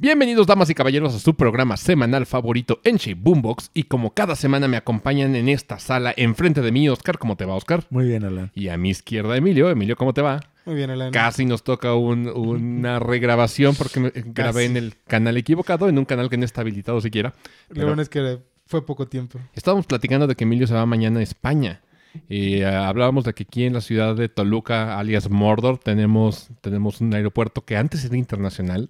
[0.00, 3.70] Bienvenidos, damas y caballeros, a su programa semanal favorito en Shape Boombox.
[3.74, 7.44] Y como cada semana me acompañan en esta sala, enfrente de mí, Oscar, ¿cómo te
[7.44, 7.84] va, Oscar?
[7.90, 8.50] Muy bien, Alan.
[8.54, 9.68] Y a mi izquierda, Emilio.
[9.68, 10.40] Emilio, ¿cómo te va?
[10.64, 11.12] Muy bien, Alan.
[11.12, 16.06] Casi nos toca un- una regrabación porque me- grabé en el canal equivocado, en un
[16.06, 17.34] canal que no está habilitado siquiera.
[17.68, 19.38] Lo bueno es que fue poco tiempo.
[19.54, 21.82] Estábamos platicando de que Emilio se va mañana a España.
[22.28, 27.02] Y eh, hablábamos de que aquí en la ciudad de Toluca, alias Mordor, tenemos, tenemos
[27.02, 28.88] un aeropuerto que antes era internacional.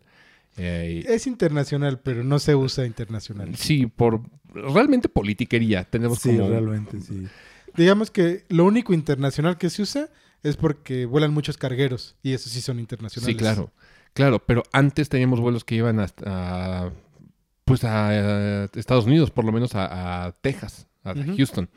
[0.57, 3.55] Eh, Es internacional, pero no se usa internacional.
[3.57, 4.23] sí, por
[4.53, 5.85] realmente politiquería.
[5.85, 6.49] Tenemos Sí, como...
[6.49, 7.27] realmente, sí.
[7.77, 10.09] Digamos que lo único internacional que se usa
[10.43, 13.33] es porque vuelan muchos cargueros y esos sí son internacionales.
[13.33, 13.73] Sí, claro.
[14.13, 16.93] Claro, pero antes teníamos vuelos que iban hasta a,
[17.65, 21.15] pues a, Estados Unidos, por lo menos a, a Texas, a.
[21.15, 21.69] Houston.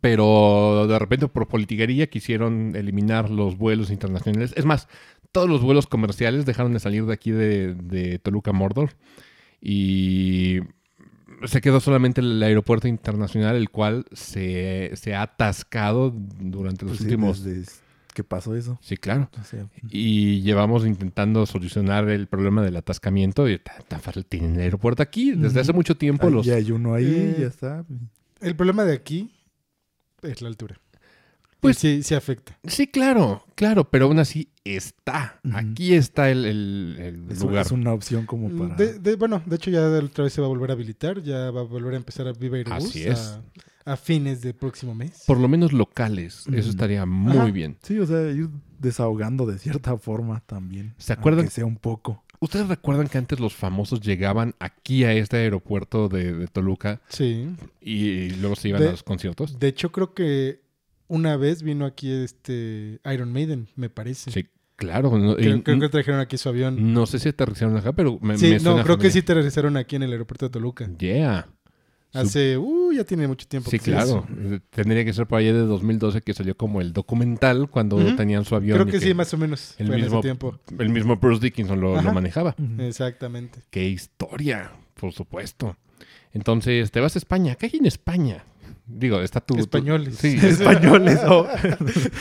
[0.00, 4.52] Pero de repente por politiquería quisieron eliminar los vuelos internacionales.
[4.56, 4.88] Es más,
[5.32, 8.90] todos los vuelos comerciales dejaron de salir de aquí de, de Toluca Mordor.
[9.60, 10.60] Y
[11.44, 16.98] se quedó solamente el aeropuerto internacional, el cual se, se ha atascado durante los Pues
[16.98, 17.44] sí, últimos...
[17.44, 17.72] desde
[18.12, 18.76] que pasó eso.
[18.82, 19.30] Sí, claro.
[19.40, 23.48] O sea, Y llevamos intentando solucionar el problema del atascamiento.
[23.48, 25.30] Y tan, tan fácil tienen el aeropuerto aquí.
[25.32, 26.44] Desde hace mucho tiempo los...
[26.44, 27.84] ya hay uno ahí, Eh, ya está.
[28.40, 29.30] El problema de aquí
[30.22, 30.76] es la altura.
[31.60, 32.58] Pues- sí, sí afecta.
[32.64, 35.40] Sí, claro, claro, pero aún así está.
[35.52, 37.66] Aquí está el, el- el Es, lugar.
[37.66, 38.74] es una opción como para...
[38.76, 41.50] De- de- bueno, de hecho ya otra vez se va a volver a habilitar, ya
[41.50, 43.38] va a volver a empezar a Viva Aerobús Así es.
[43.84, 45.22] A, a fines del próximo mes.
[45.26, 46.44] Por lo menos locales.
[46.50, 47.44] Eso estaría muy Ajá.
[47.50, 47.76] bien.
[47.82, 48.48] Sí, o sea, ir
[48.78, 50.94] desahogando de cierta forma también.
[50.96, 51.44] ¿Se acuerdan?
[51.44, 52.24] Que sea un poco.
[52.40, 57.48] ¿Ustedes recuerdan que antes los famosos llegaban aquí a este aeropuerto de, de Toluca Sí.
[57.82, 59.58] y, luego se iban De- a los conciertos?
[59.58, 60.62] De hecho, creo que
[61.06, 64.30] una vez vino aquí este Iron Maiden, me parece.
[64.30, 65.18] Sí, claro.
[65.18, 66.94] no- y- Creo, que trajeron aquí su avión.
[66.94, 69.76] No sé si aterrizaron acá, pero me, sí, me no, suena creo que sí regresaron
[69.76, 70.90] aquí en el aeropuerto de Toluca.
[70.98, 71.46] Yeah.
[72.12, 73.70] Hace, uh, ya tiene mucho tiempo.
[73.70, 74.24] Sí, que hizo.
[74.24, 74.26] claro.
[74.54, 78.44] Eh, Tendría que ser por allá de 2012 que salió como el documental cuando tenían
[78.44, 78.78] su avión.
[78.78, 79.74] Creo que sí, más o menos.
[79.78, 80.58] el mismo- tiempo.
[80.78, 82.56] El mismo Bruce Dickinson lo, lo manejaba.
[82.78, 83.60] Exactamente.
[83.70, 85.76] Qué historia, por supuesto.
[86.32, 87.54] Entonces, te vas a España.
[87.54, 88.44] ¿Qué hay en España?
[88.86, 89.54] Digo, está tu...
[89.54, 90.16] tu- Españoles.
[90.16, 91.46] sí, Españoles, oh.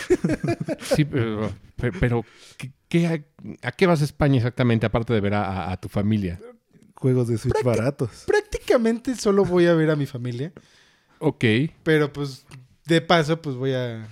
[0.82, 2.26] sí, pero, pe- pero
[2.58, 5.78] ¿qué, qué- a, a qué vas a España exactamente, aparte de ver a, a- a
[5.78, 6.40] tu familia?
[6.96, 8.24] Juegos de Switch baratos.
[8.28, 8.49] Prácticamente
[9.18, 10.52] solo voy a ver a mi familia.
[11.19, 11.44] Ok.
[11.84, 12.46] Pero pues,
[12.85, 14.07] de paso, pues voy a,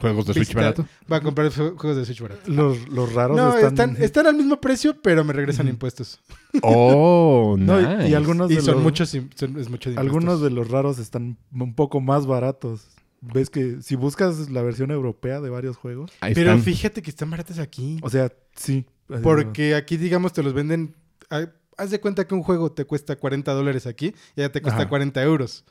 [0.00, 0.86] ¿Juegos de Switch Visitar- barato?
[1.06, 2.50] voy a comprar ju- juegos de Switch barato.
[2.50, 3.90] Los, los raros No, están...
[3.90, 6.20] están, están al mismo precio, pero me regresan impuestos.
[6.62, 8.08] Oh, No, y- nice.
[8.08, 8.82] y algunos Y de son los...
[8.82, 10.42] muchos, im- son- es mucho de Algunos impuestos.
[10.42, 12.86] de los raros están un poco más baratos.
[13.20, 16.62] Ves que si buscas la versión europea de varios juegos, Ahí Pero están.
[16.64, 17.98] fíjate que están baratos aquí.
[18.02, 18.86] o sea, sí.
[19.22, 20.94] Porque aquí, digamos, te los venden.
[21.28, 21.46] ah,
[21.80, 24.82] Haz de cuenta que un juego te cuesta 40 dólares aquí y ya te cuesta
[24.82, 24.88] Ajá.
[24.88, 25.64] 40 euros.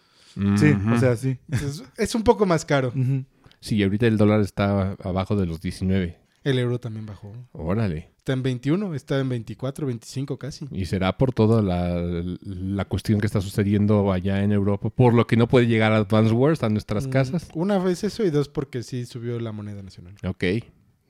[0.56, 1.38] Sí, o sea, sí.
[1.52, 2.90] Entonces, es un poco más caro.
[2.96, 3.25] Ujú.
[3.59, 6.18] Sí, ahorita el dólar está abajo de los 19.
[6.44, 7.34] El euro también bajó.
[7.52, 8.12] Órale.
[8.18, 10.66] Está en 21, está en 24, 25 casi.
[10.72, 12.00] Y será por toda la,
[12.42, 15.98] la cuestión que está sucediendo allá en Europa, por lo que no puede llegar a
[15.98, 17.50] Advance Wars a nuestras Mm, casas.
[17.53, 20.16] Una vez eso y dos porque sí subió la moneda nacional.
[20.25, 20.44] Ok.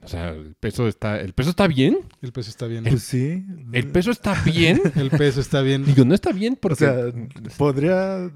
[0.02, 1.98] O sea, el peso está, el peso está bien.
[2.22, 2.84] El peso está bien.
[2.86, 3.46] Pues sí.
[3.74, 4.82] El peso está bien.
[4.96, 5.84] El peso está bien.
[5.86, 6.76] Digo, no está bien O porque.
[6.86, 6.96] sea,
[7.58, 8.32] podría...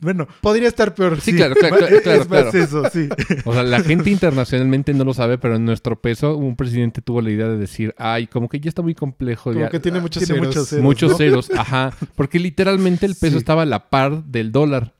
[0.00, 1.18] Bueno, Podría estar peor.
[1.20, 2.58] Sí, claro, claro, ma- claro, claro, es más claro.
[2.64, 3.08] eso, sí.
[3.46, 7.22] O sea, la gente internacionalmente no lo sabe, pero en nuestro peso, un presidente tuvo
[7.22, 9.52] la idea de decir, ay, como que ya está muy complejo.
[9.52, 10.46] Como ya- que tiene muchos tiene ceros.
[10.48, 10.82] muchos ceros.
[10.84, 11.16] muchos ¿no?
[11.16, 11.92] ceros, ajá.
[12.16, 13.38] Porque literalmente el peso Sí.
[13.38, 14.93] estaba a la par del dólar.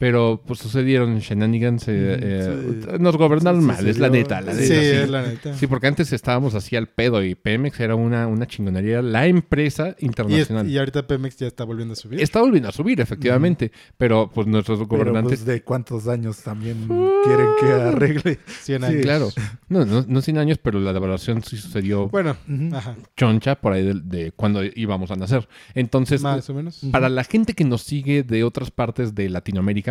[0.00, 1.86] Pero pues sucedieron shenanigans.
[1.86, 2.88] eh, eh, sí.
[2.98, 4.40] Nos gobernaron Sí, mal, es la neta.
[4.40, 4.86] La Sí, neta, sí.
[4.86, 5.54] es la neta.
[5.58, 9.88] Sí, porque antes estábamos así al pedo y Pemex era una, una chingonería, la empresa
[9.88, 10.70] Y, es- internacional.
[10.70, 12.18] y ahorita Pemex ya está volviendo a subir.
[12.18, 15.40] Está volviendo a subir, efectivamente, pero pues nuestros Pero gobernantes...
[15.40, 16.88] pues, de cuántos años también
[17.22, 18.38] quieren que arregle.
[18.62, 19.02] 100 sí, años.
[19.02, 19.28] Claro,
[19.68, 22.38] no, no, no 100 años, pero la devaluación sí sucedió Bueno,
[22.72, 22.96] ajá.
[23.18, 25.46] choncha por ahí de, de cuando íbamos a nacer.
[25.74, 26.80] Entonces, Más o menos.
[26.90, 29.89] para la gente que nos sigue de otras partes de Latinoamérica,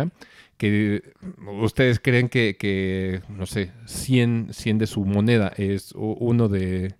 [0.56, 1.14] que
[1.62, 6.94] ustedes creen que, que, no sé, 100, 100 de su moneda es uno de,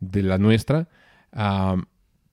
[0.00, 0.88] de la nuestra,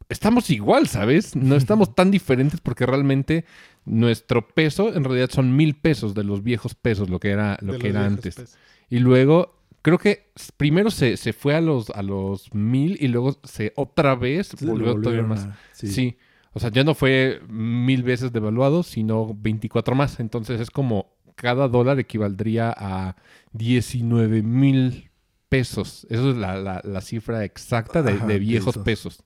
[0.09, 1.35] estamos igual, ¿sabes?
[1.35, 3.45] No estamos tan diferentes porque realmente
[3.85, 7.73] nuestro peso en realidad son mil pesos de los viejos pesos, lo que era, lo
[7.73, 8.35] de que era antes.
[8.35, 8.57] pesos.
[8.89, 13.39] Y luego, creo que primero se, se fue a los, a los mil y luego
[13.43, 15.45] se otra vez volvió todavía más.
[15.45, 15.87] a- Sí.
[15.87, 16.17] sí.
[16.57, 20.19] O sea, ya no fue mil veces devaluado, sino 24 más.
[20.19, 23.15] Entonces es como cada dólar equivaldría a
[23.53, 25.09] 19 mil
[25.49, 26.05] pesos.
[26.09, 29.23] Eso es la, la- la cifra exacta de, Ajá, de viejos pesos.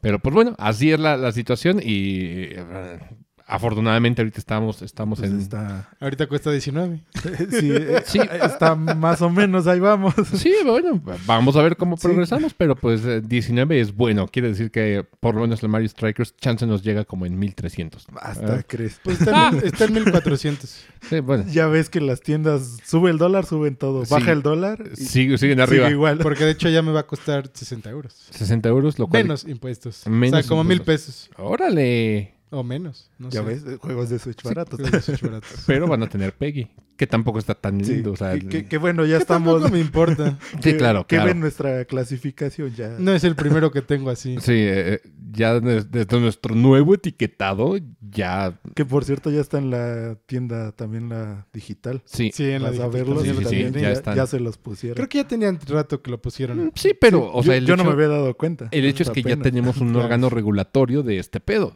[0.00, 2.18] Pero pues bueno, así es la, la situación y
[2.52, 2.98] eh,
[3.46, 5.40] afortunadamente ahorita estamos, estamos Pues en...
[5.40, 7.00] está, Ahorita cuesta 19.
[7.50, 8.18] sí, eh, Sí.
[8.42, 10.14] está más o menos, ahí vamos.
[10.34, 12.02] Sí, bueno, vamos a ver cómo Sí.
[12.06, 14.26] progresamos, pero pues eh, 19 es bueno.
[14.28, 18.06] Quiere decir que por lo menos el Mario Strikers chance nos llega como en 1300.
[18.20, 18.62] Hasta Ah.
[18.66, 19.00] crees.
[19.02, 20.84] Pues está, en, está en 1400.
[21.08, 24.04] Sí, bueno, Ya ves que las tiendas sube el dólar, suben todo.
[24.04, 24.12] Sí.
[24.14, 25.90] Baja el dólar y siguen sigue arriba.
[25.90, 26.18] igual.
[26.18, 28.14] Porque de hecho ya me va a costar 60 euros.
[28.30, 29.24] 60 euros, lo cual...
[29.24, 30.06] Menos impuestos.
[30.06, 31.30] Menos o sea, como mil pesos.
[31.36, 32.34] Órale.
[32.50, 33.10] O menos.
[33.22, 33.46] No Ya sé.
[33.46, 34.80] ves, eh, juegos de Switch baratos.
[35.22, 35.46] Barato.
[35.66, 38.12] Pero van a tener Peggy, que tampoco está tan Sí, lindo.
[38.12, 39.54] o sea, que, que- que bueno, ya Que estamos.
[39.62, 40.38] tampoco me importa.
[40.54, 41.28] sí, que- claro, Que claro.
[41.28, 42.96] ven nuestra clasificación ya.
[42.98, 44.36] No es el primero que tengo así.
[44.40, 45.00] Sí, eh,
[45.32, 48.58] ya des- desde nuestro nuevo etiquetado, ya...
[48.74, 52.02] Que por cierto ya está en la tienda también la digital.
[52.04, 54.16] Sí, Sí, en la Vas a digital verlos Sí, sí, sí, también ya ya, están.
[54.16, 54.96] ya se los pusieron.
[54.96, 56.66] Creo que ya tenían rato que lo pusieron.
[56.66, 58.68] Mm, sí, pero, o yo, sea, el yo no me había dado cuenta.
[58.72, 60.04] El hecho es que ya tenemos un Claro.
[60.04, 61.74] órgano regulatorio de este pedo.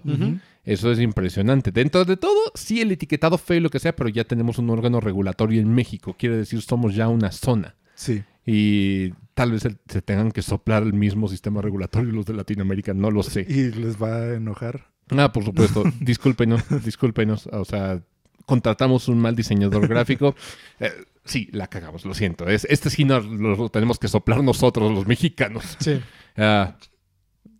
[0.64, 1.35] Eso es impresionante.
[1.44, 4.70] Dentro de todo, sí, el etiquetado feo y lo que sea, pero ya tenemos un
[4.70, 6.14] órgano regulatorio en México.
[6.18, 7.74] Quiere decir, somos ya una zona.
[7.94, 8.22] Sí.
[8.46, 13.10] Y tal vez se tengan que soplar el mismo sistema regulatorio los de Latinoamérica, no
[13.10, 13.44] lo sé.
[13.48, 14.86] Y les va a enojar.
[15.10, 15.84] Ah, por supuesto.
[16.00, 17.48] Discúlpenos, discúlpenos.
[17.52, 18.00] O sea,
[18.44, 20.34] contratamos un mal diseñador gráfico.
[20.78, 20.92] Eh,
[21.24, 22.46] sí, la cagamos, lo siento.
[22.48, 25.76] Es, este sí nos, lo tenemos que soplar nosotros, los mexicanos.
[25.80, 26.00] Sí,
[26.36, 26.76] Ah,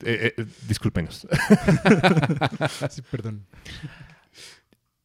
[0.04, 1.26] eh, eh, discúlpenos.
[2.90, 3.46] sí, perdón.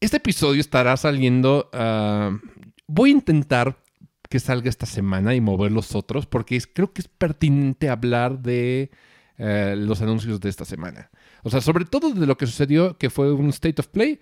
[0.00, 1.70] Este episodio estará saliendo.
[1.72, 2.36] ah,
[2.86, 3.76] voy a intentar
[4.28, 8.40] que salga esta semana y mover los otros, porque es- creo que es pertinente hablar
[8.40, 8.90] de
[9.38, 11.10] eh, los anuncios de esta semana.
[11.42, 14.20] O sea, sobre todo de lo que sucedió, que fue un State of Play.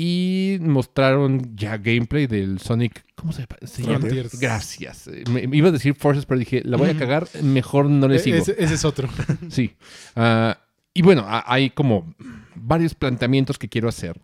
[0.00, 3.04] Y mostraron ya gameplay del Sonic.
[3.16, 3.98] ¿Cómo se, se llama?
[3.98, 4.38] Frontiers.
[4.38, 5.10] Gracias.
[5.28, 8.14] Me, me iba a decir Forces, pero dije, la voy a cagar, mejor no le
[8.16, 8.36] E- sigo.
[8.36, 9.08] ese, ese es otro.
[9.48, 9.74] Sí.
[10.14, 10.56] Ah,
[10.94, 12.14] y bueno, ha- hay como
[12.54, 14.20] varios planteamientos que quiero hacer.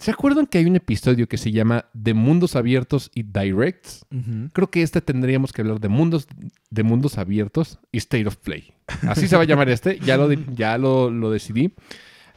[0.00, 4.04] ¿Se acuerdan que hay un episodio que se llama De Mundos Abiertos y Directs?
[4.52, 6.26] Creo que este tendríamos que hablar de mundos,
[6.70, 8.72] de mundos abiertos y State of Play.
[9.06, 11.72] Así se va a llamar este, ya lo, ya lo, lo decidí.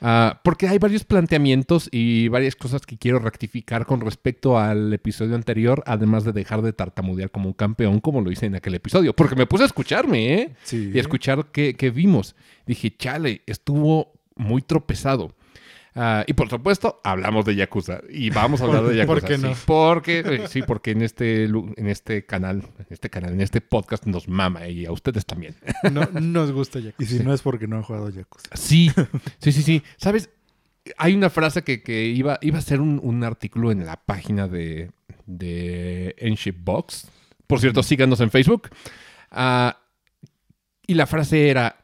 [0.02, 5.36] Ah, porque hay varios planteamientos y varias cosas que quiero rectificar con respecto al episodio
[5.36, 9.16] anterior, además de dejar de tartamudear como un campeón como lo hice en aquel episodio.
[9.16, 10.56] Porque me puse a escucharme, ¿eh?
[10.64, 10.92] Sí.
[10.94, 12.36] y escuchar qué, qué vimos.
[12.66, 15.34] Dije, chale, estuvo muy tropezado.
[15.98, 18.02] Ah, y por supuesto, hablamos de Yakuza.
[18.10, 19.22] Y vamos a hablar de Yakuza.
[19.22, 19.56] ¿Por qué no?
[19.56, 23.62] Sí, porque, eh, sí, porque en este, en este canal, en este canal, en este
[23.62, 25.56] podcast nos mama y a ustedes también.
[25.92, 26.94] No nos gusta ya.
[27.00, 28.50] Y si no es porque no han jugado Yakuza.
[28.54, 28.92] Sí,
[29.40, 29.84] sí, sí, sí.
[29.96, 30.30] ¿Sabes?
[30.98, 34.50] Hay una frase que, que iba, iba a ser un, un artículo en la página
[34.50, 34.92] de,
[35.26, 37.10] de Enship Box.
[37.48, 38.70] Por cierto, síganos en Facebook.
[39.32, 39.80] Ah,
[40.86, 41.78] y la frase era,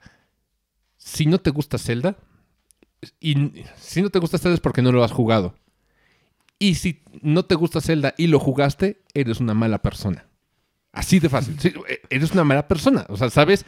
[0.98, 2.18] si no te gusta Zelda,
[3.19, 5.56] y si no te gusta Zelda es porque no lo has jugado.
[6.59, 10.25] Y si no te gusta Zelda y lo jugaste, eres una mala persona.
[10.92, 11.56] Así de fácil.
[11.59, 11.74] Sí,
[12.09, 13.06] eres una mala persona.
[13.09, 13.65] O sea, ¿sabes?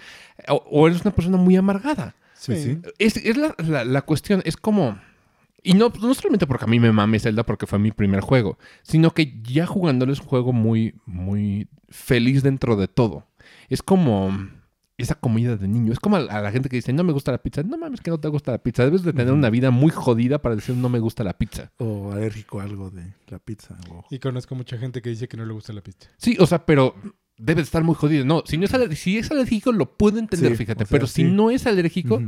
[0.48, 2.16] O, o eres una persona muy amargada.
[2.36, 2.78] Sí, Sí.
[3.00, 5.00] Es, es la, la- la cuestión, es como...
[5.66, 8.58] Y no, no solamente porque a mí me mame Zelda porque fue mi primer juego,
[8.82, 13.26] sino que ya jugándolo es un juego muy, muy feliz dentro de todo.
[13.70, 14.38] Es como
[14.98, 15.92] esa comida de niño.
[15.92, 17.64] Es como a, a la gente que dice, no me gusta la pizza.
[17.64, 18.84] No mames que no te gusta la pizza.
[18.86, 21.72] Debes de tener una vida muy jodida para decir no me gusta la pizza.
[21.78, 23.76] O alérgico a algo de la pizza.
[23.90, 26.10] o- Y conozco mucha gente que dice que no le gusta la pizza.
[26.18, 26.96] Sí, o sea, pero
[27.38, 28.24] debe de estar muy jodido.
[28.26, 30.84] No, si, no es, aler- si es alérgico lo puedo entender, Sí, fíjate.
[30.84, 32.22] o sea, pero si no es alérgico...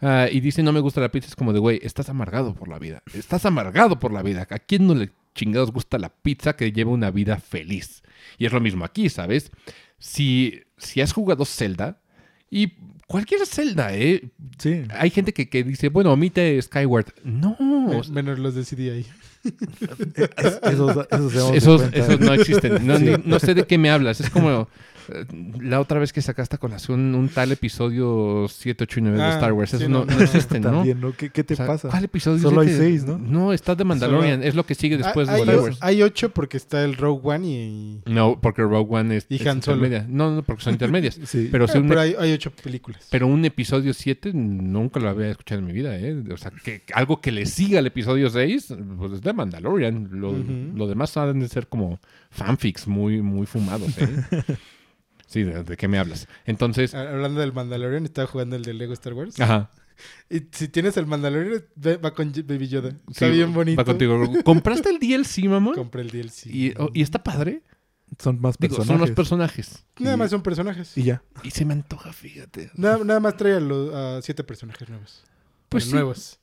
[0.00, 2.68] Ah, y dice no me gusta la pizza, es como de, güey, estás amargado por
[2.68, 3.02] la vida.
[3.14, 4.46] Estás amargado por la vida.
[4.48, 8.02] ¿A quién no le chingados gusta la pizza que lleva una vida feliz?
[8.38, 9.50] Y es lo mismo aquí, ¿sabes?
[9.98, 12.00] Si, si has jugado Zelda,
[12.50, 12.72] y
[13.06, 14.30] cualquier Zelda, ¿eh?
[14.58, 14.82] Sí.
[14.90, 17.06] Hay gente que, que dice, bueno, omite Skyward.
[17.24, 18.88] No, Me- Menos los decidí
[19.48, 20.28] ahí.
[20.62, 22.86] Esos, esos, de esos, esos no existen.
[22.86, 23.04] No, Sí.
[23.04, 24.20] ni- no sé de qué me hablas.
[24.20, 24.68] Es como
[25.10, 25.24] eh,
[25.62, 29.22] la otra vez que sacaste a colación un tal episodio 7, 8 y 9 de
[29.24, 29.70] Ah, Star Wars.
[29.70, 30.70] sí, Eso no, no, no no, existen, ¿no?
[30.70, 31.12] También, ¿no?
[31.16, 31.88] ¿Qué, qué te O sea, pasa?
[31.88, 32.38] ¿Cuál episodio?
[32.40, 32.82] Solo hay siete?
[32.82, 33.16] seis, ¿no?
[33.18, 34.42] No, está de Mandalorian.
[34.42, 35.78] Es lo que sigue después Ah, de Star Wars.
[35.80, 38.02] hay ocho porque está el Rogue One y...
[38.04, 39.78] No, porque Rogue One es, Y es Han Solo.
[39.78, 40.06] intermedia.
[40.10, 41.18] No, no, porque son intermedias.
[41.24, 41.48] Sí.
[41.50, 43.06] Pero, sí Eh, un, pero hay, hay ocho películas.
[43.10, 45.96] pero un episodio 7 nunca lo había escuchado en mi vida.
[45.98, 46.22] ¿eh?
[46.32, 50.08] O sea, que algo que le siga al episodio 6, pues es de Mandalorian.
[50.12, 51.98] Lo, lo demás han de ser como
[52.30, 53.96] fanfics muy, muy fumados.
[53.98, 54.06] ¿eh?
[55.26, 56.28] sí, ¿de, de qué me hablas?
[56.44, 59.40] Entonces, Ah, Hablando del Mandalorian, estaba jugando el de Lego Star Wars.
[59.40, 59.70] ajá.
[60.30, 61.64] Y si tienes el Mandalorian,
[62.04, 62.90] va con Baby Yoda.
[63.08, 63.76] Está Sí, bien bonito.
[63.80, 64.30] Va contigo.
[64.44, 65.74] ¿Compraste el DLC, mamón?
[65.74, 66.46] Compré el DLC.
[66.46, 67.62] ¿Y, oh, ¿Y está padre?
[68.16, 68.86] Son más Digo, personajes.
[68.86, 69.84] son los personajes.
[69.98, 70.96] Nada más son personajes.
[70.96, 71.20] Y ya.
[71.42, 72.70] Y se me antoja, fíjate.
[72.76, 75.24] Nada, nada más trae a, los, a siete personajes nuevos.
[75.68, 75.92] Pues sí.
[75.94, 76.37] nuevos.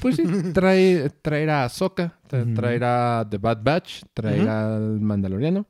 [0.00, 2.54] Pues sí, trae, traer a Ahsoka, tra- Ujú.
[2.54, 4.50] traer a The Bad Batch, traer Ujú.
[4.50, 5.66] al Mandaloriano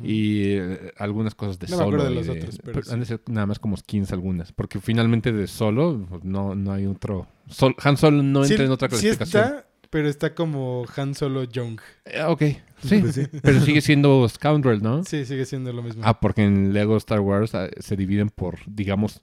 [0.00, 1.96] y eh, algunas cosas de No me solo.
[2.02, 3.08] acuerdo de los otros, pero Han de sí.
[3.10, 4.52] ser nada más como skins algunas.
[4.52, 7.26] Porque finalmente de solo pues, no, no hay otro.
[7.48, 9.42] Sol- Han Solo no entra Sí- en otra sí clasificación.
[9.44, 11.78] está, pero está como Han Solo Young.
[12.04, 12.42] Eh, ok,
[12.84, 13.26] sí, Pues sí.
[13.42, 15.04] pero sigue siendo Scoundrel, ¿no?
[15.04, 16.02] Sí, sigue siendo lo mismo.
[16.04, 19.20] Ah, porque en Lego Star Wars ah, se dividen por, digamos,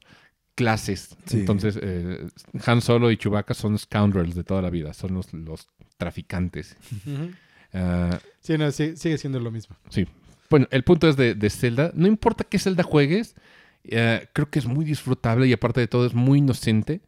[0.59, 1.15] clases.
[1.25, 1.39] Sí.
[1.39, 2.27] Entonces, eh,
[2.65, 6.75] Han Solo y Chewbacca son scoundrels de toda la vida, son los, los traficantes.
[6.91, 7.31] Ujú.
[7.73, 9.75] Ah, Sí, no, sí- sigue siendo lo mismo.
[9.89, 10.05] sí.
[10.49, 11.91] Bueno, el punto es de, de Zelda.
[11.93, 13.35] No importa qué Zelda juegues,
[13.83, 17.01] eh, creo que es muy disfrutable y aparte de todo es muy inocente.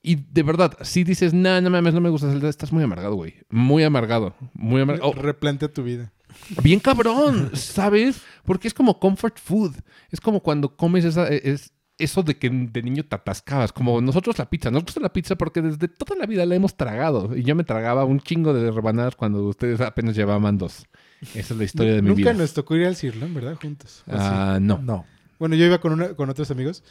[0.00, 3.16] Y de verdad, si dices, no, no mames, no me gusta Zelda, estás muy amargado,
[3.16, 3.34] güey.
[3.50, 4.34] Muy amargado.
[4.54, 5.10] Muy amargado.
[5.10, 6.12] Oh, Replantea tu vida.
[6.62, 8.22] Bien cabrón, ¿sabes?
[8.44, 9.74] Porque es como comfort food.
[10.12, 13.72] Es como cuando comes esa, es, eso de que de niño te atascabas.
[13.72, 14.70] Como nosotros la pizza.
[14.70, 17.36] Nos gusta la pizza porque desde toda la vida la hemos tragado.
[17.36, 20.86] Y yo me tragaba un chingo de rebanadas cuando ustedes apenas llevaban dos.
[21.34, 22.34] Esa es la historia de mi Nunca vida.
[22.34, 23.56] nos tocó ir al Cirlón, ¿verdad?
[23.60, 24.02] Juntos.
[24.08, 24.78] Ah, no.
[24.78, 25.04] No.
[25.38, 26.82] Bueno, yo iba con, una- con otros amigos.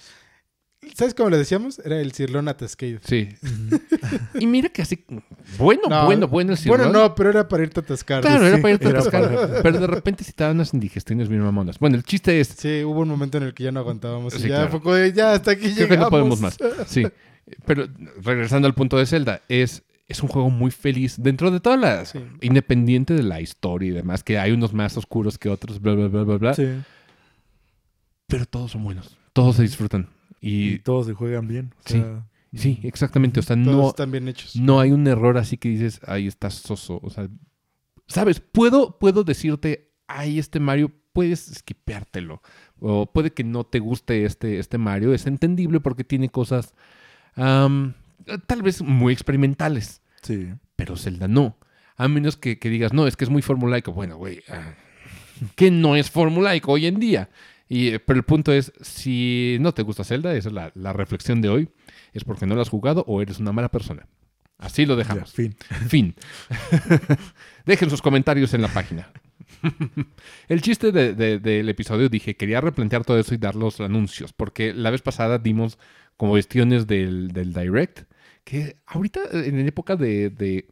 [0.95, 1.79] ¿Sabes cómo le decíamos?
[1.79, 2.99] Era el Cirlón atascado.
[3.03, 3.29] Sí.
[4.39, 5.03] y mira que así.
[5.57, 6.91] Bueno, No, bueno, bueno el Bueno, cirlón.
[6.91, 8.21] no, pero era para irte a atascar.
[8.21, 9.33] Claro, era para irte a atascar.
[9.33, 11.79] para- Pero de repente sí te daban unas indigestiones bien mamonas.
[11.79, 12.47] Bueno, el chiste es.
[12.49, 14.33] Sí, hubo un momento en el que ya no aguantábamos.
[14.35, 14.79] y Sí, ya claro.
[14.81, 16.09] fue de, ya hasta aquí Creo que no llegamos.
[16.09, 16.57] podemos más.
[16.87, 17.03] Sí.
[17.65, 17.87] Pero
[18.23, 21.15] regresando al punto de Zelda, es, es un juego muy feliz.
[21.17, 22.05] Dentro de toda la.
[22.05, 22.19] Sí.
[22.41, 26.07] Independiente de la historia y demás, que hay unos más oscuros que otros, bla, bla,
[26.07, 26.53] bla, bla, bla.
[26.53, 26.67] Sí.
[28.27, 29.17] Pero todos son buenos.
[29.33, 30.07] Todos se disfrutan.
[30.45, 31.73] Y Y todos se juegan bien.
[31.79, 31.93] O Sí.
[31.99, 33.39] sea, sí, exactamente.
[33.39, 34.55] O sea, Todos no, están bien hechos.
[34.55, 36.99] no hay un error así que dices, ahí está soso.
[37.01, 37.27] O sea,
[38.07, 38.39] ¿sabes?
[38.41, 42.41] Puedo, puedo decirte, ay, este Mario, puedes esquipeártelo.
[42.79, 45.13] O puede que no te guste este, este Mario.
[45.13, 46.73] Es entendible porque tiene cosas
[47.35, 50.01] tal vez muy experimentales.
[50.21, 50.49] Sí.
[50.75, 51.57] Pero Zelda no.
[51.95, 53.93] A menos que, que digas, no, es que es muy formulaico.
[53.93, 54.73] Bueno, güey, ah,
[55.55, 57.29] que no es formulaico hoy en día.
[57.69, 60.93] Y, eh, pero el punto es, si no te gusta Zelda, esa es la, la
[60.93, 61.69] reflexión de hoy,
[62.13, 64.07] es porque no lo has jugado o eres una mala persona.
[64.57, 65.31] Así lo Ya, dejamos.
[65.33, 65.55] fin.
[65.89, 66.15] Fin.
[67.65, 69.09] Dejen sus comentarios en la página.
[70.47, 74.33] El chiste de- de- del episodio dije, quería replantear todo eso y dar los anuncios,
[74.33, 75.77] porque la vez pasada dimos
[76.17, 78.01] como cuestiones del, del Direct,
[78.43, 80.67] que ahorita en época de, de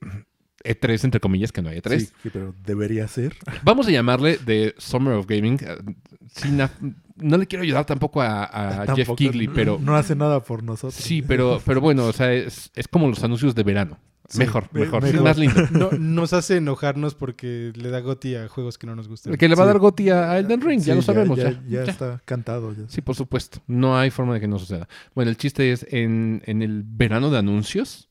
[0.63, 3.35] E3, entre comillas, que no hay E3, Sí, sí, pero debería ser.
[3.63, 5.57] vamos a llamarle de Summer of Gaming.
[5.61, 5.77] eh,
[6.27, 6.61] sin
[7.17, 10.95] no le quiero ayudar tampoco a, a Jeff Kigley, pero No hace nada por nosotros.
[10.95, 13.99] sí, pero, pero bueno, o sea, es, es como los anuncios de verano.
[14.29, 15.61] Sí, mejor, me- mejor, sí, más lindo.
[15.71, 19.35] No, nos hace enojarnos porque le da goti a juegos que no nos gustan.
[19.35, 21.37] Que le va a dar Goti a Elden Ring, ya lo sabemos.
[21.37, 21.61] Ya, ya.
[21.67, 21.91] ya Ya.
[21.91, 22.71] está cantado.
[22.73, 22.83] ya.
[22.87, 23.59] Sí, por supuesto.
[23.67, 24.87] No hay forma de que no suceda.
[25.13, 28.07] Bueno, el chiste es, en, en el verano de anuncios,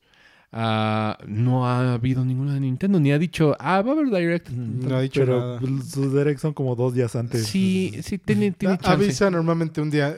[0.51, 4.49] ah, no ha habido ninguna de Nintendo, ni ha dicho, ah, va a haber Direct.
[4.49, 5.59] No ha dicho Pero nada.
[5.59, 7.45] pues, sus directs son como dos días antes.
[7.47, 9.03] Sí, sí, tiene, tiene Ah, chance.
[9.05, 10.17] avisa normalmente un día.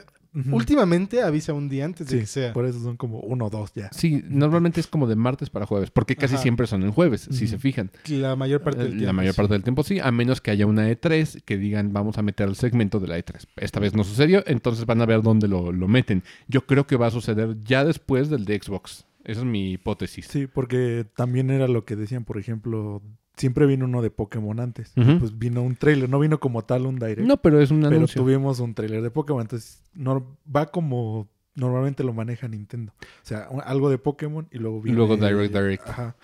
[0.52, 2.54] Últimamente avisa un día antes de que sea.
[2.54, 3.90] por eso son como uno o dos ya.
[3.94, 6.42] Sí, normalmente es como de martes para jueves, porque casi Ajá.
[6.42, 7.92] siempre son en jueves, si se fijan.
[8.08, 9.06] La mayor parte del Eh, tiempo.
[9.06, 9.38] La mayor sí.
[9.38, 12.50] parte del tiempo sí, a menos que haya una E3 que digan vamos a meter
[12.50, 13.46] el segmento de la E3.
[13.58, 16.24] Esta vez no sucedió, entonces van a ver dónde lo, lo meten.
[16.48, 19.06] Yo creo que va a suceder ya después del de Xbox.
[19.24, 20.28] Esa es mi hipótesis.
[20.28, 23.02] Sí, porque también era lo que decían, por ejemplo,
[23.38, 24.92] siempre vino uno de Pokémon antes.
[25.20, 27.22] Pues vino un trailer, no vino como tal un direct.
[27.22, 28.22] No, pero es un pero anuncio.
[28.22, 32.94] tuvimos un trailer de Pokémon, entonces no, va como normalmente lo maneja Nintendo.
[33.00, 34.98] O sea, un- algo de Pokémon y luego viene...
[34.98, 35.88] luego Direct, Direct.
[35.88, 36.16] Ajá.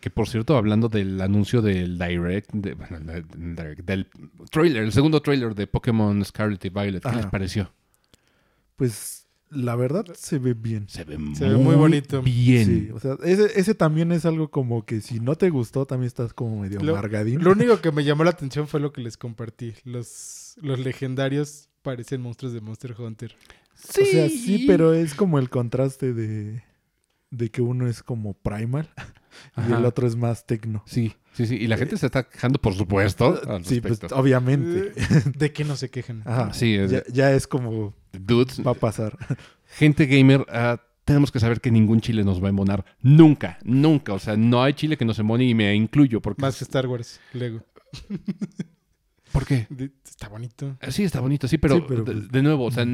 [0.00, 3.24] Que por cierto, hablando del anuncio del Direct, de- bueno, del,
[3.56, 4.08] Direct, del
[4.50, 7.16] trailer, el segundo trailer de Pokémon Scarlet y Violet, ¿qué Ajá.
[7.18, 7.70] les pareció?
[8.76, 9.21] Pues
[9.54, 10.88] la verdad se ve bien.
[10.88, 12.22] Se ve, Se ve muy bonito.
[12.22, 12.66] Bien.
[12.66, 16.06] Sí, o sea, ese, ese también es algo como que si no te gustó, también
[16.06, 17.42] estás como medio Lo- amargadín.
[17.44, 19.74] Lo único que me llamó la atención fue lo que les compartí.
[19.84, 23.34] Los, los legendarios parecen monstruos de Monster Hunter.
[23.74, 26.62] O sea, sí, pero es como el contraste de,
[27.30, 28.88] de que uno es como primal
[29.56, 29.78] y Ajá.
[29.78, 30.82] el otro es más tecno.
[30.86, 31.56] Sí, sí, sí.
[31.56, 33.40] Y la gente se está quejando, por supuesto.
[33.48, 34.92] al Sí, pues obviamente.
[34.96, 35.04] Eh,
[35.36, 36.22] ¿De qué no se quejan?
[36.24, 36.52] Ajá.
[36.54, 39.16] Sí, es- ya, ya es como Dudes, va a pasar.
[39.78, 42.84] gente gamer, ah, tenemos que saber que ningún chile nos va a embonar.
[43.00, 44.12] Nunca, nunca.
[44.14, 46.20] O sea, no hay chile que nos embone y me incluyo.
[46.20, 47.62] Porque Más que Star Wars, Lego.
[49.32, 49.66] ¿Por qué?
[49.70, 50.76] De- Está bonito.
[50.90, 52.86] Sí, está bonito, sí, pero, Sí, pero de, pues- de nuevo, o sea,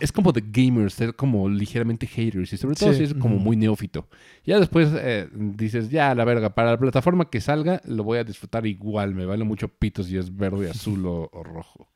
[0.00, 2.98] es como de gamers, ser como ligeramente haters y sobre todo Sí.
[2.98, 4.08] si es como muy neófito.
[4.44, 8.24] Ya después eh, dices, ya, la verga, para la plataforma que salga lo voy a
[8.24, 11.88] disfrutar igual, me vale mucho pitos si es verde, azul o, o rojo.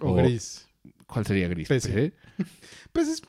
[0.00, 0.68] O O- gris.
[1.12, 1.68] ¿Cuál sería gris?
[1.68, 2.04] PC.
[2.04, 2.12] ¿eh?
[2.92, 3.22] Pues es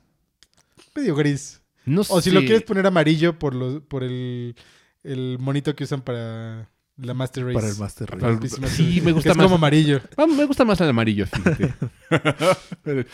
[0.96, 1.62] medio gris.
[1.86, 4.56] No O si lo quieres poner amarillo por, los por el,
[5.04, 7.54] el monito que usan para la Master Race.
[7.56, 8.34] Para el Master Para Race.
[8.34, 9.44] el PC Master Sí, Race, me que gusta es más.
[9.46, 10.02] como amarillo.
[10.16, 11.74] Ah, me gusta más el amarillo, fíjate.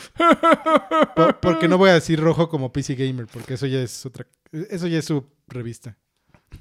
[1.15, 4.27] Por- porque no voy a decir rojo como PC Gamer, porque eso ya es otra.
[4.51, 5.97] Eso ya es su revista.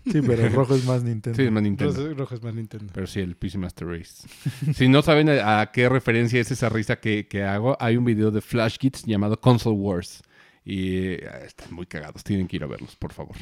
[0.04, 1.36] Sí, pero el rojo es más Nintendo.
[1.36, 1.92] Sí, es más Nintendo.
[1.92, 2.92] Rojo, rojo es más Nintendo.
[2.94, 4.26] Pero sí, el PC Master Race.
[4.74, 8.04] si no saben a, a qué referencia es esa risa que, que hago, hay un
[8.04, 10.22] video de Flash Kids llamado Console Wars.
[10.64, 13.36] Y eh, están muy cagados, tienen que ir a verlos, por favor.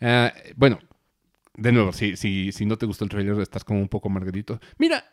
[0.00, 0.78] Ah, bueno,
[1.56, 4.58] de nuevo, si, si, si no te gustó el trailer, estás como un poco margarito.
[4.78, 5.04] Mira,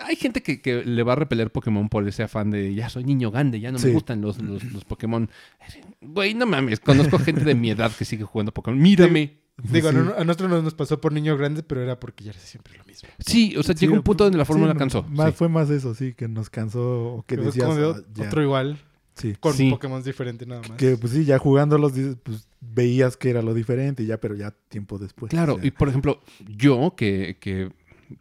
[0.00, 3.04] hay gente que, que le va a repeler Pokémon por ese afán de ya soy
[3.04, 5.28] niño grande, ya no me gustan los, los, los Pokémon.
[6.00, 8.80] Güey, no mames, conozco gente de mi edad que sigue jugando Pokémon.
[8.80, 9.43] Mírame.
[9.62, 9.96] Digo, Sí.
[10.18, 12.84] a nosotros no nos pasó por niño grande, pero era porque ya era siempre lo
[12.84, 13.08] mismo.
[13.20, 15.04] Sí, o sea, Sí, llegó un punto donde la sí, fórmula no, cansó.
[15.04, 15.36] Más, Sí.
[15.36, 18.04] Fue más eso, sí, que nos cansó o que Pero decías, como de "Ah, ot-
[18.14, 18.26] ya".
[18.26, 18.78] otro igual,
[19.14, 19.34] Sí.
[19.38, 19.70] con Sí.
[19.70, 20.72] Pokémon diferente nada más.
[20.76, 21.92] Que pues sí, ya jugándolos
[22.24, 25.30] pues veías que era lo diferente y ya, pero ya tiempo después.
[25.30, 27.70] Claro, o sea, y por ejemplo, yo que, que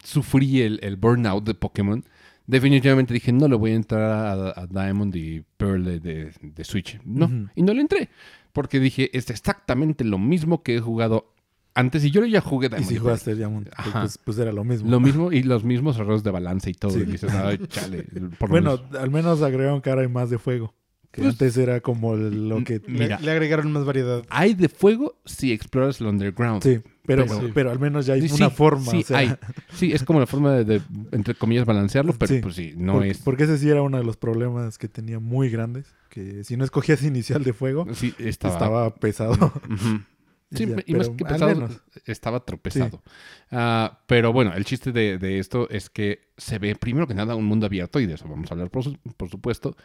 [0.03, 2.03] sufrí el, el burnout de Pokémon,
[2.45, 6.63] definitivamente dije, no le voy a entrar a, a Diamond y Pearl de, de- de
[6.63, 6.99] Switch.
[7.05, 7.47] No, Ujú.
[7.55, 8.09] y no le entré,
[8.53, 11.29] porque dije, es exactamente lo mismo que he jugado
[11.75, 12.87] antes, y yo ya jugué Diamond.
[12.87, 13.03] si y Pearl.
[13.03, 14.89] jugaste Diamond, pues, pues, pues era lo mismo.
[14.91, 16.91] Lo mismo y los mismos errores de balance y todo.
[16.91, 16.99] Sí.
[17.01, 18.03] Y dices, ay, chale.
[18.37, 18.95] por Bueno, menos".
[19.01, 20.73] al menos agregaron que ahora hay más de fuego.
[21.13, 22.81] Que Pues, antes era como lo que...
[22.87, 23.19] Mira.
[23.19, 24.23] le agregaron más variedad.
[24.29, 26.63] hay de fuego si exploras el underground.
[26.63, 28.89] Sí, pero, Pero- pero, al menos ya hay Sí, una forma.
[28.91, 29.35] sí, o sea, hay.
[29.75, 33.09] Sí, es como la forma de, de, entre comillas, balancearlo, pero pues sí, no porque,
[33.11, 33.17] es...
[33.19, 35.85] porque ese sí era uno de los problemas que tenía muy grandes.
[36.09, 38.53] Que si no escogías inicial de fuego, Sí, estaba...
[38.55, 39.53] estaba pesado.
[40.55, 41.67] Sí, Ya, y más que pesado,
[42.05, 43.01] estaba tropezado.
[43.49, 47.33] Ah, pero bueno, el chiste de, de esto es que se ve, primero que nada,
[47.35, 49.75] un mundo abierto, y de eso vamos a hablar, por, su- por supuesto.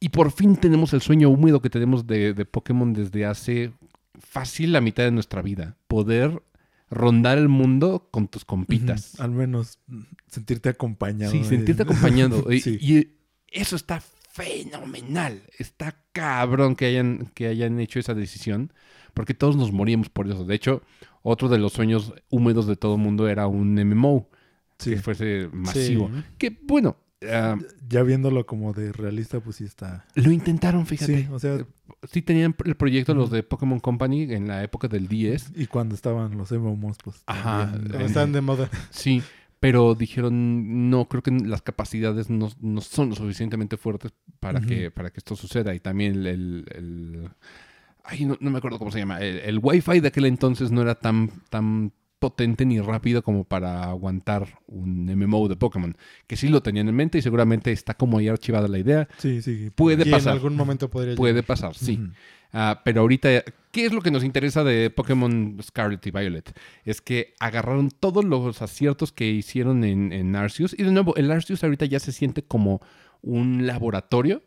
[0.00, 3.72] Y por fin tenemos el sueño húmedo que tenemos de, de Pokémon desde hace
[4.18, 5.76] fácil la mitad de nuestra vida.
[5.88, 6.42] Poder
[6.90, 9.18] rondar el mundo con tus compitas.
[9.20, 9.78] Al menos
[10.28, 11.32] sentirte acompañado.
[11.32, 12.44] Sí, sentirte acompañado.
[12.52, 12.78] Y- Sí.
[12.80, 13.08] Y
[13.50, 15.42] eso está fenomenal.
[15.58, 18.72] Está cabrón que hayan, que hayan hecho esa decisión.
[19.14, 20.44] Porque todos nos moríamos por eso.
[20.44, 20.82] De hecho,
[21.22, 24.28] otro de los sueños húmedos de todo el mundo era un MMO
[24.78, 24.90] Sí.
[24.90, 26.10] que fuese masivo.
[26.14, 26.22] Sí.
[26.36, 26.98] Que bueno,
[27.30, 27.56] ah,
[27.88, 30.04] Ya viéndolo como de realista, pues sí está.
[30.14, 31.22] lo intentaron, fíjate.
[31.24, 31.58] Sí, o sea,
[32.10, 35.52] Sí tenían el proyecto los de Pokémon Company en la época del 10.
[35.56, 37.22] y cuando estaban los MMOs, pues.
[37.26, 38.70] Ajá, también, en- estaban de moda.
[38.90, 39.22] Sí,
[39.60, 44.90] pero dijeron, no, creo que las capacidades no, no son lo suficientemente fuertes para, que,
[44.90, 45.74] para que esto suceda.
[45.74, 46.26] Y también el...
[46.26, 47.28] el- el-
[48.04, 49.18] ay, no, no me acuerdo cómo se llama.
[49.20, 51.92] El, el Wi-Fi de aquel entonces no era tan, tan
[52.30, 55.96] potente ni rápido como para aguantar un MMO de Pokémon.
[56.26, 59.08] Que sí lo tenían en mente y seguramente está como ahí archivada la idea.
[59.18, 59.70] Sí, sí.
[59.74, 60.32] Puede Y en pasar.
[60.32, 61.46] algún momento podría Puede llegar.
[61.46, 62.00] pasar, sí.
[62.52, 63.28] Ah, pero ahorita,
[63.70, 66.58] ¿qué es lo que nos interesa de Pokémon Scarlet y Violet?
[66.84, 70.74] Es que agarraron todos los aciertos que hicieron en, en Arceus.
[70.78, 72.80] Y de nuevo, el Arceus ahorita ya se siente como
[73.22, 74.42] un laboratorio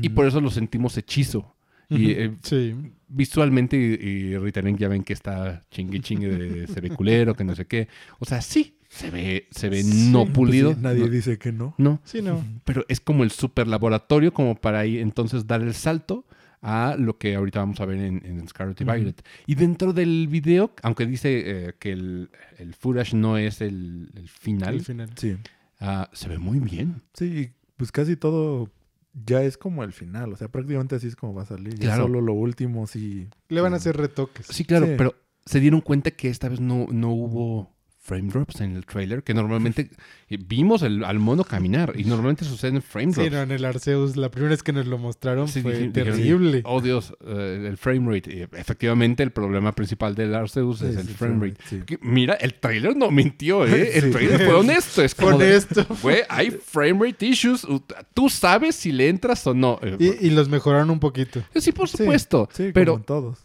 [0.00, 1.54] y por eso lo sentimos hechizo.
[1.88, 2.74] Y eh, Sí.
[3.08, 7.44] visualmente, y, y Ritalin ya ven que está chingue chingue de se ve culero, que
[7.44, 7.88] no sé qué.
[8.18, 10.72] O sea, sí, se ve, se ve Sí, no Pues pulido.
[10.74, 11.74] sí, nadie no, dice que no.
[11.78, 12.44] no, Sí, no.
[12.64, 16.26] pero es como el super laboratorio como para ahí entonces dar el salto
[16.64, 18.84] a lo que ahorita vamos a ver en, en Scarlet y.
[18.84, 19.22] Violet.
[19.46, 24.28] Y dentro del video, aunque dice eh, que el, el footage no es el, el
[24.28, 25.10] final, Al final.
[25.16, 25.36] Sí.
[25.80, 27.02] ah, se ve muy bien.
[27.14, 28.70] Sí, pues casi todo
[29.12, 30.32] ya es como el final.
[30.32, 31.74] O sea, prácticamente así es como va a salir.
[31.74, 32.04] Ya Claro.
[32.04, 33.28] solo lo último sí.
[33.48, 34.46] Le van a hacer retoques.
[34.46, 34.94] Sí, claro, Sí.
[34.96, 39.22] pero se dieron cuenta que esta vez no, no hubo frame drops en el trailer,
[39.22, 39.90] que normalmente
[40.36, 43.32] vimos el- al mono caminar y normalmente suceden frame Sí, drops.
[43.32, 46.62] no, en el Arceus, la primera vez que nos lo mostraron Sí, fue dijeron, terrible.
[46.64, 48.48] Oh Dios, eh, el frame rate.
[48.56, 51.60] Efectivamente, el problema principal del Arceus Sí, es el sí, frame rate.
[51.68, 51.80] sí.
[52.02, 53.90] Mira, el trailer no mintió, ¿eh?
[53.94, 54.10] El Sí.
[54.10, 55.02] trailer fue honesto.
[55.02, 55.86] Es como Con de, esto.
[56.02, 57.66] güey, hay frame rate issues.
[58.14, 59.78] Tú sabes si le entras o no.
[59.82, 61.42] Eh, Y, y los mejoraron un poquito.
[61.56, 62.48] Sí, por Sí, supuesto.
[62.52, 63.38] Sí, como pero en todos.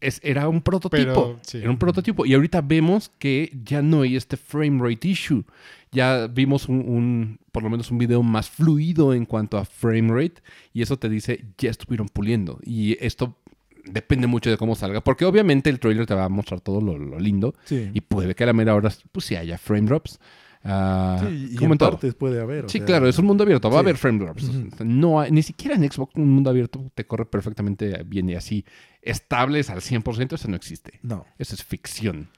[0.00, 0.96] es- era un prototipo.
[0.98, 1.58] Pero, sí.
[1.58, 2.24] Era un prototipo.
[2.26, 5.44] Y ahorita vemos que ya no hay este frame rate issue.
[5.92, 10.12] Ya vimos un, un- por lo menos un video más fluido en cuanto a frame
[10.12, 10.42] rate.
[10.72, 12.58] Y eso te dice, ya estuvieron puliendo.
[12.64, 13.36] Y esto
[13.84, 15.00] depende mucho de cómo salga.
[15.02, 17.54] Porque obviamente el trailer te va a mostrar todo lo, lo lindo.
[17.64, 17.90] Sí.
[17.94, 20.18] Y puede que a la mera hora, pues sí haya frame drops.
[20.64, 22.68] Ah, Sí, y como en partes puede haber.
[22.68, 23.70] Sí, sea, claro, es un mundo abierto.
[23.70, 24.50] Va a haber frame drops.
[24.84, 28.64] No hay- ni siquiera en Xbox un mundo abierto te corre perfectamente bien y así
[29.10, 31.00] estables al 100%, eso no existe.
[31.02, 31.24] No.
[31.38, 32.28] Eso es ficción.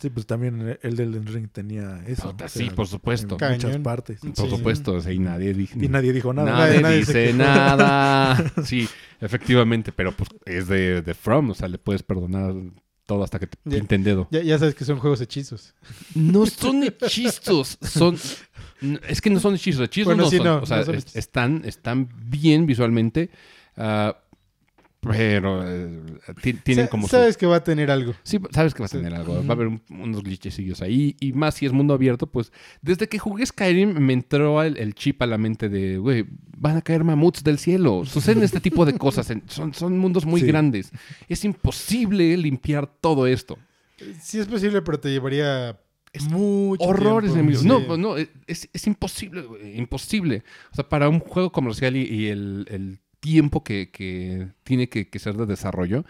[0.00, 2.30] Sí, pues también el del Ring tenía eso.
[2.30, 3.36] Puta, o sí, por supuesto.
[3.40, 4.20] En muchas partes.
[4.20, 4.50] Por Sí.
[4.50, 5.78] supuesto, o sea, y nadie dijo.
[5.80, 6.50] Y nadie dijo nada.
[6.50, 8.52] Nadie, Nadie- nadie dice se nada.
[8.64, 8.88] Sí,
[9.20, 12.54] efectivamente, pero pues es de, de From, o sea, le puedes perdonar
[13.06, 13.76] todo hasta que te Ya.
[13.78, 14.28] pinten dedo.
[14.30, 15.74] Ya, ya sabes que son juegos hechizos.
[16.14, 18.16] No son hechizos, son...
[19.08, 20.46] Es que no son hechizos, hechizos Bueno, no sí, son.
[20.46, 21.16] no, o sea, no son es- hechizos.
[21.16, 23.30] están, están bien visualmente,
[23.76, 24.16] ah,
[25.02, 26.00] pero eh,
[26.40, 28.14] ti- tienen como su- Sabes que va a tener algo.
[28.22, 28.98] Sí, sabes que va a Sí.
[28.98, 29.34] tener algo.
[29.44, 31.16] Va a haber un- unos glitchecillos ahí.
[31.20, 34.94] Y más si es mundo abierto, pues desde que jugué Skyrim me entró el, el
[34.94, 36.24] chip a la mente de, güey,
[36.56, 38.04] van a caer mamuts del cielo.
[38.06, 39.28] Suceden este tipo de cosas.
[39.30, 40.46] en- son, son mundos muy Sí.
[40.46, 40.92] grandes.
[41.28, 43.58] Es imposible limpiar todo esto.
[44.20, 45.78] Sí es posible, pero te llevaría
[46.30, 47.56] mucho Horrores, tiempo.
[47.56, 47.66] Sí.
[47.66, 50.42] No, no, es, es imposible, güey, imposible.
[50.70, 55.08] O sea, para un juego comercial y, y el, el tiempo que, que tiene que,
[55.08, 56.04] que ser de desarrollo.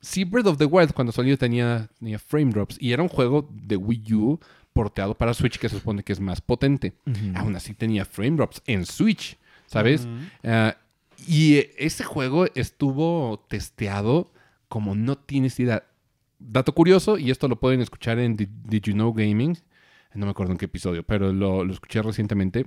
[0.00, 3.48] Sí, Breath of the Wild cuando salió tenía, tenía frame drops y era un juego
[3.50, 4.40] de Wii U
[4.72, 6.94] porteado para Switch que se supone que es más potente.
[7.36, 10.04] Aún así tenía frame drops en Switch, ¿sabes?
[10.04, 10.14] Ujú.
[10.44, 10.76] Ah,
[11.26, 14.32] y eh, ese juego estuvo testeado
[14.68, 15.84] como no tienes idea.
[16.40, 19.58] Dato curioso, y esto lo pueden escuchar en Did, Did You Know Gaming,
[20.14, 22.66] no me acuerdo en qué episodio, pero lo, lo escuché recientemente.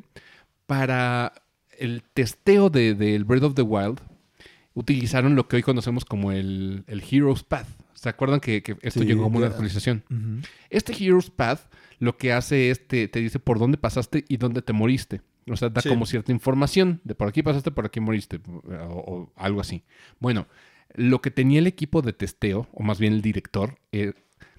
[0.66, 1.34] Para
[1.78, 4.00] el testeo de- del Breath of the Wild,
[4.74, 7.68] utilizaron lo que hoy conocemos como el, el Hero's Path.
[7.94, 10.04] ¿Se acuerdan que, que esto Sí, llegó como una actualización?
[10.70, 11.62] Este Hero's Path
[12.00, 15.22] lo que hace es te, te dice por dónde pasaste y dónde te moriste.
[15.50, 15.90] O sea, da Sí.
[15.90, 19.84] como cierta información de por aquí pasaste, por aquí moriste, o, o algo así.
[20.20, 20.48] Bueno,
[20.96, 24.14] lo que tenía el equipo de testeo, o más bien el director, eh,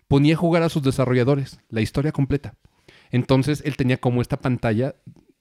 [0.09, 2.55] ponía a jugar a sus desarrolladores la historia completa.
[3.11, 4.95] Entonces él tenía como esta pantalla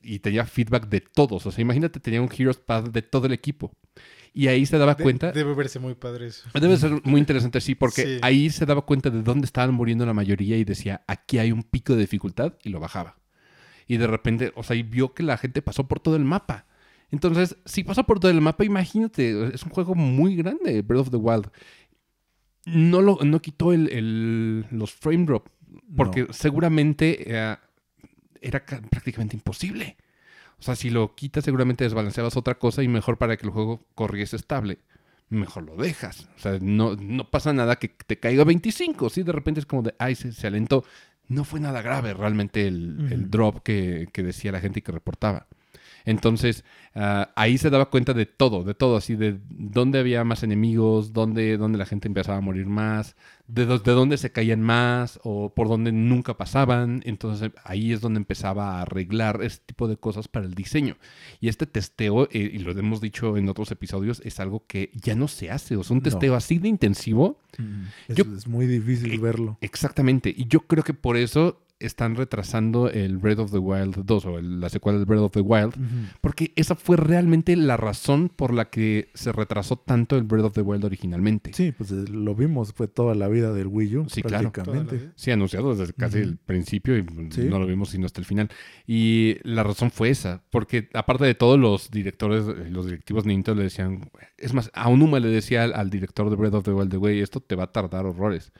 [0.03, 1.45] y tenía feedback de todos.
[1.45, 3.71] O sea, imagínate, tenía un Hero's Path de todo el equipo.
[4.33, 5.31] Y ahí se daba De- cuenta.
[5.31, 6.47] Debe verse muy padre eso.
[6.53, 8.19] Debe ser muy interesante, sí, porque Sí.
[8.21, 11.63] ahí se daba cuenta de dónde estaban muriendo la mayoría y decía, aquí hay un
[11.63, 13.17] pico de dificultad y lo bajaba.
[13.87, 16.65] Y de repente, o sea, y vio que la gente pasó por todo el mapa.
[17.09, 21.09] Entonces, si pasó por todo el mapa, imagínate, es un juego muy grande, Breath of
[21.11, 21.49] the Wild.
[22.65, 25.47] No, lo, no quitó el, el- los frame drop,
[25.97, 26.27] porque No.
[26.33, 27.57] seguramente eh,
[28.41, 29.97] era ca- prácticamente imposible.
[30.59, 33.83] O sea, si lo quitas, seguramente desbalanceabas otra cosa y mejor para que el juego
[33.95, 34.79] corriese estable.
[35.29, 36.27] Mejor lo dejas.
[36.35, 39.09] O sea, no, no pasa nada que te caiga 25.
[39.09, 40.83] Si de repente es como de, ay, se, se alentó.
[41.27, 44.91] No fue nada grave realmente el, el drop que, que decía la gente y que
[44.91, 45.47] reportaba.
[46.05, 46.63] Entonces,
[46.95, 51.13] ah, ahí se daba cuenta de todo, de todo, así de dónde había más enemigos,
[51.13, 53.15] dónde, dónde la gente empezaba a morir más,
[53.47, 57.01] de, dónde se caían más o por dónde nunca pasaban.
[57.05, 60.95] Entonces, ahí es donde empezaba a arreglar ese tipo de cosas para el diseño.
[61.39, 65.15] Y este testeo, eh, y lo hemos dicho en otros episodios, es algo que ya
[65.15, 65.75] no se hace.
[65.75, 66.03] O sea, un No.
[66.03, 67.39] testeo así de intensivo
[68.07, 69.57] Yo- es muy difícil Eh, verlo.
[69.61, 70.33] Exactamente.
[70.35, 74.37] Y yo creo que por eso están retrasando el Breath of the Wild 2 o
[74.39, 75.73] el- la secuela del Breath of the Wild.
[76.21, 80.53] Porque esa fue realmente la razón por la que se retrasó tanto el Breath of
[80.53, 81.51] the Wild originalmente.
[81.53, 84.51] Sí, pues eh, lo vimos, fue toda la vida del Wii U, Sí, claro.
[84.51, 84.97] prácticamente.
[84.97, 85.11] Vida.
[85.15, 87.41] Sí, anunciado desde casi el principio y Sí.
[87.49, 88.49] no lo vimos sino hasta el final.
[88.87, 93.29] Y la razón fue esa, porque aparte de todos los directores, eh, los directivos de
[93.29, 96.63] Nintendo le decían, es más, a Unuma le decía al, al director de Breath of
[96.63, 98.51] the Wild, de, güey, esto te va a tardar horrores.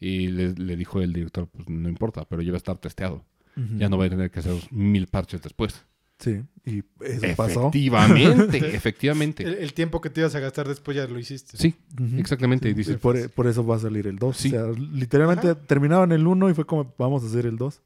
[0.00, 3.24] Y le, le dijo el director, pues no importa, pero ya va a estar testeado.
[3.56, 3.78] Ujú.
[3.78, 5.84] Ya no voy a tener que hacer mil parches después.
[6.20, 7.68] Sí, y eso pasó.
[7.68, 9.44] Efectivamente, efectivamente.
[9.44, 11.56] El, el tiempo que te ibas a gastar después ya lo hiciste.
[11.56, 12.18] Sí, Ujú.
[12.18, 12.68] exactamente.
[12.68, 14.36] Y Y dices, por, por eso va a salir el 2.
[14.36, 14.48] Sí.
[14.48, 17.82] O sea, literalmente terminaban el 1 y fue como, vamos a hacer el 2.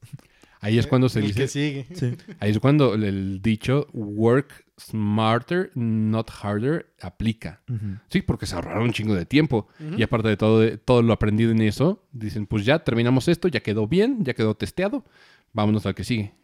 [0.61, 1.87] ahí es cuando se el dice, que sigue.
[1.95, 2.15] Sí.
[2.41, 7.61] ahí es cuando el, el dicho work smarter, not harder aplica.
[8.09, 9.69] Sí, porque se ahorraron un chingo de tiempo.
[9.97, 13.49] Y aparte de todo, de todo lo aprendido en eso, dicen, pues ya terminamos esto,
[13.49, 15.05] ya quedó bien, ya quedó testeado,
[15.53, 16.35] vámonos al que sigue.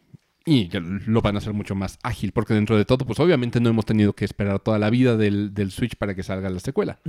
[0.45, 3.59] Y ya lo van a hacer mucho más ágil, porque dentro de todo, pues obviamente
[3.59, 6.59] no hemos tenido que esperar toda la vida del, del Switch para que salga la
[6.59, 6.99] secuela.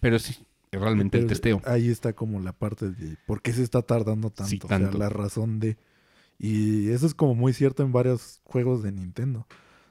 [0.00, 0.34] Pero sí,
[0.72, 1.60] realmente el testeo.
[1.64, 4.50] Ahí está como la parte de por qué se está tardando tanto.
[4.50, 4.90] Sí, O tanto.
[4.92, 5.76] sea, la razón de.
[6.40, 9.46] Y eso es como muy cierto en varios juegos de Nintendo.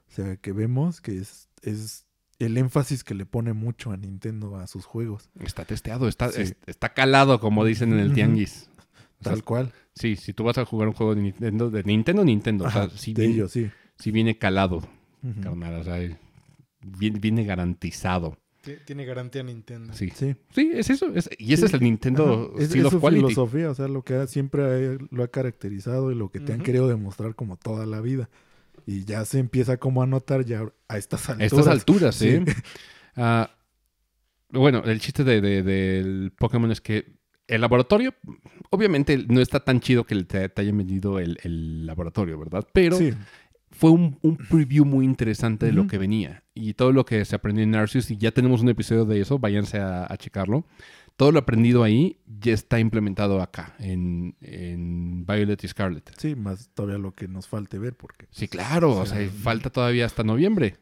[0.09, 2.05] O sea, que vemos que es, es
[2.39, 5.29] el énfasis que le pone mucho a Nintendo a sus juegos.
[5.39, 6.41] Está testeado, está, Sí.
[6.43, 8.69] es- está calado, como dicen en el tianguis.
[9.19, 9.73] O sea, Tal cual.
[9.95, 12.89] sí, si tú vas a jugar un juego de Nintendo, de Nintendo, Nintendo, o sea,
[12.89, 13.69] sí de viene, ellos, sí.
[13.97, 14.77] sí viene calado,
[15.23, 15.41] Ujú.
[15.41, 15.97] carnal, o sea,
[16.81, 18.37] viene, viene garantizado.
[18.61, 19.93] Ti- Tiene garantía Nintendo.
[19.93, 20.11] Sí.
[20.13, 20.35] Sí.
[20.53, 21.07] Sí, es eso.
[21.15, 21.65] es- y ese Sí.
[21.67, 22.63] es el Nintendo Ajá.
[22.63, 23.21] Es, es su Quality.
[23.27, 26.53] filosofía, o sea, lo que ha- siempre ha- lo ha caracterizado y lo que te
[26.53, 28.29] han querido demostrar como toda la vida.
[28.87, 31.51] Y ya se empieza como a notar ya a estas A alturas.
[31.51, 32.39] estas alturas, Sí.
[33.15, 33.51] Ah,
[34.49, 38.13] bueno, el chiste de, de- del Pokémon es que el laboratorio,
[38.69, 42.65] obviamente no está tan chido que te, te hayan vendido el, el laboratorio, ¿verdad?
[42.73, 43.11] Pero Sí,
[43.71, 46.43] fue un, un preview muy interesante de lo que venía.
[46.53, 49.37] Y todo lo que se aprendió en Arceus, y ya tenemos un episodio de eso,
[49.39, 50.65] váyanse a, a checarlo.
[51.17, 56.11] Todo lo aprendido ahí ya está implementado acá, en, en Violet y Scarlet.
[56.17, 58.27] sí, más todavía lo que nos falte ver porque...
[58.31, 59.15] Sí, claro, o Sí.
[59.15, 60.75] sea, falta todavía hasta noviembre.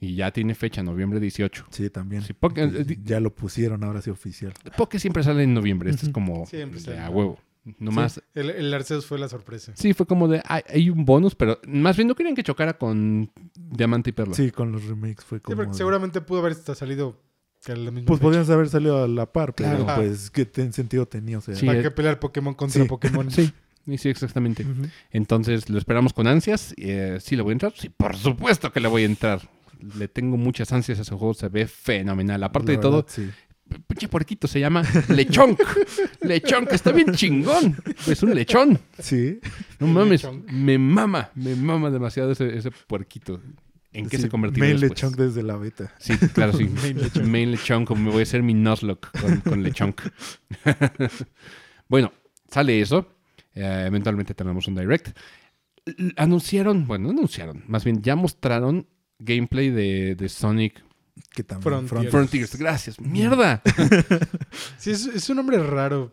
[0.00, 1.66] Y ya tiene fecha, noviembre 18.
[1.70, 2.22] Sí, también.
[2.22, 4.52] Sí, porque- eh, ya lo pusieron ahora sí oficial.
[4.76, 6.98] Poké siempre sale en noviembre, este es como Siempre sale.
[6.98, 7.38] a huevo.
[7.78, 8.20] Nomás, sí.
[8.34, 9.72] El, el Arceus fue la sorpresa.
[9.94, 13.30] fue como de, hay, hay un bonus, pero más bien no querían que chocara con
[13.56, 14.34] Diamante y Perla.
[14.34, 15.56] Sí, con los remakes fue Sí, como...
[15.56, 17.20] porque de- seguramente pudo haber salido
[17.66, 18.28] que a la misma Pues fecha.
[18.30, 20.00] podrían haber salido a la par, pero Claro.
[20.02, 21.54] pues qué ten- sentido tenía, o sea...
[21.56, 21.66] Sí.
[21.66, 21.82] ¿Para eh.
[21.82, 22.88] qué pelear Pokémon contra Sí.
[22.88, 23.28] Pokémon?
[23.30, 23.52] Sí,
[23.86, 24.64] sí, sí, exactamente.
[24.64, 24.82] Ujú.
[25.10, 26.74] Entonces lo esperamos con ansias.
[26.76, 27.72] Eh, ¿Sí le voy a entrar?
[27.76, 29.40] Sí, por supuesto que le voy a entrar.
[29.98, 32.42] Le tengo muchas ansias a ese juego, se ve fenomenal.
[32.44, 33.28] Aparte La de todo, verdad, sí.
[33.86, 35.60] pinche puerquito se llama Lechonk.
[36.22, 37.76] Lechonk, está bien chingón.
[38.06, 38.78] Es un lechón.
[38.98, 39.38] Sí,
[39.78, 40.50] No mames, lechonk.
[40.50, 43.40] me mama, me mama demasiado ese, ese puerquito.
[43.96, 44.90] ¿En qué sí, se convirtió Main después?
[44.90, 45.94] Lechonk desde la beta.
[45.98, 46.64] Sí, claro, sí.
[46.82, 47.26] Main Lechonk.
[47.26, 50.02] Main Lechonk, me voy a hacer mi Nuzlocke con, con Lechonk.
[51.88, 52.12] bueno,
[52.50, 53.08] sale eso.
[53.54, 55.16] Eh, eventualmente tenemos un direct.
[56.16, 58.86] Anunciaron, bueno, no anunciaron, más bien ya mostraron
[59.18, 60.84] gameplay de, de Sonic
[61.32, 61.88] Que también Frontiers.
[61.88, 62.10] Frontiers.
[62.10, 62.56] Frontiers.
[62.56, 63.00] Gracias.
[63.00, 63.62] ¡Mierda!
[64.78, 66.12] Sí, es, es un nombre raro.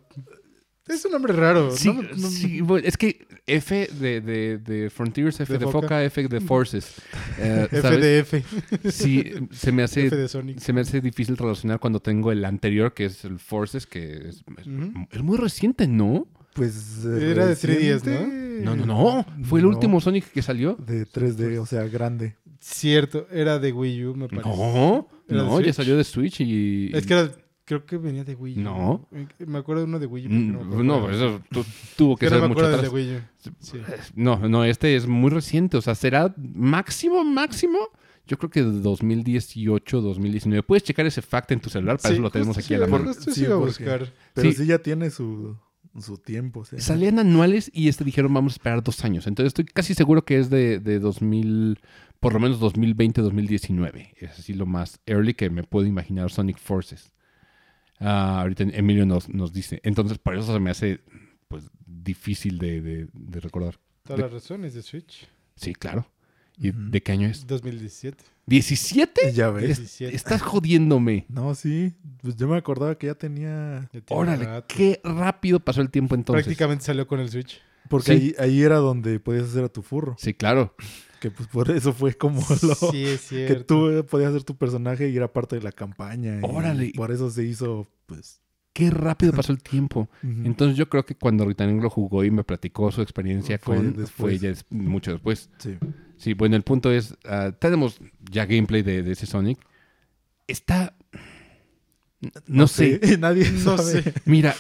[0.88, 1.72] Es un nombre raro.
[1.72, 5.82] Sí, No no- es que F de, de, de Frontiers, F de, De foca.
[5.82, 6.04] foca.
[6.04, 6.96] F de Forces.
[7.40, 8.28] Eh, ¿sabes?
[8.28, 8.92] FDF.
[8.92, 10.60] Sí, se me hace F de Sonic.
[10.60, 14.44] se me hace difícil relacionar cuando tengo el anterior, que es el Forces, que es,
[14.58, 14.92] es- Ujú.
[15.12, 16.28] es muy reciente, ¿no?
[16.54, 17.04] Pues...
[17.06, 18.60] eh, Era de 3DS, reciente.
[18.64, 19.26] No, no, no.
[19.44, 20.76] Fue el No, último Sonic que salió.
[20.76, 22.36] De 3D, o sea, grande.
[22.60, 24.48] Cierto, era de Wii U, me parece.
[24.50, 26.92] No, ¿Era de no, ya salió de Switch y...
[26.96, 27.32] Es que era,
[27.66, 28.62] creo que venía de Wii U.
[28.62, 29.08] No.
[29.40, 30.30] Me acuerdo de uno de Wii U.
[30.30, 31.66] pero Mm, No, eso tu-
[31.98, 32.94] tuvo que no ser me mucho acuerdo del de atrás.
[32.94, 33.56] Wii U.
[33.60, 33.78] Sí.
[34.16, 35.78] No, no, este es muy reciente.
[35.78, 37.78] O sea, será máximo, máximo.
[38.26, 40.64] Yo creo que de 2018, 2019.
[40.64, 42.86] Puedes checar ese fact en tu celular, para Sí, eso lo tenemos aquí a la
[42.86, 43.14] sí, mano.
[43.14, 44.14] Sí, sí iba a porque- buscar.
[44.34, 44.58] Pero Sí.
[44.58, 45.58] sí, ya tiene su,
[46.00, 46.62] su tiempo.
[46.62, 46.80] o sea.
[46.80, 49.28] Salían anuales y este dijeron vamos a esperar dos años.
[49.28, 51.80] Entonces estoy casi seguro que es de, de 2000,
[52.22, 54.14] por lo menos 2020, 2019.
[54.18, 57.12] Es así lo más early que me puedo imaginar Sonic Forces.
[58.04, 59.80] Ah, ahorita Emilio nos, nos dice.
[59.84, 61.00] Entonces por eso se me hace
[61.48, 63.80] pues difícil de, de- de recordar.
[64.04, 65.28] Todas las razones de Switch.
[65.56, 66.06] Sí, claro.
[66.58, 67.48] ¿Y de qué año es?
[67.48, 68.24] 2017.
[68.48, 69.32] ¿17?
[69.34, 69.78] Ya ves.
[69.78, 70.16] 17.
[70.16, 71.26] Estás jodiéndome.
[71.30, 71.94] No, sí.
[72.22, 73.90] Pues yo me acordaba que ya tenía...
[73.94, 74.68] Ya Órale, rato.
[74.76, 76.46] qué rápido pasó el tiempo entonces.
[76.46, 77.60] Prácticamente salió con el Switch.
[77.94, 78.36] Porque Sí.
[78.40, 80.16] ahí, ahí era donde podías hacer a tu furro.
[80.18, 80.76] Sí, claro.
[81.22, 82.76] Que pues por eso fue como lo...
[82.92, 86.38] Sí, es Que tú eh, podías hacer tu personaje y era parte de la campaña.
[86.38, 86.92] y Órale.
[86.96, 88.42] por eso se hizo, pues...
[88.74, 90.10] Qué rápido pasó el tiempo.
[90.24, 93.96] Entonces yo creo que cuando Ritaneng lo jugó y me platicó su experiencia Fue con...
[93.96, 94.14] después.
[94.16, 95.48] Fue ya mucho después.
[95.60, 95.78] Sí.
[96.18, 97.16] Sí, bueno, el punto es...
[97.26, 98.00] ah, tenemos
[98.32, 99.60] ya gameplay de, de ese Sonic.
[100.48, 100.96] Está...
[102.48, 103.00] No, sé.
[103.20, 104.02] Nadie No sabe.
[104.02, 104.14] sé.
[104.26, 104.56] Mira,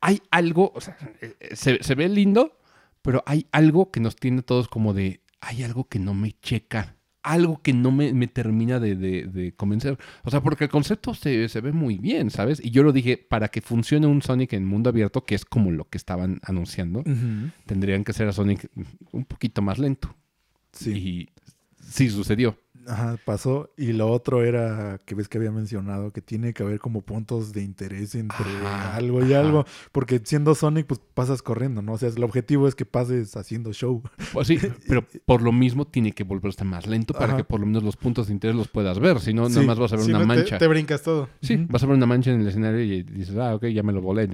[0.00, 0.72] hay algo...
[0.74, 2.58] O sea, eh, se, se ve lindo,
[3.02, 5.20] pero hay algo que nos tiene todos como de...
[5.40, 6.96] Hay algo que no me checa.
[7.22, 9.98] Algo que no me, me termina de, de- de convencer.
[10.24, 12.60] O sea, porque el concepto se, se ve muy bien, ¿sabes?
[12.64, 15.70] Y yo lo dije, para que funcione un Sonic en mundo abierto, que es como
[15.70, 17.02] lo que estaban anunciando,
[17.66, 18.70] tendrían que ser a Sonic
[19.12, 20.14] un poquito más lento.
[20.72, 20.90] Sí.
[20.92, 21.28] Y
[21.82, 22.58] sí sucedió.
[22.88, 23.70] Ajá, pasó.
[23.76, 27.52] Y lo otro era que ves que había mencionado que tiene que haber como puntos
[27.52, 29.40] de interés entre Ajá, algo y ajá.
[29.40, 29.64] algo.
[29.92, 31.92] Porque siendo Sonic, pues pasas corriendo, ¿no?
[31.92, 34.02] O sea, el objetivo es que pases haciendo show.
[34.32, 37.36] Pues sí, pero por lo mismo tiene que volverse más lento para Ajá.
[37.36, 39.20] que por lo menos los puntos de interés los puedas ver.
[39.20, 39.56] Si no, Sí.
[39.56, 40.58] nada más vas a ver Si una no, mancha.
[40.58, 41.28] Te, brincas todo.
[41.42, 43.92] Sí, vas a ver una mancha en el escenario y dices, ah, ok, ya me
[43.92, 44.28] lo volé.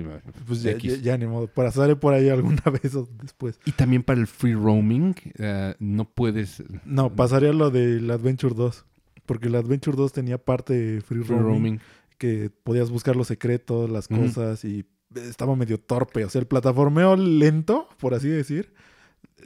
[0.47, 1.47] Pues ya, ya, ya ni modo.
[1.47, 3.59] Para sale por ahí alguna vez o después.
[3.65, 8.85] Y también para el free roaming, eh, no puedes No, pasaría lo del Adventure 2.
[9.25, 11.81] Porque el Adventure 2 tenía parte de free, free roaming, roaming.
[12.19, 16.25] que podías buscar los secretos, las cosas y estaba medio torpe.
[16.27, 18.75] O sea, el plataformeo lento, por así decir,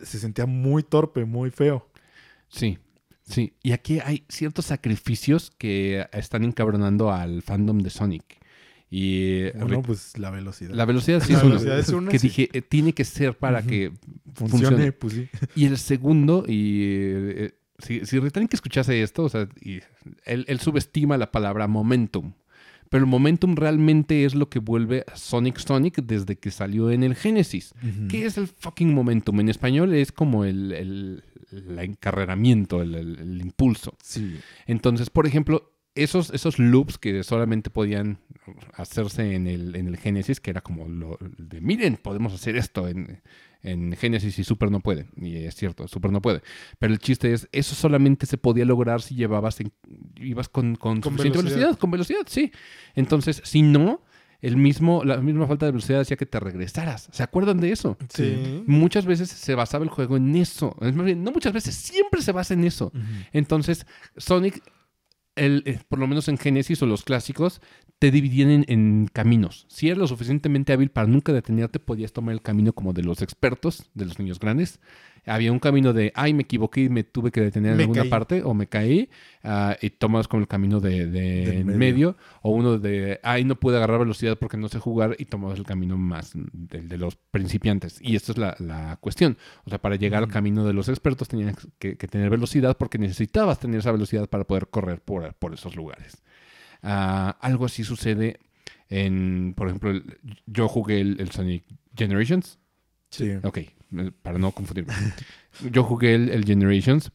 [0.03, 1.89] se sentía muy torpe, muy feo.
[2.49, 2.79] Sí,
[3.23, 3.53] sí.
[3.63, 8.25] Y aquí hay ciertos sacrificios que están encabronando al fandom de Sonic.
[8.91, 10.71] Y Bueno, pues la velocidad.
[10.75, 11.51] la velocidad sí La es uno.
[11.51, 12.29] velocidad es una, que sí.
[12.29, 13.93] dije, eh, tiene que ser para que
[14.35, 14.93] funcione, funcione.
[14.93, 15.29] pues sí.
[15.55, 19.81] Y el segundo, y eh, si, si Retalink escuchase esto, o sea, y
[20.25, 22.33] él, él subestima la palabra momentum.
[22.91, 27.03] Pero el momentum realmente es lo que vuelve a Sonic Sonic desde que salió en
[27.03, 27.75] el Genesis.
[27.83, 28.09] Ujú.
[28.09, 29.41] ¿Qué es el fucking momentum?
[29.41, 33.95] En español es como el, el, el encarreramiento, el, el- impulso.
[34.03, 34.39] Sí.
[34.67, 38.21] Entonces, por ejemplo, esos, esos loops que solamente podían
[38.75, 42.89] hacerse en el, en el Genesis, que era como lo de, miren, podemos hacer esto
[42.89, 43.21] en,
[43.63, 45.07] en Genesis y Super no puede.
[45.17, 46.43] Y es cierto, Super no puede.
[46.79, 49.73] Pero el chiste es, eso solamente se podía lograr si llevabas, en-
[50.17, 51.59] ibas con, con, Con suficiente velocidad.
[51.61, 51.79] velocidad.
[51.81, 52.53] Con velocidad, sí.
[52.95, 54.03] Entonces, si no,
[54.41, 57.09] el mismo, la misma falta de velocidad hacía que te regresaras.
[57.11, 57.97] ¿Se acuerdan de eso?
[58.09, 58.63] Sí.
[58.69, 60.77] Muchas veces se basaba el juego en eso.
[60.81, 62.93] Es más bien, no muchas veces, siempre se basa en eso.
[63.33, 63.85] Entonces,
[64.17, 64.63] Sonic,
[65.39, 67.61] eh, por lo menos en Genesis o los clásicos,
[67.99, 69.67] te dividían en, en caminos.
[69.69, 73.23] Si eres lo suficientemente hábil para nunca detenerte, podías tomar el camino como de los
[73.23, 74.81] expertos, de los niños grandes.
[75.27, 78.03] Había un camino de, ay, me equivoqué y me tuve que detener en Me alguna
[78.03, 78.11] caí.
[78.11, 79.09] parte, o me caí,
[79.45, 81.79] ah, y tomas como el camino de, de en medio.
[81.79, 82.17] medio.
[82.43, 85.65] o uno de, ay, no pude agarrar velocidad porque no sé jugar, y tomas el
[85.65, 87.99] camino más del de los principiantes.
[88.01, 89.37] Y esta es la, la cuestión.
[89.65, 92.99] O sea, para llegar al camino de los expertos tenías que, que tener velocidad porque
[92.99, 96.23] necesitabas tener esa velocidad para poder correr por, por esos lugares.
[96.83, 98.39] Ah, algo así sucede
[98.89, 101.65] en, por ejemplo, el- yo jugué el, el Sonic
[101.97, 102.59] Generations.
[103.11, 103.33] Sí.
[103.43, 103.59] Ok,
[104.23, 104.93] para no confundirme.
[105.71, 107.11] Yo jugué el, el Generations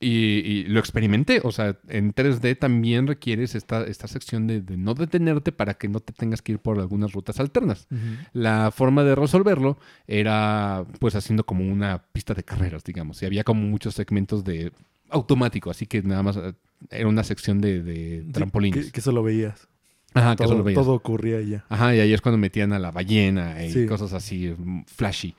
[0.00, 1.40] y, y lo experimenté.
[1.44, 5.88] O sea, en 3D también requieres esta, esta sección de, de no detenerte para que
[5.88, 7.86] no te tengas que ir por algunas rutas alternas.
[7.90, 8.00] Ujú.
[8.32, 13.22] La forma de resolverlo era pues haciendo como una pista de carreras, digamos.
[13.22, 14.72] Y había como muchos segmentos de
[15.10, 16.54] automático, así que nada más eh,
[16.90, 18.86] era una sección de, de Sí, trampolines.
[18.86, 19.68] Que, que solo veías.
[20.14, 20.82] Ajá, que todo, eso lo veías.
[20.82, 21.64] todo ocurría ya.
[21.68, 23.86] Ajá, y ahí es cuando metían a la ballena y Sí.
[23.86, 25.34] cosas así mm, flashy.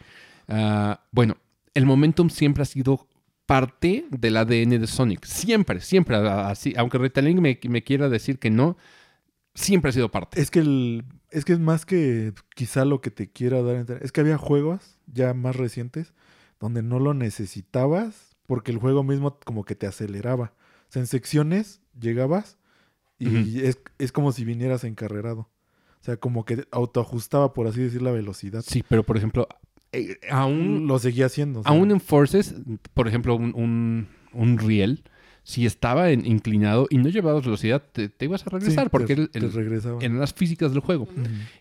[0.48, 1.38] Ah, bueno,
[1.74, 3.08] el momentum siempre ha sido
[3.46, 5.26] parte del ADN de Sonic.
[5.26, 6.16] Siempre, siempre.
[6.16, 8.78] Así, aunque Retalink me, me quiera decir que no,
[9.54, 10.42] siempre ha sido parte.
[10.42, 13.80] Es que el, es que es más que quizá lo que te quiera dar a
[13.80, 14.04] entender.
[14.04, 16.14] Es que había juegos ya más recientes
[16.60, 20.54] donde no lo necesitabas porque el juego mismo como que te aceleraba.
[20.88, 22.58] O sea, en secciones llegabas
[23.18, 25.50] y es, es como si vinieras encarrerado.
[26.02, 28.64] O sea, como que autoajustaba, por así decir, la velocidad.
[28.66, 29.48] Sí, pero por ejemplo,
[29.96, 31.62] eh, aún, Lo seguía haciendo.
[31.66, 32.56] aún en Forces,
[32.94, 35.04] por ejemplo, un, un, un riel,
[35.44, 39.16] si estaba en- inclinado y no llevabas velocidad, te, te ibas a sí, regresar porque
[39.16, 41.08] te, el- eran las físicas del juego.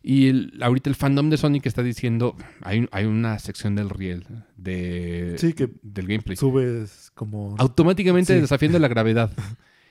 [0.02, 4.24] Y el- ahorita el fandom de Sonic está diciendo, hay, hay una sección del riel,
[4.56, 6.36] de, Sí, que del gameplay.
[6.36, 7.54] Subes como...
[7.58, 8.40] Automáticamente Sí.
[8.40, 9.30] desafiando la gravedad.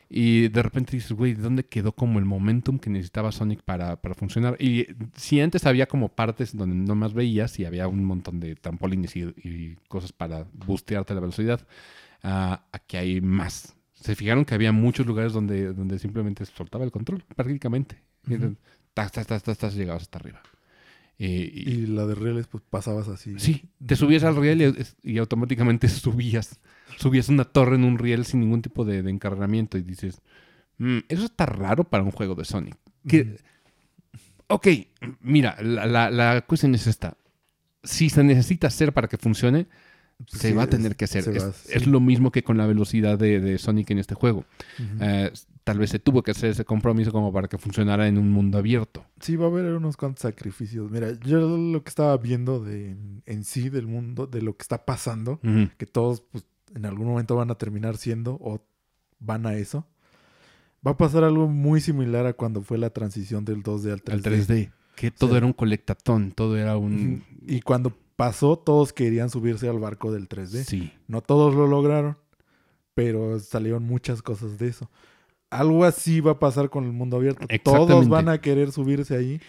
[0.09, 3.95] Y de repente dices, güey, ¿de dónde quedó como el momentum que necesitaba Sonic para,
[4.01, 4.55] para funcionar?
[4.61, 8.55] Y si antes había como partes donde no más veías y había un montón de
[8.55, 11.65] trampolines y, y cosas para boostearte la velocidad,
[12.23, 13.75] ah, aquí hay más.
[13.93, 18.01] Se fijaron que había muchos lugares donde, donde simplemente soltaba el control, prácticamente.
[18.93, 20.41] Tas, tas, llegabas hasta arriba.
[21.19, 23.35] Eh, y- Y la de rieles, pues pasabas así.
[23.37, 24.61] Sí, te subías al riel
[25.03, 26.59] y, y automáticamente subías.
[26.97, 30.21] Subías una torre en un riel sin ningún tipo de, de encarnamiento y dices,
[30.77, 32.75] "Mm, eso está raro para un juego de Sonic.
[33.07, 33.37] Que,
[34.47, 34.67] ok,
[35.21, 37.17] mira, la, la, la cuestión es esta.
[37.83, 39.67] Si se necesita hacer para que funcione,
[40.27, 41.23] se Sí, va a es- tener que hacer.
[41.23, 41.89] se Es, va, es sí.
[41.89, 44.45] lo mismo que con la velocidad de, de Sonic en este juego.
[45.01, 45.31] Eh,
[45.63, 48.57] tal vez se tuvo que hacer ese compromiso como para que funcionara en un mundo
[48.57, 49.05] abierto.
[49.19, 50.91] Sí, va a haber unos cuantos sacrificios.
[50.91, 52.95] Mira, yo lo que estaba viendo de,
[53.25, 55.39] en, sí del mundo, de lo que está pasando,
[55.77, 56.45] que todos pues,
[56.75, 58.65] en algún momento van a terminar siendo o
[59.19, 59.87] van a eso,
[60.85, 64.13] va a pasar algo muy similar a cuando fue la transición del 2D al 3D.
[64.13, 64.71] Al 3D.
[64.95, 67.23] Que todo sea, era un colectatón, todo era un...
[67.47, 70.63] Y cuando pasó, todos querían subirse al barco del 3D.
[70.65, 70.91] Sí.
[71.07, 72.17] No todos lo lograron,
[72.93, 74.91] pero salieron muchas cosas de eso.
[75.57, 77.47] Algo así va a pasar con el mundo abierto.
[77.63, 79.41] Todos van a querer subirse ahí.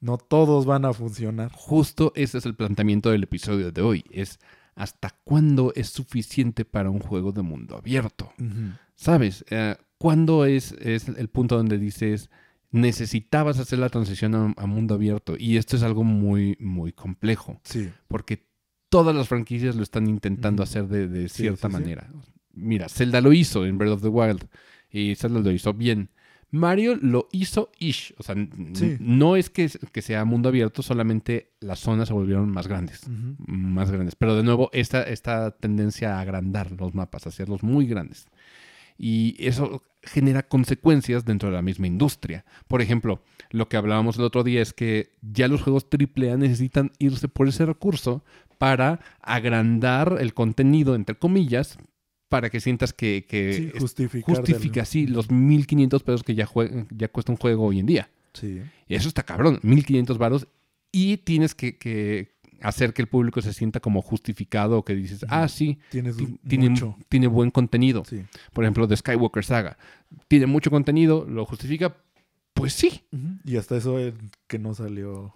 [0.00, 1.50] No todos van a funcionar.
[1.52, 4.04] Justo ese es el planteamiento del episodio de hoy.
[4.10, 4.38] Es
[4.74, 8.32] hasta cuándo es suficiente para un juego de mundo abierto.
[8.94, 9.44] ¿Sabes?
[9.50, 12.30] Eh, ¿Cuándo es, es el punto donde dices
[12.72, 15.34] necesitabas hacer la transición a, a mundo abierto?
[15.38, 17.58] Y esto es algo muy, muy complejo.
[17.64, 17.90] Sí.
[18.06, 18.46] Porque
[18.90, 21.80] todas las franquicias lo están intentando hacer de, cierta sí, sí.
[21.80, 22.10] manera.
[22.52, 24.46] Mira, Zelda lo hizo en Breath of the Wild.
[24.90, 26.10] Y lo hizo bien.
[26.50, 28.14] Mario lo hizo ish.
[28.18, 28.34] O sea,
[28.72, 28.96] Sí.
[29.00, 33.02] no es que, que sea mundo abierto, solamente las zonas se volvieron más grandes.
[33.46, 34.14] Más grandes.
[34.14, 38.26] Pero de nuevo, esta, esta tendencia a agrandar los mapas, a hacerlos muy grandes.
[38.98, 42.44] Y eso genera consecuencias dentro de la misma industria.
[42.68, 46.92] Por ejemplo, lo que hablábamos el otro día es que ya los juegos AAA necesitan
[46.98, 48.24] irse por ese recurso
[48.56, 51.76] para agrandar el contenido, entre comillas,
[52.28, 56.48] para que sientas que, que Sí, justifica así los 1500 pesos que ya,
[56.90, 58.10] ya cuesta un juego hoy en día.
[58.32, 58.60] Sí.
[58.88, 60.48] Y eso está cabrón, 1500 varos.
[60.92, 65.46] Y tienes que, que hacer que el público se sienta como justificado, que dices, ah,
[65.48, 66.96] sí, Tienes ti- tiene, mucho.
[67.08, 68.04] tiene buen contenido.
[68.04, 68.22] Sí.
[68.52, 69.78] Por ejemplo, de Skywalker Saga.
[70.28, 71.96] Tiene mucho contenido, lo justifica.
[72.54, 73.02] Pues sí.
[73.44, 74.14] Y hasta eso eh,
[74.46, 75.34] que no salió.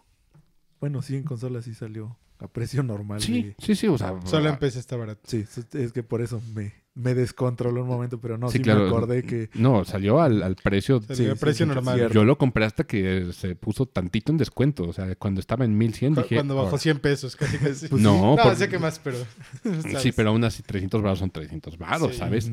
[0.81, 3.21] Bueno, sí, en consola sí salió a precio normal.
[3.21, 3.87] Sí, de- sí, sí.
[3.87, 5.21] O sea, Solo en PC está barato.
[5.25, 8.81] Sí, es- que por eso me, me descontroló un momento, pero no, Sí, sí, claro.
[8.81, 9.51] me acordé que.
[9.55, 11.01] No, salió al, al precio.
[11.03, 11.97] Salió Sí, a sí, precio sí, normal.
[11.97, 12.15] cierto.
[12.15, 14.85] Yo lo compré hasta que se puso tantito en descuento.
[14.89, 16.35] O sea, cuando estaba en 1100 Cu- dije.
[16.37, 16.79] Cuando bajó "Ahora".
[16.79, 17.89] 100 pesos, casi casi.
[17.89, 19.19] Pues no, no, por- sé qué más, pero.
[20.01, 22.19] sí, pero aún así 300 baros son 300 baros, Sí.
[22.19, 22.47] ¿sabes?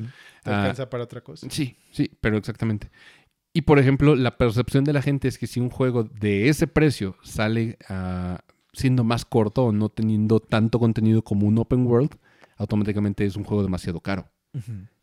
[0.43, 1.47] Te Ah, alcanza para otra cosa.
[1.49, 2.89] Sí, sí, pero exactamente.
[3.53, 6.67] Y por ejemplo, la percepción de la gente es que si un juego de ese
[6.67, 8.39] precio sale ah,
[8.73, 12.11] siendo más corto o no teniendo tanto contenido como un open world,
[12.57, 14.27] automáticamente es un juego demasiado caro.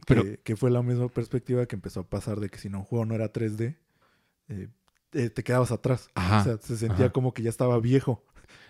[0.06, 2.78] Pero- que, que fue la misma perspectiva que empezó a pasar de que si no
[2.80, 3.76] un juego no era 3D,
[4.48, 4.68] eh,
[5.12, 6.08] eh, te quedabas atrás.
[6.14, 6.40] Ajá.
[6.40, 7.12] O sea, se sentía ajá.
[7.12, 8.22] como que ya estaba viejo.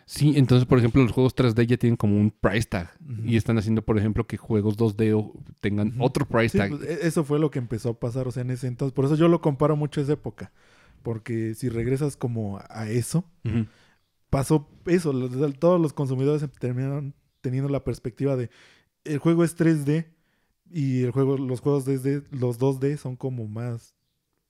[0.07, 2.91] Sí, entonces, por ejemplo, los juegos 3D ya tienen como un price tag.
[3.25, 6.71] Y están haciendo, por ejemplo, que juegos 2D o- tengan otro price Sí, tag.
[6.77, 8.93] pues, e- eso fue lo que empezó a pasar, o sea, en ese entonces.
[8.93, 10.53] Por eso yo lo comparo mucho a esa época.
[11.03, 13.25] Porque si regresas como a eso.
[14.35, 15.13] Pasó eso.
[15.13, 18.51] los- Todos los consumidores terminaron teniendo la perspectiva de
[19.05, 20.07] el juego es 3D
[20.71, 23.95] y el juego, los juegos 2D, los 2D son como más,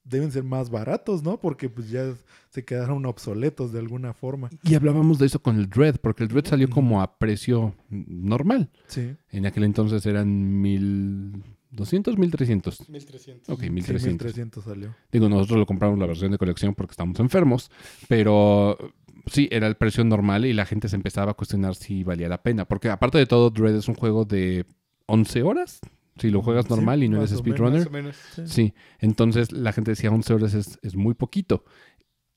[0.05, 1.41] deben ser más baratos, ¿no?
[1.41, 2.14] Porque pues ya
[2.51, 4.49] se quedaron obsoletos de alguna forma.
[4.62, 8.70] Y hablábamos de eso con el Dread, porque el Dread salió como a precio normal.
[8.87, 9.16] Sí.
[9.30, 12.89] En aquel entonces eran 1200, 1300.
[12.89, 13.49] 1300.
[13.49, 14.24] Ok, Sí, 1300.
[14.26, 14.95] 1300 salió.
[15.11, 17.70] Digo, nosotros lo compramos la versión de colección porque estamos enfermos,
[18.09, 18.78] pero
[19.27, 22.43] sí, era el precio normal y la gente se empezaba a cuestionar si valía la
[22.43, 22.64] pena.
[22.66, 24.64] Porque aparte de todo, Dread es un juego de
[25.07, 25.81] 11 horas,
[26.16, 27.91] si lo juegas Sí, normal y no eres speedrunner.
[27.91, 28.16] Menos.
[28.47, 31.64] Sí, entonces la gente decía 11 horas es, es muy poquito.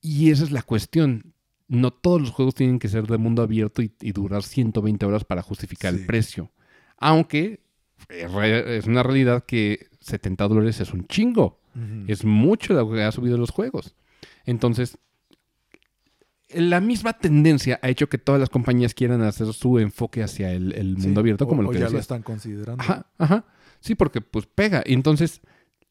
[0.01, 1.33] Y esa es la cuestión.
[1.67, 5.25] No todos los juegos tienen que ser de mundo abierto y, y durar 120 horas
[5.25, 5.99] para justificar Sí.
[6.01, 6.51] el precio.
[6.97, 7.59] Aunque
[8.09, 11.59] es re- es una realidad que 70 dólares es un chingo.
[12.07, 13.93] Es mucho lo que ha subido los juegos.
[14.45, 14.97] Entonces,
[16.53, 20.73] la misma tendencia ha hecho que todas las compañías quieran hacer su enfoque hacia el,
[20.73, 22.81] el Sí, mundo abierto, o- como lo o que ya lo están considerando.
[22.81, 23.45] Ajá, ajá.
[23.79, 24.83] Sí, porque pues pega.
[24.85, 25.41] Y entonces,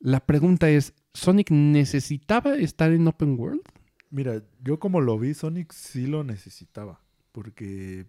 [0.01, 3.63] la pregunta es, ¿Sonic necesitaba estar en Open World?
[4.11, 7.01] Mira, yo como lo vi, Sonic sí lo necesitaba.
[7.33, 8.07] Porque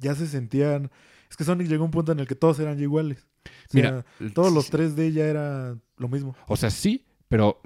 [0.00, 0.90] ya se sentían.
[1.30, 3.26] Es que Sonic llegó a un punto en el que todos eran ya iguales.
[3.68, 6.34] O sea, Mira, todos los sí, 3D ya era lo mismo.
[6.48, 7.60] O sea, sí, pero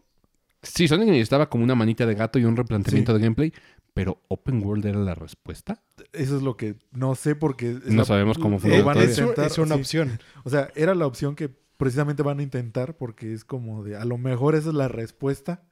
[0.63, 3.19] sí, Sonic necesitaba como una manita de gato y un replanteamiento Sí.
[3.19, 3.53] de gameplay,
[4.01, 5.83] pero Open World era la respuesta.
[6.13, 7.79] Eso es lo que no sé porque...
[7.87, 9.13] No la- sabemos cómo funciona van a todavía.
[9.13, 9.81] es, intentar, es una sí.
[9.81, 10.21] opción.
[10.45, 13.97] O sea, era la opción que precisamente van a intentar porque es como de...
[13.97, 15.63] A lo mejor esa es la respuesta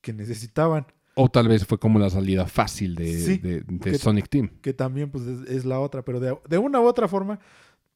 [0.00, 0.86] que necesitaban.
[1.14, 4.48] O tal vez fue como la salida fácil de, Sí, de- de que- Sonic Team.
[4.62, 6.02] Que también pues es, es la otra.
[6.04, 7.40] Pero de, de una u otra forma,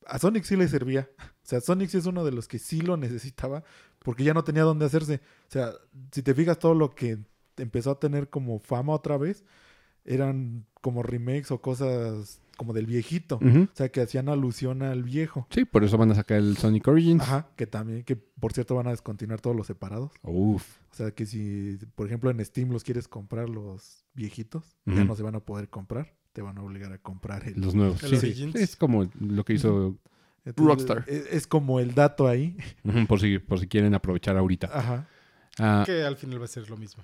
[0.07, 1.09] a Sonic sí le servía.
[1.18, 3.62] O sea, Sonic sí es uno de los que sí lo necesitaba
[4.01, 5.20] porque ya no tenía dónde hacerse.
[5.49, 5.70] O sea,
[6.12, 7.18] si te fijas todo lo que
[7.57, 9.45] empezó a tener como fama otra vez,
[10.05, 13.40] eran como remakes o cosas como del viejito.
[13.42, 15.46] O sea, que hacían alusión al viejo.
[15.50, 17.22] Sí, por eso van a sacar el Sonic Origins.
[17.22, 20.12] Ajá, que también, que por cierto van a descontinuar todos los separados.
[20.22, 20.64] Uf.
[20.92, 25.16] O sea, que si, por ejemplo, en Steam los quieres comprar los viejitos, ya no
[25.16, 26.14] se van a poder comprar.
[26.32, 27.61] Te van a obligar a comprar el...
[27.61, 28.02] Los nuevos.
[28.02, 28.52] El Sí, Origins.
[28.57, 29.96] sí, es como lo que hizo
[30.44, 31.05] Entonces, Rockstar.
[31.09, 32.57] Es, es como el dato ahí.
[33.09, 34.68] por, si, por si quieren aprovechar ahorita.
[34.72, 35.09] Ajá.
[35.59, 37.02] Ah, Que al final va a ser lo mismo.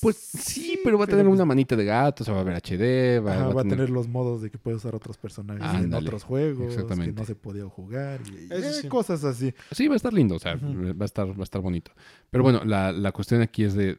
[0.00, 2.56] Pues sí, pero va a tener pues- una manita de gato, se va a ver
[2.56, 5.82] HD, va, Ajá, va va a tener los modos de que puedes usar otros personajes
[5.84, 7.14] en otros juegos, exactamente.
[7.14, 8.88] que no se podía jugar y, y, Eso eh, sí.
[8.88, 9.52] cosas así.
[9.72, 11.92] Sí, va a estar lindo, o sea, va, a estar, va a estar bonito.
[12.30, 13.98] Pero bueno, la, la cuestión aquí es de,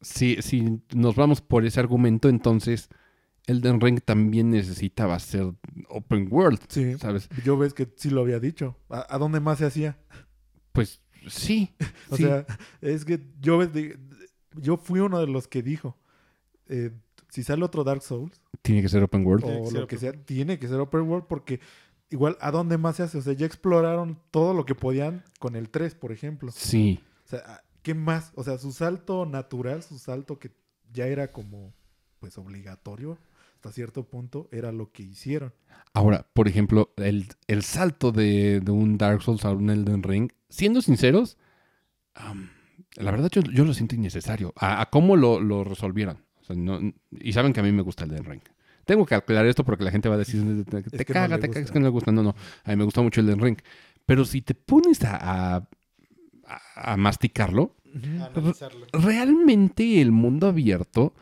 [0.00, 2.88] si, si nos vamos por ese argumento, entonces
[3.46, 5.52] Elden Ring también necesitaba ser
[5.88, 6.96] open world, Sí.
[6.98, 7.28] ¿sabes?
[7.44, 8.76] Yo ves que sí lo había dicho.
[8.88, 9.98] ¿A, a dónde más se hacía?
[10.72, 11.74] Pues sí.
[12.10, 12.24] O sí.
[12.24, 12.46] sea,
[12.80, 13.98] es que yo ves de-
[14.56, 15.96] yo fui uno de los que dijo,
[16.68, 16.90] eh,
[17.28, 19.44] si sale otro Dark Souls tiene que ser open world.
[19.44, 21.60] O que lo que sea, tiene que ser open world porque
[22.10, 23.18] igual, ¿a dónde más se hace?
[23.18, 26.50] O sea, ya exploraron todo lo que podían con el 3, por ejemplo.
[26.52, 27.00] Sí.
[27.24, 28.32] O sea, ¿qué más?
[28.34, 30.52] O sea, su salto natural, su salto que
[30.92, 31.72] ya era como,
[32.20, 33.18] pues, obligatorio
[33.54, 35.52] hasta cierto punto, era lo que hicieron.
[35.94, 40.32] Ahora, por ejemplo, el, el salto de, de un Dark Souls a un Elden Ring,
[40.48, 41.38] siendo sinceros,
[42.96, 44.52] la verdad yo, yo lo siento innecesario.
[44.56, 46.18] A, a cómo lo, lo resolvieron.
[46.40, 46.80] O sea, no-
[47.10, 48.42] y saben que a mí me gusta Elden Ring.
[48.84, 51.48] Tengo que aclarar esto porque la gente va a decir, te, te que caga, te
[51.48, 51.72] caga, es gusta.
[51.72, 52.12] que no le gusta.
[52.12, 52.34] No, no,
[52.64, 53.56] a mí me gusta mucho Elden Ring.
[54.06, 55.68] Pero si te pones a, a-
[56.74, 57.76] a masticarlo,
[58.20, 58.86] A analizarlo.
[58.92, 61.14] realmente el mundo abierto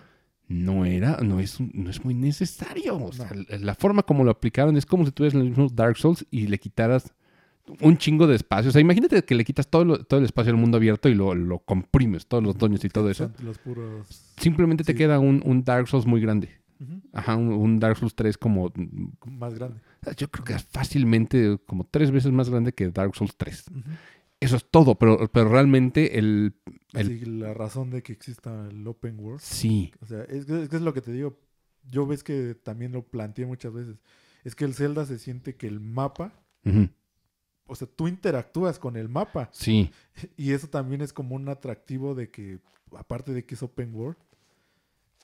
[0.49, 2.97] no era, no es, un- no es muy necesario.
[2.97, 5.97] O sea, la- la forma como lo aplicaron es como si tuvieras el mismo Dark
[5.99, 7.13] Souls y le quitaras
[7.81, 8.69] un chingo de espacio.
[8.71, 11.15] O sea, imagínate que le quitas todo, lo- todo el espacio del mundo abierto y
[11.15, 13.31] lo, lo comprimes, todos los doños y todo eso.
[13.37, 14.07] Son Los puros.
[14.37, 16.51] Simplemente te queda un, un Dark Souls muy grande.
[17.13, 18.73] Ajá, un, un Dark Souls 3 como...
[19.27, 19.81] Más grande.
[20.17, 23.65] Yo creo que es fácilmente como tres veces más grande que Dark Souls 3.
[23.71, 23.81] Ujú.
[24.41, 26.55] Eso es todo, pero, pero realmente el...
[26.95, 29.41] el Sí, la razón de que exista el open world.
[29.43, 29.93] sí.
[30.01, 31.39] O sea, es, que- es que es lo que te digo.
[31.91, 33.97] Yo ves que también lo planteé muchas veces.
[34.45, 36.33] Es que el Zelda se siente que el mapa,
[36.65, 36.89] Ujú.
[37.71, 39.49] O sea, tú interactúas con el mapa.
[39.53, 39.91] Sí.
[40.37, 42.59] Y eso también es como un atractivo de que,
[42.97, 44.19] aparte de que es open world,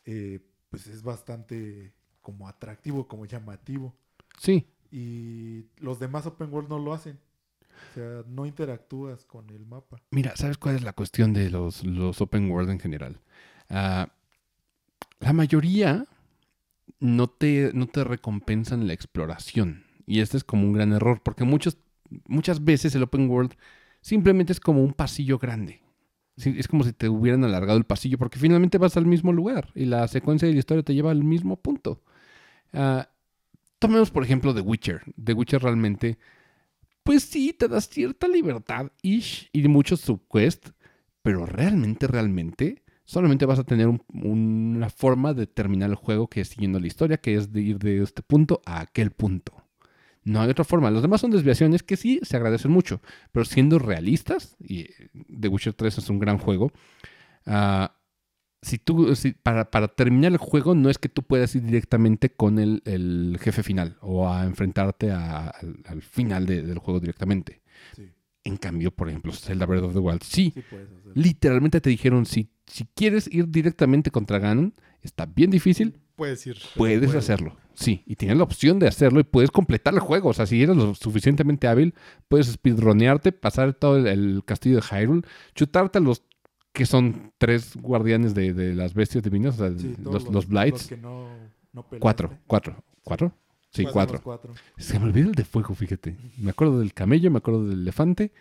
[0.05, 0.41] eh,
[0.71, 1.93] pues es bastante
[2.23, 3.95] como atractivo, como llamativo.
[4.39, 4.67] Sí.
[4.91, 7.19] Y los demás open world no lo hacen.
[7.91, 10.01] O sea, no interactúas con el mapa.
[10.13, 13.21] Mira, ¿sabes cuál es la cuestión de los, los open world en general?
[13.69, 14.09] Ah,
[15.19, 16.07] la mayoría
[17.01, 19.85] no te, no te recompensan la exploración.
[20.07, 21.79] Y este es como un gran error, porque muchos,
[22.27, 23.53] muchas veces el open world
[24.01, 25.83] simplemente es como un pasillo grande.
[26.37, 29.87] Es como si te hubieran alargado el pasillo, porque finalmente vas al mismo lugar y
[29.87, 32.03] la secuencia de la historia te lleva al mismo punto.
[32.75, 33.09] Ah,
[33.79, 35.03] tomemos, por ejemplo, The Witcher.
[35.23, 36.19] The Witcher realmente
[37.03, 39.23] pues sí, te da cierta libertad y
[39.69, 40.75] muchos subquests,
[41.23, 46.41] pero realmente, realmente, solamente vas a tener un- una forma de terminar el juego que
[46.41, 49.55] es siguiendo la historia, que es de ir de este punto a aquel punto.
[50.27, 50.91] No hay otra forma.
[50.91, 53.01] Los demás son desviaciones que sí se agradecen mucho,
[53.33, 55.11] pero siendo realistas, y eh,
[55.41, 56.73] The Witcher 3 es un gran juego,
[57.47, 57.93] ah,
[58.63, 62.31] si tú, si- para, para terminar el juego no es que tú puedas ir directamente
[62.31, 66.99] con el, el jefe final o a enfrentarte a- al, al final de- del juego
[66.99, 67.63] directamente.
[67.95, 68.11] Sí,
[68.45, 70.65] En cambio, por ejemplo, Zelda Breath of the Wild, sí, sí
[71.15, 76.57] literalmente te dijeron, si, si quieres ir directamente contra Ganon, está bien difícil, Puedes ir.
[76.77, 77.15] puedes.
[77.15, 77.57] hacerlo.
[77.77, 80.31] Sí, y tienes la opción de hacerlo y puedes completar el juego.
[80.31, 81.95] O sea, si eres lo suficientemente hábil,
[82.29, 85.23] puedes speedronearte, pasar todo el, el castillo de Hyrule,
[85.55, 86.23] chutarte a los
[86.73, 90.87] que son tres guardianes de, de las bestias divinas, o sea, Sí, los, los Blights.
[90.89, 91.29] que no,
[91.73, 92.01] no peleaste.
[92.01, 93.33] Cuatro, cuatro, cuatro.
[93.71, 94.21] Sí, Cuatro.
[94.23, 94.53] cuatro.
[94.53, 94.55] Cuatro.
[94.79, 96.17] Se me olvidó el de fuego, fíjate.
[96.39, 98.33] Me acuerdo del camello, me acuerdo del elefante,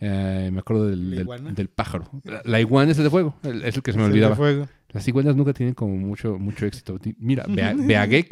[0.00, 2.08] eh, me acuerdo del, ¿La del- pájaro.
[2.22, 4.12] La, la iguana es el de fuego, el- es el que se me Es el
[4.12, 4.36] de olvidaba.
[4.36, 4.68] fuego.
[4.92, 6.98] Las iguanas nunca tienen como mucho, mucho éxito.
[7.18, 8.26] Mira, Bea- aquí.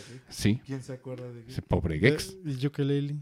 [0.28, 2.30] sí, ¿Quién se acuerda de ese pobre Gex.
[2.44, 3.16] Eh, Y ukulele.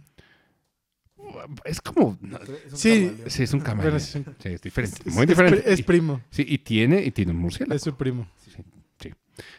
[1.65, 2.17] Es como...
[2.21, 2.91] no, Es un Sí.
[3.07, 3.31] camaleón.
[3.31, 3.63] sí, es un.
[3.63, 5.63] Bueno, sí, Sí, es diferente, Es- muy diferente.
[5.73, 6.21] Es, Y- primo.
[6.31, 7.75] sí, y tiene, y tiene un murciélago.
[7.77, 8.27] Es su primo.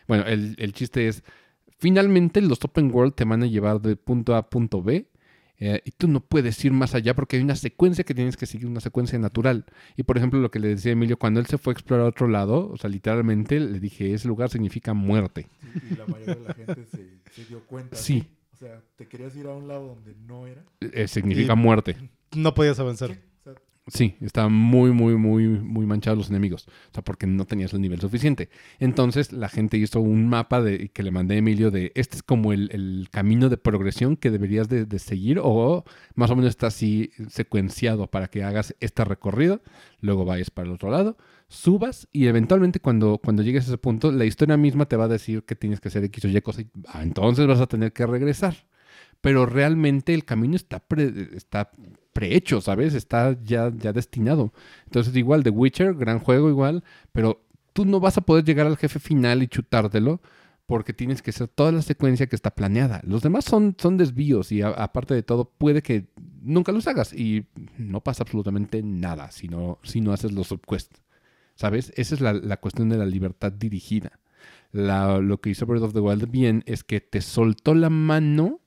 [0.10, 1.24] Bueno, el, el chiste es,
[1.78, 5.08] finalmente los open world te van a llevar de punto A a punto B
[5.60, 8.46] eh, y tú no puedes ir más allá porque hay una secuencia que tienes que
[8.46, 9.66] seguir, una secuencia natural.
[9.98, 12.28] Y por ejemplo, lo que le decía Emilio, cuando él se fue a explorar otro
[12.28, 15.48] lado, o sea, literalmente le dije, ese lugar significa muerte.
[15.74, 17.96] Sí, y la mayoría de la gente se, se dio cuenta.
[17.96, 18.24] Sí.
[18.54, 20.64] O sea, te querías ir a un lado donde no era.
[20.82, 21.96] Eh, significa Y- muerte.
[22.36, 23.18] No podías avanzar.
[23.90, 26.68] Sí, estaban muy, muy, muy, muy manchados los enemigos.
[26.68, 28.50] O sea, porque no tenías el nivel suficiente.
[28.80, 32.24] Entonces, la gente hizo un mapa de, que le mandé a Emilio de este es
[32.24, 35.84] como el, el camino de progresión que deberías de, de seguir o
[36.16, 39.62] más o menos está así secuenciado para que hagas este recorrido,
[40.02, 41.18] luego vayas para el otro lado,
[41.48, 45.10] subas y eventualmente cuando, cuando llegues a ese punto, la historia misma te va a
[45.10, 47.92] decir que tienes que hacer X o Y cosa y ah, entonces vas a tener
[47.92, 48.56] que regresar.
[49.22, 51.72] Pero realmente el camino está, pre- está
[52.14, 52.94] prehecho, ¿sabes?
[52.94, 54.54] Está ya, ya destinado.
[54.86, 57.42] Entonces, igual, The Witcher, gran juego igual, pero
[57.74, 60.22] tú no vas a poder llegar al jefe final y chutártelo
[60.66, 63.02] porque tienes que hacer toda la secuencia que está planeada.
[63.04, 66.06] Los demás son, son desvíos y aparte de todo, puede que
[66.42, 67.46] nunca los hagas y
[67.78, 71.02] no pasa absolutamente nada si no, si no haces los subquests.
[71.56, 71.92] ¿Sabes?
[71.98, 74.20] Esa es la, la cuestión de la libertad dirigida.
[74.72, 78.62] La- lo que hizo Breath of the Wild bien es que te soltó la mano.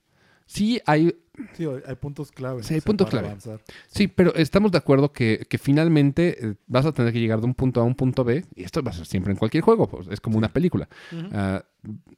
[0.53, 1.14] Sí, hay,
[1.55, 2.66] sí, hay puntos claves.
[2.66, 3.28] Sí, hay o sea, puntos clave.
[3.28, 3.62] avanzar.
[3.86, 7.46] Sí, pero estamos de acuerdo que, que finalmente eh, vas a tener que llegar de
[7.46, 9.64] un punto A a un punto B, y esto va a ser siempre en cualquier
[9.64, 10.90] juego, pues, es como una película.
[11.32, 11.64] Ah,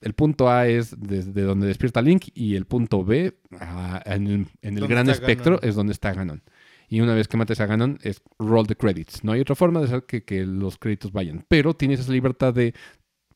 [0.00, 4.32] el punto A es desde donde despierta Link y el punto B ah, en el,
[4.32, 5.68] en el ¿Dónde gran espectro Ganon?
[5.68, 6.42] es donde está Ganon.
[6.88, 9.22] Y una vez que mates a Ganon es roll the credits.
[9.22, 12.52] No hay otra forma de hacer que, que los créditos vayan, pero tienes esa libertad
[12.52, 12.74] de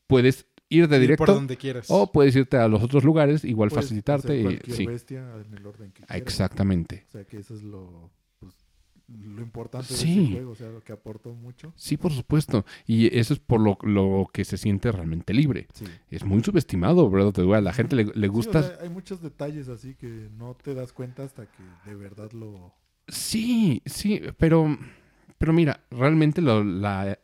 [0.07, 1.87] puedes ir de Ir directo por donde quieras.
[1.89, 4.27] o puedes irte a los otros lugares, igual Puedes facilitarte.
[4.27, 6.17] hacer Y, cualquier sí, bestia en el orden que quieras.
[6.17, 7.05] exactamente.
[7.07, 8.53] O sea, que eso es lo, pues,
[9.07, 10.15] lo importante Sí.
[10.17, 10.51] de ese juego.
[10.51, 11.73] O sea, lo que aportó mucho.
[11.75, 12.65] Sí, por supuesto.
[12.85, 15.67] Y eso es por lo, lo que se siente realmente libre.
[15.73, 15.85] Sí.
[16.11, 17.55] Es muy subestimado, of the Wild.
[17.55, 18.61] A la gente le, le Sí, o gusta.
[18.63, 22.73] sea, hay muchos detalles así que no te das cuenta hasta que de verdad lo,
[23.07, 24.77] Sí, sí, pero,
[25.39, 27.17] pero mira, realmente lo- la,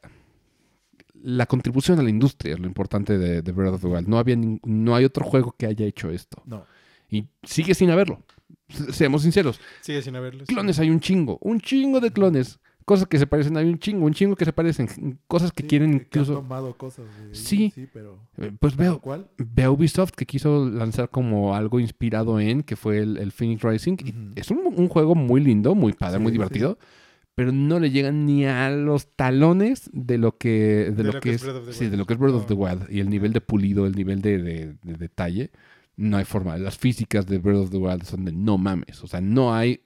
[1.26, 4.08] la contribución a la industria es lo importante de, de Breath of the Wild.
[4.08, 6.42] No, había no hay otro juego que haya hecho esto.
[6.46, 6.64] No.
[7.10, 8.22] Y sigue sin haberlo.
[8.70, 9.60] Se- Seamos sinceros.
[9.82, 10.48] Sigue sin haberlos.
[10.48, 12.60] Clones hay un chingo, un chingo de clones.
[12.86, 15.18] Cosas que se parecen, hay un chingo, un chingo que se parecen.
[15.28, 16.34] Cosas que Sí, quieren que- que han incluso...
[16.42, 17.72] tomado cosas de Sí.
[17.74, 19.28] sí, pero eh, Pues veo, ¿cuál?
[19.40, 23.64] Ve a Ubisoft que quiso lanzar como algo inspirado en, que fue el, el Phoenix
[23.64, 23.98] Rising.
[24.06, 24.40] y.
[24.40, 26.38] Es un, un juego muy lindo, muy padre, Sí, muy sí.
[27.36, 31.44] Pero no le llegan ni a los talones de lo que, de lo que es,
[31.44, 32.48] Breath of the sí, de lo que es Breath of No.
[32.48, 32.90] the Wild.
[32.90, 35.52] Y el nivel de pulido, el nivel de, de- de detalle,
[35.98, 36.58] no hay forma.
[36.58, 39.04] Las físicas de Breath of the Wild son de no mames.
[39.04, 39.82] O sea, no hay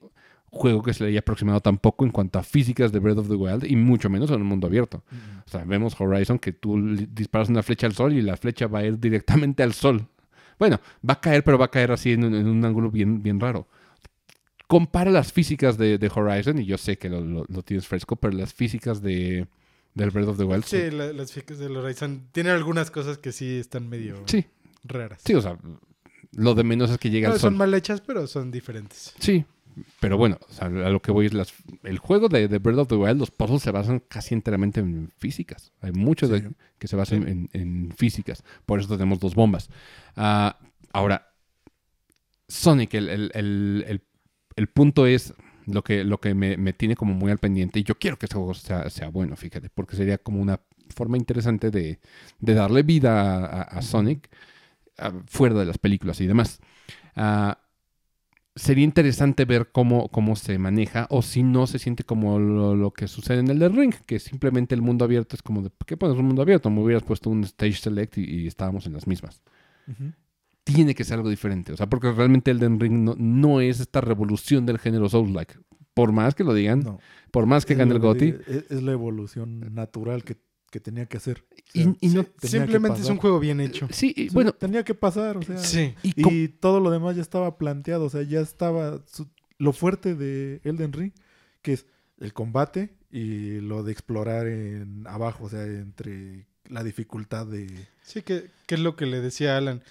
[0.52, 3.34] juego que se le haya aproximado tampoco en cuanto a físicas de Breath of the
[3.36, 5.04] Wild y mucho menos en un mundo abierto.
[5.10, 8.66] Mm, O sea, vemos Horizon que tú disparas una flecha al sol y la flecha
[8.66, 10.06] va a ir directamente al sol.
[10.58, 10.78] Bueno,
[11.08, 13.38] va a caer, pero va a caer así en un, en un ángulo bien, bien
[13.40, 13.66] raro.
[14.70, 18.14] Compara las físicas de, de Horizon, y yo sé que lo, lo- lo tienes fresco,
[18.14, 19.48] pero las físicas de,
[19.94, 20.62] del Breath of the Wild.
[20.64, 24.44] Sí, la- las físicas de Horizon tienen algunas cosas que sí están medio sí,
[24.84, 25.20] raras.
[25.24, 25.58] sí, o sea,
[26.36, 27.40] lo de menos es que llegue No, sol.
[27.40, 29.12] son mal hechas, pero son diferentes.
[29.18, 29.44] Sí,
[29.98, 31.52] pero bueno, o sea, a lo que voy es las,
[31.82, 35.10] el juego de, de Breath of the Wild, los puzzles se basan casi enteramente en
[35.18, 35.72] físicas.
[35.80, 38.44] Hay mucho de- que se basa en, en físicas.
[38.66, 39.68] Por eso tenemos dos bombas.
[40.14, 40.56] Ah,
[40.92, 41.26] ahora,
[42.48, 44.02] Sonic, el, el- el- el-
[44.60, 45.34] el punto es
[45.66, 47.80] lo que, lo que me, me tiene como muy al pendiente.
[47.80, 50.60] Y yo quiero que este juego sea, sea bueno, fíjate, porque sería como una
[50.94, 52.00] forma interesante de,
[52.40, 54.30] de darle vida a, a- a Sonic
[54.98, 56.60] ah, fuera de las películas y demás.
[57.16, 57.58] Ah,
[58.56, 62.92] sería interesante ver cómo, cómo se maneja o si no se siente como lo, lo
[62.92, 65.96] que sucede en el de Ring, que simplemente el mundo abierto es como de, ¿qué
[65.96, 66.70] pones un mundo abierto?
[66.70, 69.42] Me hubieras puesto un stage select y, y estábamos en las mismas.
[69.88, 70.12] Ujú.
[70.64, 73.80] Tiene que ser algo diferente, o sea, porque realmente el de Ring no, no es
[73.80, 75.54] esta revolución del género Souls-like.
[75.94, 76.98] Por más que lo digan, No.
[77.32, 78.14] por más que Es gane el digo,
[78.46, 80.36] Es, es la evolución natural que,
[80.70, 81.44] que tenía que hacer.
[81.50, 82.26] O y, sea, y no...
[82.42, 83.88] Simplemente es un juego bien hecho.
[83.90, 85.58] Sí, y bueno, tenía que pasar, o sea.
[85.58, 85.94] Sí.
[86.02, 90.60] y todo lo demás ya estaba planteado, o sea, ya estaba su- lo fuerte de
[90.64, 91.12] Elden Ring,
[91.62, 91.86] que es
[92.18, 97.66] el combate y lo de explorar en abajo, o sea, entre la dificultad de...
[98.02, 99.82] Sí, que, que es lo que le decía Alan.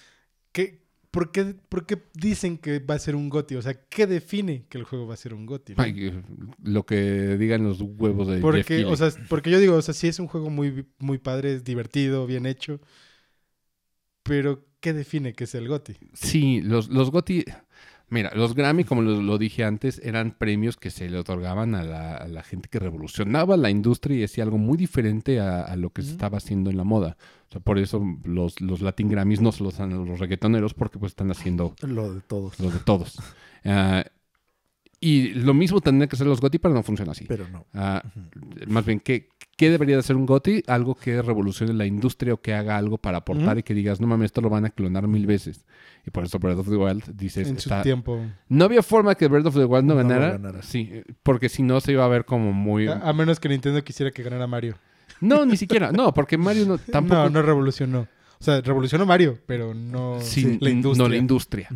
[0.52, 3.56] ¿Qué, por, qué, por qué dicen que va a ser un GOTY?
[3.56, 5.58] O sea, ¿qué define que el juego va a ser un no?
[5.76, 6.22] ay, eh,
[6.62, 8.92] lo que digan los huevos de Jeff Porque, Keighley.
[8.92, 11.64] o sea, porque yo digo, o sea, sí es un juego muy, muy padre, es
[11.64, 12.80] divertido, bien hecho.
[14.22, 15.96] Pero, ¿qué define que es el GOTY?
[16.12, 17.44] Sí, los, los GOTY.
[18.10, 21.82] Mira, los Grammy, como lo, lo dije antes, eran premios que se le otorgaban a
[21.84, 25.76] la, a la gente que revolucionaba la industria y hacía algo muy diferente a, a
[25.76, 27.16] lo que se estaba haciendo en la moda.
[27.48, 30.74] O sea, por eso los, los Latin Grammys no se los dan a los reggaetoneros
[30.74, 32.58] porque pues están haciendo Lo de todos.
[32.60, 33.18] lo de todos.
[33.62, 34.04] Ah,
[35.00, 37.24] y lo mismo tendría que ser los GOTY, pero no funciona así.
[37.26, 37.66] Pero no.
[37.72, 38.02] Ah,
[38.66, 40.64] más bien, ¿qué, ¿qué debería de ser un GOTY?
[40.66, 44.06] Algo que revolucione la industria o que haga algo para aportar y que digas, no
[44.06, 45.64] mames, esto lo van a clonar mil veces.
[46.06, 48.20] Y por eso Breath of the Wild dices, en su está- tiempo.
[48.48, 50.32] no había forma que Breath of the Wild no, ganara.
[50.32, 50.62] ganara.
[50.62, 50.90] Sí,
[51.22, 52.86] porque si no se iba a ver como muy...
[52.88, 54.76] A, a menos que Nintendo quisiera que ganara Mario.
[55.22, 55.92] No, ni siquiera.
[55.92, 57.22] No, porque Mario no, tampoco...
[57.24, 58.06] No, no revolucionó.
[58.38, 61.02] O sea, revolucionó Mario, pero no Sí, la industria.
[61.04, 61.68] No la industria.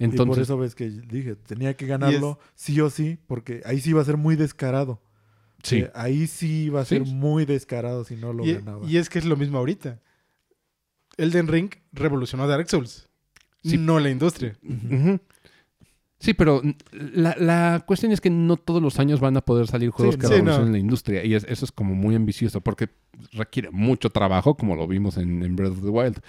[0.00, 3.80] Entonces, y por eso ves que dije, tenía que ganarlo sí o sí, porque ahí
[3.80, 5.00] sí iba a ser muy descarado.
[5.62, 5.80] sí.
[5.80, 6.96] Eh, ahí sí iba a Sí.
[6.96, 8.86] ser muy descarado si no lo Y, ganaba.
[8.86, 10.00] y es que es lo mismo ahorita.
[11.18, 13.08] Elden Ring revolucionó Dark Souls.
[13.62, 13.76] Sí.
[13.76, 14.56] No la industria.
[16.18, 19.90] Sí, pero la, la cuestión es que no todos los años van a poder salir
[19.90, 20.72] juegos Sí, que sí, revolucionen no.
[20.72, 21.24] la industria.
[21.24, 22.88] Y es- eso es como muy ambicioso porque
[23.32, 26.20] requiere mucho trabajo, como lo vimos en, en Breath of the Wild.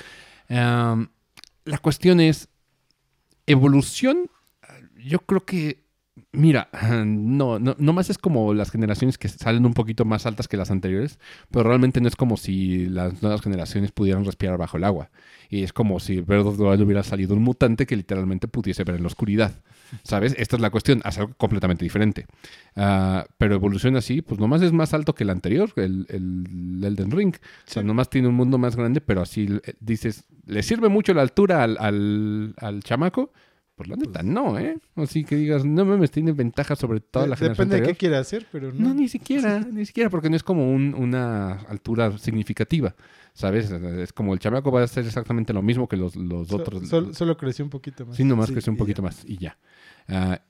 [0.50, 2.50] La cuestión es,
[3.48, 4.30] evolución,
[4.96, 5.81] yo creo que,
[6.32, 6.70] mira,
[7.06, 10.72] no, no, nomás es como las generaciones que salen un poquito más altas que las
[10.72, 15.10] anteriores, pero realmente no es como si las nuevas generaciones pudieran respirar bajo el agua.
[15.50, 18.86] Y es como si Breath of the Wild hubiera salido un mutante que literalmente pudiese
[18.86, 19.54] ver en la oscuridad.
[20.04, 20.34] ¿Sabes?
[20.38, 22.26] Esta es la cuestión, hace algo completamente diferente.
[22.78, 27.12] Ah, pero evoluciona así, pues nomás es más alto que el anterior, el, el Elden
[27.12, 27.36] Ring.
[27.36, 27.40] O
[27.70, 31.22] sea, nomás tiene un mundo más grande, pero así eh, dices, ¿le sirve mucho la
[31.22, 33.34] altura al, al, al chamaco?
[33.88, 34.78] Pues la neta, no, ¿eh?
[34.96, 37.98] Así que digas, no mames, tiene ventaja sobre toda la De- generación Depende de qué
[37.98, 38.90] quiera hacer, pero no.
[38.90, 42.96] No, ni siquiera, ni siquiera, porque no es como un- una altura significativa,
[43.34, 43.72] ¿sabes?
[43.72, 46.88] Es como el chamaco va a hacer exactamente lo mismo que los, los So- otros.
[46.88, 48.16] sol- solo creció un poquito más.
[48.18, 49.06] Sí, nomás Sí, creció un poquito ya.
[49.08, 49.58] más y ya.
[50.08, 50.42] Ah,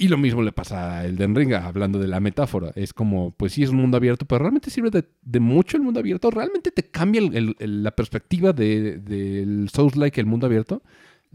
[0.00, 2.70] y lo mismo le pasa a Elden Ring, hablando de la metáfora.
[2.76, 5.82] Es como, pues sí, es un mundo abierto, pero realmente sirve de, de mucho el
[5.82, 6.30] mundo abierto.
[6.30, 10.84] ¿Realmente te cambia el- el- el- la perspectiva de- del Souls-like, el mundo abierto?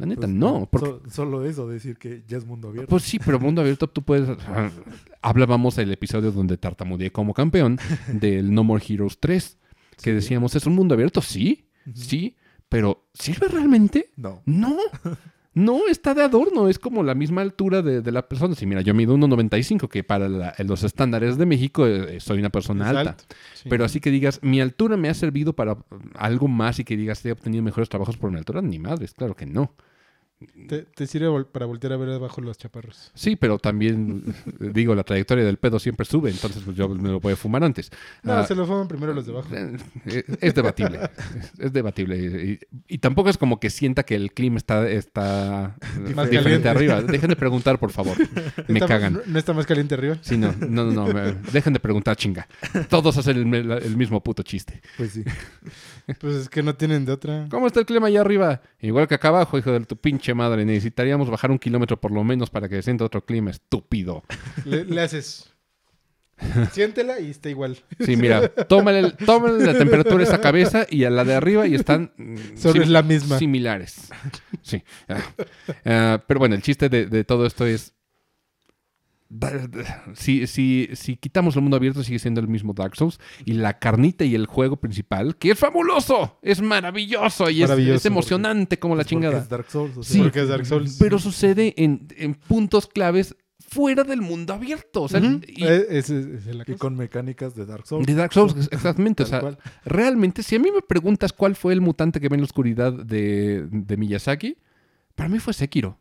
[0.04, 0.68] La neta, Pues, no.
[0.70, 2.90] Porque, so- solo eso, decir que ya es mundo abierto.
[2.90, 4.28] pues sí, pero mundo abierto tú puedes...
[5.22, 7.80] Hablábamos el episodio donde tartamudeé como campeón
[8.12, 9.58] del No More Heroes 3.
[9.98, 10.12] Que Sí.
[10.12, 11.22] decíamos, ¿es un mundo abierto?
[11.22, 12.36] Sí, sí.
[12.68, 14.10] Pero ¿sirve realmente?
[14.18, 14.42] No.
[14.46, 14.76] No.
[15.56, 18.56] No, está de adorno, es como la misma altura de, de la persona.
[18.56, 22.50] Si mira, yo mido 1,95, que para la- los estándares de México eh, soy una
[22.50, 23.18] persona Es alta.
[23.54, 23.70] sí.
[23.70, 25.78] Pero así que digas, mi altura me ha servido para
[26.16, 29.36] algo más y que digas, he obtenido mejores trabajos por mi altura, ni madres, claro
[29.36, 29.76] que no.
[30.68, 33.12] Te, te sirve vol- para voltear a ver abajo los chaparros.
[33.14, 34.24] Sí, pero también,
[34.60, 37.64] digo, la trayectoria del pedo siempre sube, entonces pues, yo me lo voy a fumar
[37.64, 37.90] antes.
[38.24, 39.48] No, Ah, se lo fuman primero los de abajo.
[39.56, 41.00] eh, eh, es debatible,
[41.42, 42.18] es, es debatible.
[42.18, 42.60] Y,
[42.96, 45.76] y tampoco es como que sienta que el clima está, está
[46.16, 46.70] Más diferente caliente.
[46.70, 47.02] arriba.
[47.02, 48.16] Dejen de preguntar, por favor.
[48.68, 49.14] Me Está- cagan.
[49.14, 50.18] No, no está más caliente arriba.
[50.22, 52.48] Sí, no, no, no, no, dejen de preguntar, chinga.
[52.90, 54.82] Todos hacen el, el mismo puto chiste.
[54.98, 55.24] Pues sí.
[56.20, 57.48] Pues es que no tienen de otra.
[57.50, 58.62] ¿Cómo está el clima allá arriba?
[58.82, 60.66] Igual que acá abajo, hijo de tu pinche madre.
[60.66, 64.24] Necesitaríamos bajar un kilómetro por lo menos para que se sienta otro clima, estúpido.
[64.66, 65.50] Le, le haces.
[66.72, 67.78] Siéntela y está igual.
[68.00, 71.76] Sí, mira, tómale, tómale la temperatura a esa cabeza y a la de arriba y
[71.76, 73.38] están mm, Solo es la misma.
[73.38, 74.10] similares.
[74.62, 74.84] Sí.
[75.08, 75.22] Ah.
[75.86, 77.94] Ah, pero bueno, el chiste de, de todo esto es.
[80.14, 83.20] Si, si, si quitamos el mundo abierto, sigue siendo el mismo Dark Souls.
[83.46, 87.96] Y la carnita y el juego principal, que es fabuloso, es maravilloso y es- Maravilloso,
[87.98, 89.40] es, emocionante como la chingada.
[89.40, 89.98] Es Dark Souls.
[89.98, 90.98] o Sí, porque es Dark Souls.
[91.00, 93.36] Pero sucede en, en puntos claves
[93.68, 95.04] fuera del mundo abierto.
[95.04, 96.14] O sea, y- Eh, es
[96.68, 98.06] Y con mecánicas de Dark Souls.
[98.06, 99.24] de Dark Souls, exactamente.
[99.24, 99.58] O sea, cual.
[99.86, 102.94] realmente, si a mí me preguntas cuál fue el mutante que ve en la oscuridad
[102.94, 104.58] de, de Miyazaki,
[105.16, 106.00] para mí fue Sekiro.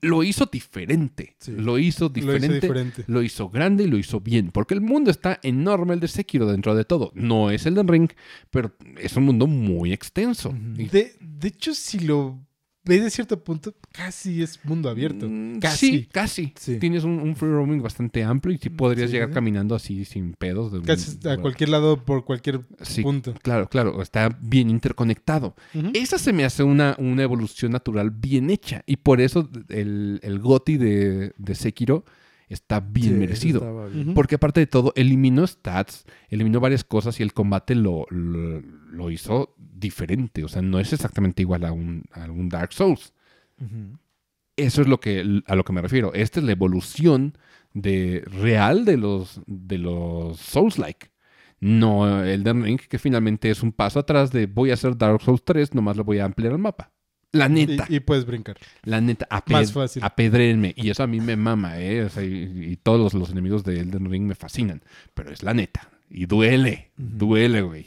[0.00, 1.36] Lo hizo diferente.
[1.38, 1.52] Sí.
[1.52, 2.46] Lo hizo Lo diferente.
[2.46, 3.04] hizo diferente.
[3.06, 4.50] Lo hizo grande y lo hizo bien.
[4.50, 7.10] Porque el mundo está enorme, el de Sekiro, dentro de todo.
[7.14, 8.10] No es el de Ring,
[8.50, 10.50] pero es un mundo muy extenso.
[10.50, 10.80] Ujú.
[10.80, 12.38] Y- De, de hecho, si lo
[12.88, 15.26] ves de cierto punto, casi es mundo abierto.
[15.28, 15.86] Mm, Casi.
[15.98, 16.52] Sí, casi.
[16.58, 16.78] Sí.
[16.78, 20.32] Tienes un, un free roaming bastante amplio y sí podrías sí, llegar caminando así sin
[20.32, 20.72] pedos.
[20.72, 22.62] de un- Casi a cualquier lado, por cualquier
[23.02, 23.34] punto.
[23.42, 24.02] claro, claro.
[24.02, 25.54] Está bien interconectado.
[25.94, 28.82] Esa se me hace una, una evolución natural bien hecha.
[28.86, 32.04] Y por eso el, el GOTI de, de Sekiro
[32.48, 33.88] está bien Sí, merecido.
[33.90, 34.14] bien.
[34.14, 39.10] Porque aparte de todo, eliminó stats, eliminó varias cosas y el combate lo, lo, lo
[39.10, 40.44] hizo diferente.
[40.44, 43.12] O sea, no es exactamente igual a un, a un Dark Souls.
[44.56, 46.12] Eso es lo que, a lo que me refiero.
[46.14, 47.36] Esta es la evolución
[47.74, 51.10] de, real de los, de los Souls-like.
[51.60, 55.20] No el de Ring, que finalmente es un paso atrás de voy a hacer Dark
[55.22, 56.92] Souls 3, nomás lo voy a ampliar el mapa.
[57.32, 58.56] La neta, Y, y puedes brincar.
[58.84, 60.02] la neta, aped- Más fácil.
[60.02, 60.72] apedréenme.
[60.76, 62.04] Y eso a mí me mama, ¿eh?
[62.04, 64.82] O sea, y, y todos los, los enemigos de Elden Ring me fascinan.
[65.14, 65.90] Pero es la neta.
[66.10, 67.86] Y duele, duele, güey.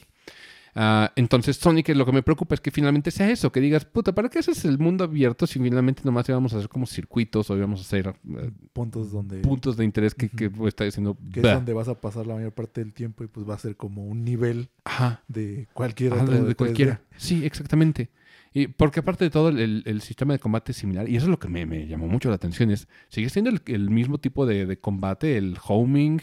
[0.73, 4.13] Ah, entonces, Sonic, lo que me preocupa es que finalmente sea eso, que digas, puta,
[4.15, 7.57] ¿para qué haces el mundo abierto si finalmente nomás íbamos a hacer como circuitos o
[7.57, 9.39] íbamos a hacer eh, Puntos donde...
[9.39, 11.17] puntos de interés que, que está diciendo...
[11.33, 13.59] Que es donde vas a pasar la mayor parte del tiempo y pues va a
[13.59, 16.57] ser como un nivel Ajá, de cualquier ajá, otro de, de de 3D.
[16.57, 17.01] cualquiera.
[17.17, 18.09] Sí, exactamente.
[18.53, 21.29] Y porque aparte de todo, el, el sistema de combate es similar, y eso es
[21.29, 24.45] lo que me, me llamó mucho la atención, es, sigue siendo el, el mismo tipo
[24.45, 26.19] de, de combate, el homing,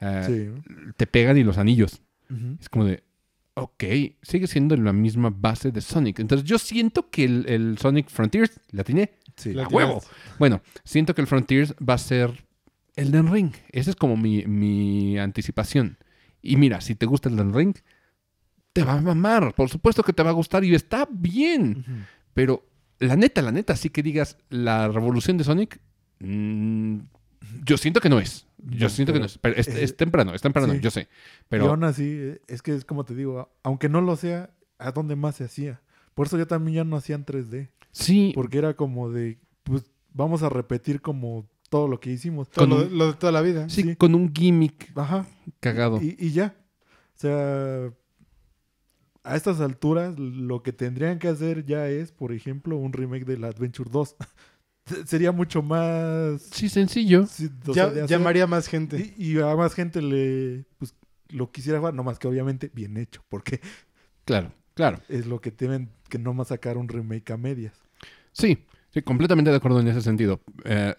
[0.00, 0.92] eh, Sí.
[0.96, 2.02] te pegan y los anillos.
[2.30, 2.56] Ujú.
[2.60, 3.02] Es como de,
[3.54, 3.84] ok,
[4.22, 6.20] sigue siendo la misma base de Sonic.
[6.20, 9.12] Entonces yo siento que el, el Sonic Frontiers, ¿la tiene?
[9.36, 9.52] Sí.
[9.52, 10.02] La ¡A huevo!
[10.38, 12.44] Bueno, siento que el Frontiers va a ser
[12.96, 13.52] Elden Ring.
[13.70, 15.98] Esa es como mi, mi anticipación.
[16.42, 17.74] Y mira, si te gusta Elden Ring,
[18.72, 19.54] te va a mamar.
[19.54, 21.84] Por supuesto que te va a gustar y está bien.
[22.34, 22.64] Pero
[22.98, 25.80] la neta, la neta, sí que digas la revolución de Sonic,
[26.20, 26.98] mm,
[27.64, 28.46] yo siento que no es.
[28.64, 29.38] Yo No, siento que no es.
[29.38, 30.80] Pero es, es- es temprano, es temprano, sí.
[30.80, 31.02] yo sé.
[31.02, 31.06] Y
[31.48, 35.16] Pero aún así, es que es como te digo, aunque no lo sea, ¿a dónde
[35.16, 35.80] más se hacía?
[36.14, 37.70] Por eso yo también ya no hacía en 3D.
[37.90, 42.48] sí, Porque era como de, pues vamos a repetir como todo lo que hicimos.
[42.50, 43.68] Todo Con lo, de toda la vida.
[43.68, 43.96] sí, sí.
[43.96, 45.26] con un gimmick Ajá.
[45.60, 45.98] cagado.
[46.00, 46.54] Y, y ya.
[47.16, 47.92] O sea,
[49.24, 53.44] a estas alturas lo que tendrían que hacer ya es, por ejemplo, un remake del
[53.44, 54.16] Adventure 2.
[55.06, 56.42] Sería mucho más...
[56.42, 57.26] Sí, sencillo.
[57.26, 59.14] sí, o Ya- sea, llamaría más gente.
[59.16, 60.94] Y, y a más gente le pues,
[61.28, 63.60] lo quisiera jugar, no más que obviamente bien hecho, porque
[64.24, 65.00] Claro, claro.
[65.08, 67.74] es lo que tienen que no más sacar un remake a medias.
[68.32, 68.58] Sí,
[68.90, 70.40] sí, completamente de acuerdo en ese sentido.
[70.64, 70.94] Eh,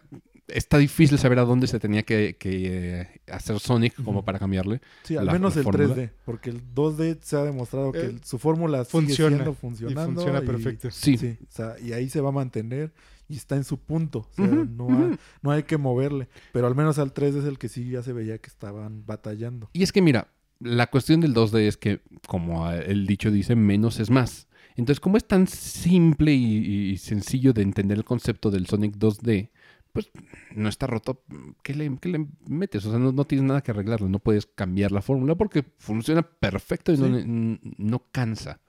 [0.47, 4.81] está difícil saber a dónde se tenía que, que, eh, hacer Sonic como para cambiarle.
[5.03, 5.95] Sí, al La- menos la el fórmula.
[5.95, 9.15] 3D, porque el 2D se ha demostrado que Eh, su fórmula Funciona.
[9.15, 10.21] sigue siendo Y funcionando.
[10.21, 10.91] funciona y- perfecto.
[10.91, 11.17] Sí.
[11.17, 12.93] Sí, o sea, y ahí se va a mantener
[13.29, 14.27] y está en su punto.
[14.31, 16.27] O sea, no, hay, no hay que moverle.
[16.51, 19.69] Pero al menos al 3D es el que sí ya se veía que estaban batallando.
[19.73, 20.27] Y es que mira,
[20.59, 24.47] la cuestión del 2D es que, como el dicho dice, menos es más.
[24.75, 29.49] Entonces, como es tan simple y, y sencillo de entender el concepto del Sonic 2D,
[29.93, 30.09] pues
[30.55, 31.23] no está roto.
[31.61, 32.85] ¿Qué le, qué le metes?
[32.85, 34.09] O sea, no, no tienes nada que arreglarlo.
[34.09, 37.59] No puedes cambiar la fórmula porque funciona perfecto y no, Sí.
[37.77, 38.59] no cansa.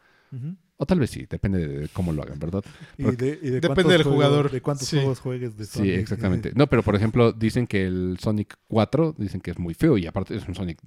[0.76, 2.64] O tal vez sí, depende de cómo lo hagan, ¿verdad?
[2.99, 4.51] Y de, y de Depende del jugador.
[4.51, 4.97] De cuántos Sí.
[4.97, 5.93] juegos juegues de Sonic.
[5.95, 6.51] Sí, exactamente.
[6.57, 10.07] No, pero por ejemplo, dicen que el Sonic 4, dicen que es muy feo y
[10.07, 10.80] aparte es un Sonic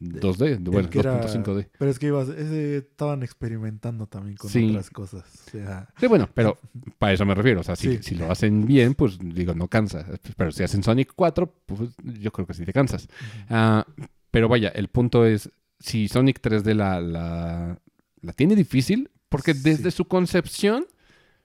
[0.00, 1.68] 2D, El bueno, que era- 2.5D.
[1.78, 4.70] Pero es que ibas, ese, estaban experimentando también con Sí.
[4.70, 5.24] otras cosas.
[5.46, 6.58] O sea, Sí, bueno, pero
[6.98, 7.60] para eso me refiero.
[7.60, 8.02] O sea, si, Sí.
[8.02, 10.06] si lo hacen bien, pues digo, no cansa.
[10.38, 13.08] Pero si hacen Sonic 4, pues yo creo que sí te cansas.
[13.50, 13.86] Ah,
[14.30, 15.50] pero vaya, el punto es,
[15.80, 17.78] si Sonic 3D la, la,
[18.24, 19.60] la tiene difícil, porque Sí.
[19.62, 20.86] desde su concepción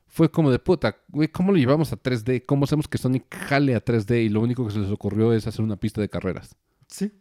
[0.07, 2.43] fue como de puta, güey, ¿cómo lo llevamos a 3D?
[2.45, 4.23] ¿Cómo hacemos que Sonic jale a 3D?
[4.23, 6.55] Y lo único que se les ocurrió es hacer una pista de carreras.
[6.87, 7.11] sí.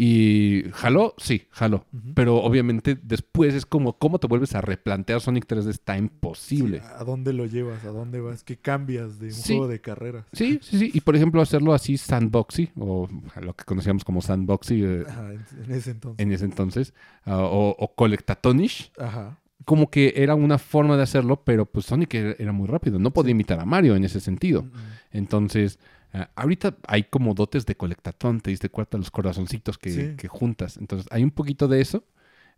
[0.00, 1.84] Y jaló, sí, jaló.
[2.14, 5.70] Pero obviamente después es como, ¿cómo te vuelves a replantear Sonic 3D?
[5.70, 6.78] Está imposible.
[6.78, 7.84] Sí, ¿A dónde lo llevas?
[7.84, 8.44] ¿A dónde vas?
[8.44, 9.54] ¿Qué cambias de un Sí.
[9.54, 10.24] juego de carreras?
[10.32, 10.90] Sí, sí, sí.
[10.94, 13.08] Y por ejemplo, hacerlo así sandboxy, o
[13.42, 16.24] lo que conocíamos como sandboxy eh, Ajá, en, ese entonces.
[16.24, 16.94] en ese entonces,
[17.24, 19.36] ah, o, o colectatonish, Ajá.
[19.64, 23.00] como que era una forma de hacerlo, pero pues Sonic era, era muy rápido.
[23.00, 24.62] No podía imitar a Mario en ese sentido.
[24.62, 24.80] Mm, mm.
[25.10, 25.80] Entonces,
[26.12, 30.14] ah, ahorita hay como dotes de colectatón, te diste cuenta los corazoncitos que, Sí.
[30.16, 30.76] que juntas.
[30.76, 32.04] Entonces, hay un poquito de eso.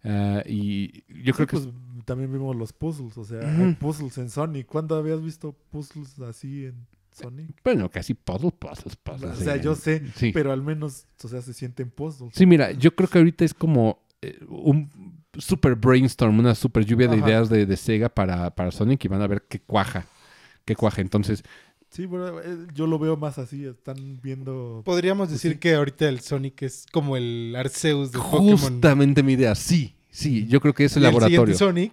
[0.05, 1.69] ah, y yo creo que pues,
[2.05, 3.17] también vimos los puzzles.
[3.19, 4.67] O sea, hay puzzles en Sonic.
[4.67, 7.49] ¿Cuándo habías visto puzzles así en Sonic?
[7.63, 9.33] Bueno, casi puzzle, puzzles, puzzles.
[9.39, 10.31] o sea, yo sé, Sí.
[10.33, 12.33] pero al menos, o sea, se sienten puzzles.
[12.35, 14.91] Sí, mira, yo creo que ahorita es como eh, un
[15.39, 19.23] super brainstorm, una super lluvia de ideas de, de Sega para, para Sonic y van
[19.23, 20.07] a ver qué cuaja.
[20.65, 21.01] Qué cuaja.
[21.03, 21.43] Entonces,
[21.91, 23.65] Sí, pero eh, yo lo veo más así.
[23.67, 24.83] Están viendo.
[24.85, 25.59] Podríamos Pues decir sí.
[25.59, 28.57] que ahorita el Sonic es como el Arceus de Pokémon.
[28.57, 31.93] justamente mi idea, sí, sí, yo creo que ese Y el laboratorio Sonic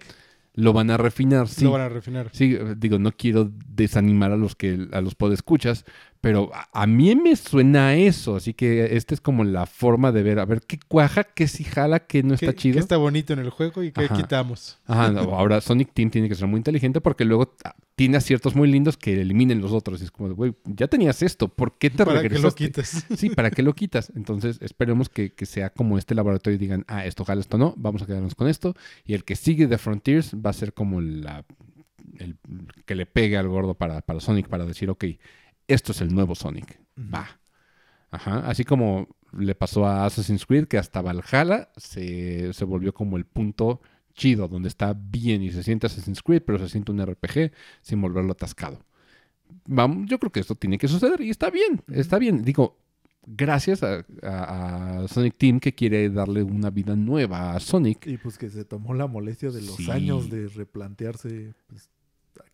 [0.54, 1.64] lo van a refinar, sí.
[1.64, 2.30] lo van a refinar.
[2.32, 5.84] Sí, digo, no quiero desanimar a los que a los podescuchas,
[6.28, 10.22] pero a, mí me suena a eso, así que esta es como la forma de
[10.22, 12.74] ver, a ver qué cuaja, qué si jala, qué no ¿Qué, está chido.
[12.74, 14.14] qué está bonito en el juego y qué Ajá.
[14.14, 14.78] quitamos?
[14.84, 17.56] Ajá, no, ahora Sonic Team tiene que ser muy inteligente porque luego
[17.96, 20.02] tiene aciertos muy lindos que eliminen los otros.
[20.02, 22.64] Y es como, güey, ya tenías esto, ¿por qué te Para que lo regresaste?
[22.66, 23.06] quites.
[23.16, 24.12] Sí, ¿para qué lo quitas?
[24.14, 27.72] Entonces, esperemos que, que sea como este laboratorio y digan, ah, esto jala, esto no,
[27.78, 28.74] vamos a quedarnos con esto.
[29.06, 31.46] Y el que sigue de Frontiers va a ser como la,
[32.18, 32.36] el
[32.84, 35.04] que le pegue al gordo para, para Sonic para decir, ok,
[35.68, 36.80] esto es el nuevo Sonic.
[36.98, 37.28] Va.
[38.10, 43.16] Ajá, así como le pasó a Assassin's Creed, que hasta Valhalla se, se volvió como
[43.18, 43.80] el punto
[44.14, 47.52] chido, donde está bien y se siente Assassin's Creed, pero se siente un RPG
[47.82, 48.80] sin volverlo atascado.
[49.66, 52.42] Vamos, yo creo que esto tiene que suceder y está bien, está bien.
[52.42, 52.78] Digo,
[53.26, 58.06] gracias a, a- a Sonic Team que quiere darle una vida nueva a Sonic.
[58.06, 59.90] Y pues que se tomó la molestia de los Sí.
[59.90, 61.90] años de replantearse pues,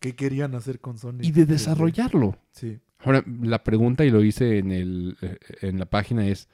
[0.01, 1.25] qué querían hacer con Sonic.
[1.25, 1.47] Y de 3D.
[1.47, 2.37] desarrollarlo.
[2.51, 2.79] Sí.
[2.99, 6.47] Ahora, la pregunta, y lo hice en, el, eh, en la página, es: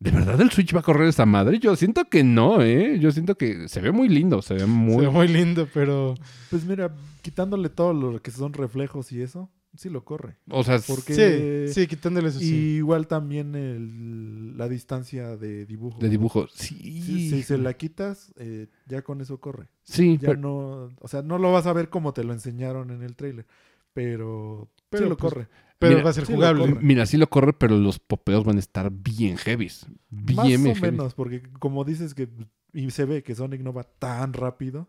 [0.00, 1.58] ¿de verdad el Switch va a correr esa madre?
[1.58, 2.98] Yo siento que no, ¿eh?
[3.00, 4.96] Yo siento que se ve muy lindo, se ve muy.
[4.96, 6.14] Se ve muy lindo, pero
[6.50, 10.36] Pues mira, quitándole todo lo que son reflejos y eso, sí lo corre.
[10.50, 12.54] O sea, Porque- sí, sí, quitándole eso Y sí.
[12.76, 15.98] igual también el- la distancia de dibujo.
[16.00, 16.48] de dibujo.
[16.52, 19.68] Si, Sí, si se la quitas, eh, ya con eso corre.
[19.84, 22.90] Sí, Ya pero- no, o sea, no lo vas a ver como te lo enseñaron
[22.90, 23.46] en el trailer,
[23.94, 25.48] pero, Pero, sí lo pues, corre.
[25.78, 26.76] Pero mira, va a ser sí jugable.
[26.80, 29.86] mira, sí lo corre, pero los popeos van a estar bien heavies.
[30.10, 30.82] Bien Más o heavies.
[30.82, 32.28] menos, porque como dices que
[32.72, 34.88] y se ve que Sonic no va tan rápido,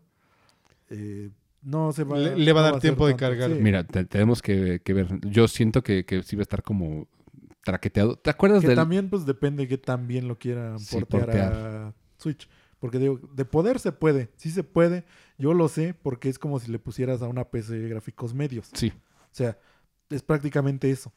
[0.90, 1.30] eh,
[1.62, 3.20] no se va Le- le va a no dar tiempo de tanto.
[3.38, 3.50] cargar.
[3.56, 3.62] Sí.
[3.62, 5.08] Mira, te- tenemos que, que ver.
[5.26, 7.06] Yo siento que, que sí va a estar como
[7.62, 8.16] traqueteado.
[8.16, 8.76] ¿Te acuerdas que del.?
[8.76, 11.52] también pues depende que también lo quieran Sí, portear, portear.
[11.52, 12.48] a Switch.
[12.78, 15.04] Porque digo, de poder se puede, sí se puede.
[15.38, 18.70] Yo lo sé porque es como si le pusieras a una PC gráficos medios.
[18.72, 18.90] Sí.
[19.24, 19.58] O sea,
[20.10, 21.12] es prácticamente eso.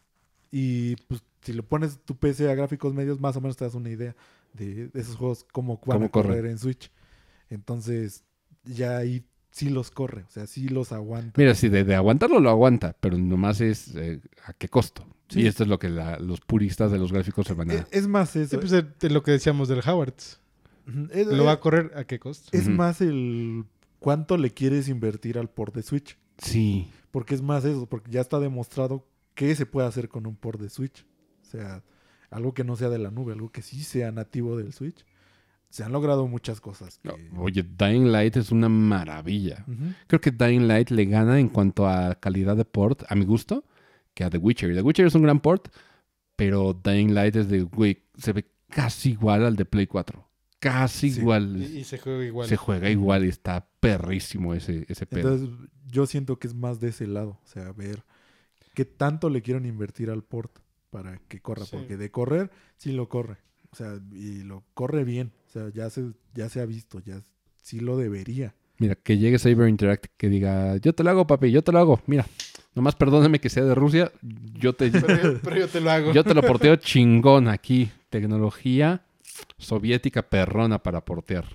[0.51, 3.73] Y pues si le pones tu PC a gráficos medios, más o menos te das
[3.75, 4.15] una idea
[4.53, 6.31] de, de esos juegos, cómo van Cómo a corren.
[6.31, 6.91] correr en Switch.
[7.49, 8.23] Entonces,
[8.63, 11.33] ya ahí sí los corre, o sea, sí los aguanta.
[11.39, 15.05] Mira, sí, de, de aguantarlo lo aguanta, pero nomás es eh, a qué costo.
[15.29, 15.41] Sí.
[15.41, 17.73] Y esto es lo que la- los puristas de los gráficos se van a.
[17.75, 18.59] Es, es más Sí, eso.
[18.59, 20.13] pues, de, de lo que decíamos del Howard.
[20.87, 22.49] Ujú, es, ¿Lo va a correr a qué costo?
[22.55, 23.65] es más el
[23.99, 26.17] cuánto le quieres invertir al port de Switch.
[26.37, 26.89] Sí.
[27.13, 29.05] Porque es más eso, porque ya está demostrado
[29.35, 31.05] qué se puede hacer con un port de Switch.
[31.43, 31.83] O sea,
[32.31, 35.05] algo que no sea de la nube, algo que sí sea nativo del Switch.
[35.69, 36.97] Se han logrado muchas cosas.
[37.03, 39.63] que- Oye, Dying Light es una maravilla.
[40.07, 43.63] Creo que Dying Light le gana en cuanto a calidad de port, a mi gusto,
[44.15, 44.73] que a The Witcher.
[44.73, 45.67] The Witcher es un gran port,
[46.35, 50.27] pero Dying Light es de, güey, se ve casi igual al de Play 4.
[50.71, 51.19] Casi Sí.
[51.19, 51.61] igual.
[51.61, 52.47] Y, y se juega igual.
[52.47, 55.33] Se juega igual y está perrísimo ese, ese pedo.
[55.33, 55.49] Entonces,
[55.91, 57.39] yo siento que es más de ese lado.
[57.43, 58.03] O sea, ver
[58.73, 60.59] qué tanto le quieren invertir al port
[60.89, 61.65] para que corra.
[61.65, 61.75] Sí.
[61.75, 63.37] Porque de correr, sí lo corre.
[63.71, 65.31] O sea, y lo corre bien.
[65.47, 67.21] O sea, ya se, ya se ha visto, ya
[67.61, 68.55] sí lo debería.
[68.79, 71.79] Mira, que llegue Saber Interact que diga, yo te lo hago, papi, yo te lo
[71.79, 72.01] hago.
[72.07, 72.25] Mira,
[72.73, 76.11] nomás perdóname que sea de Rusia, yo te, Pero, yo- pero yo te lo hago.
[76.13, 77.91] yo te lo porteo chingón aquí.
[78.09, 79.03] Tecnología
[79.57, 81.45] soviética perrona para portear.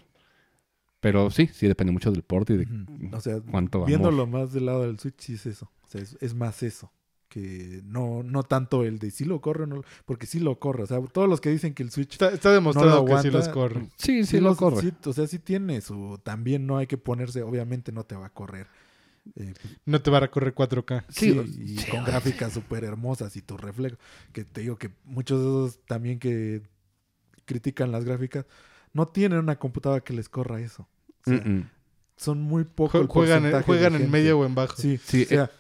[1.01, 3.17] Pero sí, sí depende mucho del port y de Ujú.
[3.17, 3.89] O sea, cuánto amor.
[3.89, 5.71] viéndolo más del lado del Switch, sí es eso.
[5.85, 6.91] O sea, es, es más eso.
[7.29, 9.83] Que no, no tanto el de si lo corre o no.
[10.07, 10.83] Porque sí lo corre.
[10.83, 13.23] O sea, todos los que dicen que el Switch Está, está demostrado No lo que
[13.23, 13.83] sí los corre.
[13.97, 14.81] Sí, sí, sí lo los- corre.
[14.81, 16.19] sí, o sea, sí tiene su.
[16.25, 18.67] También no hay que ponerse, obviamente no te va a correr.
[19.37, 19.53] eh,
[19.85, 21.05] No te va a recorrer 4K.
[21.11, 23.99] Sí, sí, y sí, con gráficas súper hermosas y tu reflejo.
[24.33, 26.63] Que te digo que muchos de esos también que
[27.49, 28.47] critican las gráficas
[28.93, 30.87] no tienen una computadora que les corra eso.
[31.27, 31.69] O sea, Mm-mm.
[32.17, 33.01] son muy pocos.
[33.01, 34.77] El Juegan, de juegan en medio o en bajo.
[34.77, 35.51] Sí, Sí, o sea,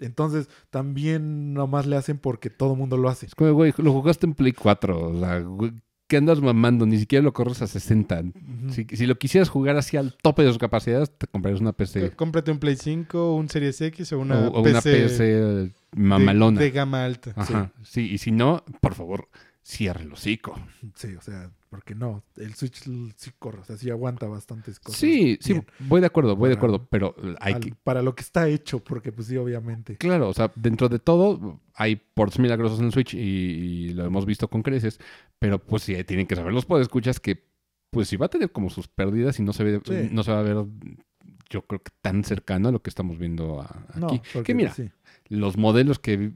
[0.00, 3.26] entonces también nomás le hacen porque todo el mundo lo hace.
[3.26, 5.08] Es como, güey, lo jugaste en Play 4.
[5.10, 5.72] O sea, güey,
[6.06, 6.86] ¿qué andas mamando?
[6.86, 8.20] Ni siquiera lo corres a 60.
[8.20, 8.72] Ujú.
[8.72, 12.10] Si, si lo quisieras jugar así al tope de sus capacidades, te comprarías una PC.
[12.12, 16.58] Cómprate un Play 5, un Series X o una, o, o PC, una PC mamalona.
[16.58, 17.32] De, de gama alta.
[17.34, 17.72] Ajá.
[17.82, 18.02] Sí.
[18.12, 19.28] y si no, por favor,
[19.66, 20.54] cierre el hocico.
[20.94, 22.82] Sí, o sea, porque no, el Switch
[23.16, 25.00] sí corre, o sea, sí aguanta bastantes cosas.
[25.00, 25.66] Sí, sí, bien.
[25.80, 27.74] voy de acuerdo, voy de acuerdo, pero hay Al- que...
[27.82, 29.96] Para lo que está hecho, porque pues sí, obviamente.
[29.96, 34.04] Claro, o sea, dentro de todo hay ports milagrosos en el Switch y, y lo
[34.04, 35.00] hemos visto con creces,
[35.38, 37.42] pero pues sí, tienen que saber los escuchas que
[37.90, 40.08] pues sí va a tener como sus pérdidas y no se ve, Sí.
[40.12, 40.56] no se va a ver,
[41.48, 44.20] yo creo que tan cercano a lo que estamos viendo No, aquí.
[44.32, 44.90] porque que mira, sí.
[45.28, 46.32] los modelos que...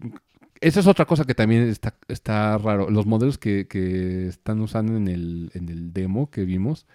[0.61, 2.91] Esa es otra cosa que también está, está raro.
[2.91, 6.87] Los modelos que, que están usando en el, en el demo que vimos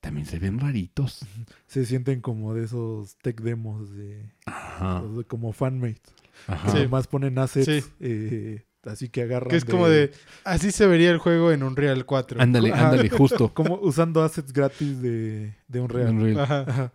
[0.00, 1.20] también se ven raritos.
[1.66, 5.02] se sienten como de esos tech demos de, Ajá.
[5.02, 6.00] de como fanmate.
[6.46, 6.70] Ajá.
[6.70, 6.76] Sí.
[6.78, 7.90] Además ponen assets, Sí.
[8.00, 9.50] eh, así que agarran.
[9.50, 10.10] Que es como de.
[10.44, 12.40] Así se vería el juego en Unreal 4.
[12.40, 12.90] Ándale, Ajá.
[12.90, 13.52] ándale, justo.
[13.54, 16.10] Como usando assets gratis de, de Unreal.
[16.10, 16.40] Unreal.
[16.40, 16.64] Ajá.
[16.66, 16.92] Ajá,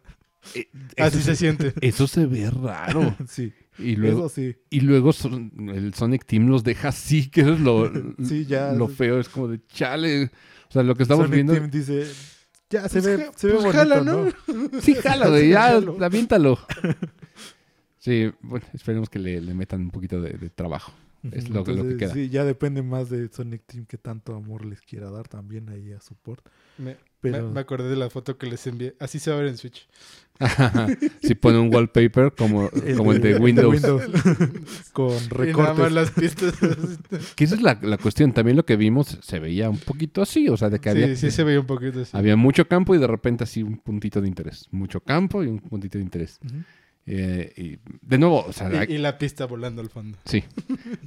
[0.56, 1.74] Eh, Así eso, se siente.
[1.82, 3.16] eso se ve raro.
[3.28, 4.56] sí, Y luego, eso sí.
[4.70, 7.92] y luego son- el Sonic Team los deja así, que eso es lo,
[8.24, 8.72] Sí, ya.
[8.74, 9.20] lo feo.
[9.20, 10.26] Es como de chale.
[10.70, 11.54] O sea, lo que estamos Sonic viendo.
[11.54, 12.06] Team dice,
[12.70, 14.26] ya se Pues ve, ja- se ve pues bonito, jala, ¿no?
[14.26, 14.32] ¿no?
[14.82, 15.50] Sí, jala, güey.
[15.50, 16.58] Ya, aviéntalo.
[18.00, 20.94] Sí, bueno, esperemos que le, le metan un poquito de, de trabajo.
[21.32, 22.14] Es lo- lo que Entonces, queda.
[22.14, 25.92] Sí, ya depende más de Sonic Team que tanto amor les quiera dar también ahí
[25.92, 26.46] a support.
[26.78, 28.96] Me, Pero me- me acordé de la foto que les envié.
[29.00, 29.88] Así se va a ver en Switch.
[31.24, 33.82] si pone un wallpaper como, como el de Windows.
[34.94, 35.92] con Y nada más recortes.
[35.94, 36.54] las pistas.
[37.36, 38.34] Que esa es la, la cuestión.
[38.34, 40.50] También lo que vimos se veía un poquito así.
[40.50, 42.16] O sea, de que había, sí, sí se veía un poquito así.
[42.16, 44.68] había mucho campo y de repente así un puntito de interés.
[44.72, 46.40] Mucho campo y un puntito de interés.
[46.46, 46.56] Ujú.
[47.08, 50.18] Eh, y de nuevo, o sea, Y, y la pista volando al fondo.
[50.26, 50.44] Sí.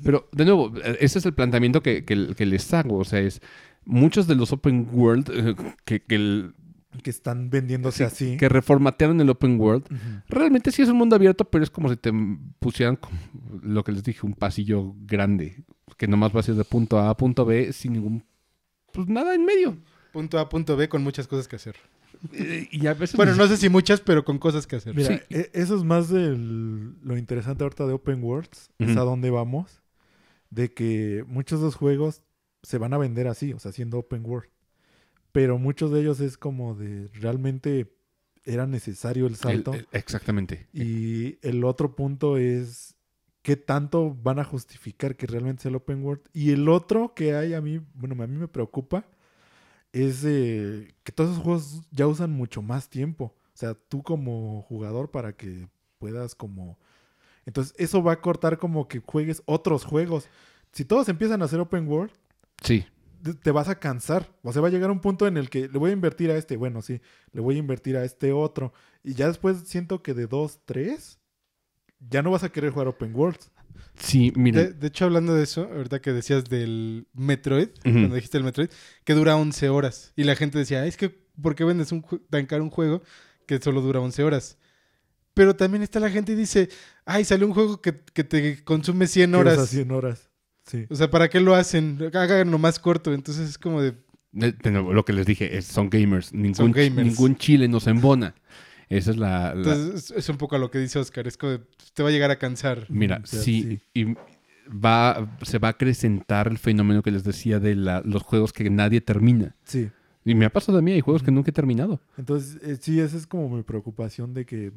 [0.04, 2.98] Pero, de nuevo, eh, ese es el planteamiento que, que- que les hago.
[2.98, 3.42] O sea, es
[3.89, 6.55] muchos de los open world eh, que, que, el-
[7.03, 8.36] Que están vendiéndose así.
[8.36, 9.84] que reformatearon el open world,
[10.28, 12.12] realmente sí es un mundo abierto, pero es como si te
[12.61, 12.99] pusieran,
[13.62, 15.64] lo que les dije, un pasillo grande,
[15.97, 18.24] que nomás va a ser de punto A a punto B sin ningún,
[18.93, 19.76] pues nada en medio.
[20.12, 21.76] Punto A, punto B con muchas cosas que hacer.
[22.32, 23.16] Eh, Y a veces...
[23.16, 24.95] Bueno, no sé si muchas, pero con cosas que hacer.
[24.95, 25.20] Mira, Sí.
[25.30, 29.82] e- eso es más de lo interesante ahorita de Open Worlds, es a dónde vamos,
[30.51, 32.22] de que muchos de los juegos
[32.62, 34.50] se van a vender así, o sea, siendo Open World.
[35.32, 37.94] Pero muchos de ellos es como de realmente
[38.44, 39.74] era necesario el el- salto.
[39.74, 40.68] el- exactamente.
[40.72, 42.94] Y el otro punto es
[43.42, 46.22] qué tanto van a justificar que realmente sea el open world.
[46.32, 49.06] Y el otro que hay a mí, bueno, a mí me preocupa,
[49.92, 53.34] es eh, que todos esos juegos ya usan mucho más tiempo.
[53.54, 56.78] O sea, tú como jugador para que puedas como...
[57.46, 60.28] Entonces, eso va a cortar como que juegues otros juegos.
[60.72, 62.12] Si todos empiezan a hacer open world,
[62.62, 62.84] Sí.
[63.42, 64.28] te- vas a cansar.
[64.42, 66.36] O sea, va a llegar un punto en el que le voy a invertir a
[66.36, 67.00] este, bueno, sí,
[67.32, 68.72] le voy a invertir a este otro.
[69.02, 71.18] Y ya después siento que de dos, tres,
[72.00, 73.40] ya no vas a querer jugar Open World.
[73.98, 74.62] Sí, mira.
[74.62, 78.70] De, de hecho, hablando de eso, ahorita que decías del Metroid, cuando dijiste el Metroid,
[79.04, 80.12] que dura 11 horas.
[80.16, 83.02] Y la gente decía, "Ay, es que, ¿por qué vendes un, tan caro un juego
[83.46, 84.59] que solo dura 11 horas?
[85.34, 86.68] Pero también está la gente y dice,
[87.04, 89.68] ay, salió un juego que, que te consume 100 Que usa horas.
[89.68, 90.30] 100 horas.
[90.69, 90.87] Sí.
[90.89, 91.99] O sea, ¿para qué lo hacen?
[92.14, 93.12] Háganlo más corto.
[93.12, 93.95] Entonces es como de,
[94.33, 96.33] De- de nuevo, lo que les dije, es, son gamers.
[96.33, 97.07] Ningún, Son gamers.
[97.09, 98.35] ningún chile nos embona.
[98.91, 99.55] Esa es la...
[99.55, 101.27] la- entonces es, es un poco a lo que dice Oscar.
[101.27, 101.61] Es como de,
[101.95, 102.87] te va a llegar a cansar.
[102.89, 103.81] mira, o sea, sí, sí.
[103.95, 104.14] y
[104.71, 108.69] va, se va a acrecentar el fenómeno que les decía de la- los juegos que
[108.71, 109.57] nadie termina.
[109.64, 109.89] Sí.
[110.25, 112.01] Y me ha pasado a mí, hay juegos que nunca he terminado.
[112.19, 114.73] Entonces, eh, sí, esa es como mi preocupación de que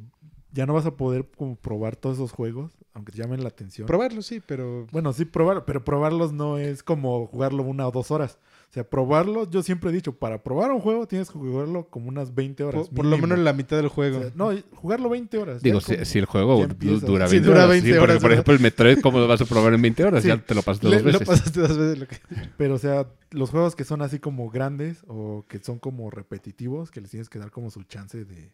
[0.52, 3.86] ya no vas a poder como probar todos esos juegos, aunque te llamen la atención.
[3.86, 4.86] Probarlo, sí, pero...
[4.92, 8.38] Bueno, sí, probar, pero probarlos no es como jugarlo una o dos horas.
[8.68, 12.08] O sea, probarlo, yo siempre he dicho, para probar un juego tienes que jugarlo como
[12.08, 12.86] unas 20 horas.
[12.88, 14.20] Por, por lo menos la mitad del O juego.
[14.20, 15.62] sea, no, jugarlo 20 horas.
[15.62, 17.70] Digo, si, como- si el juego dura 20 Sí, dura horas.
[17.70, 20.04] 20 sí, porque, horas, por ejemplo, el Metroid, ¿cómo lo vas a probar en 20
[20.04, 20.22] horas?
[20.22, 20.28] Sí.
[20.28, 21.28] Ya te lo pasas Le- dos lo veces.
[21.28, 22.16] pasaste dos veces lo que...
[22.56, 26.90] Pero, o sea, los juegos que son así como grandes o que son como repetitivos,
[26.90, 28.52] que les tienes que dar como su chance de.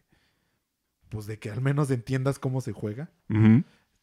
[1.09, 3.09] Pues de que al menos entiendas cómo se juega.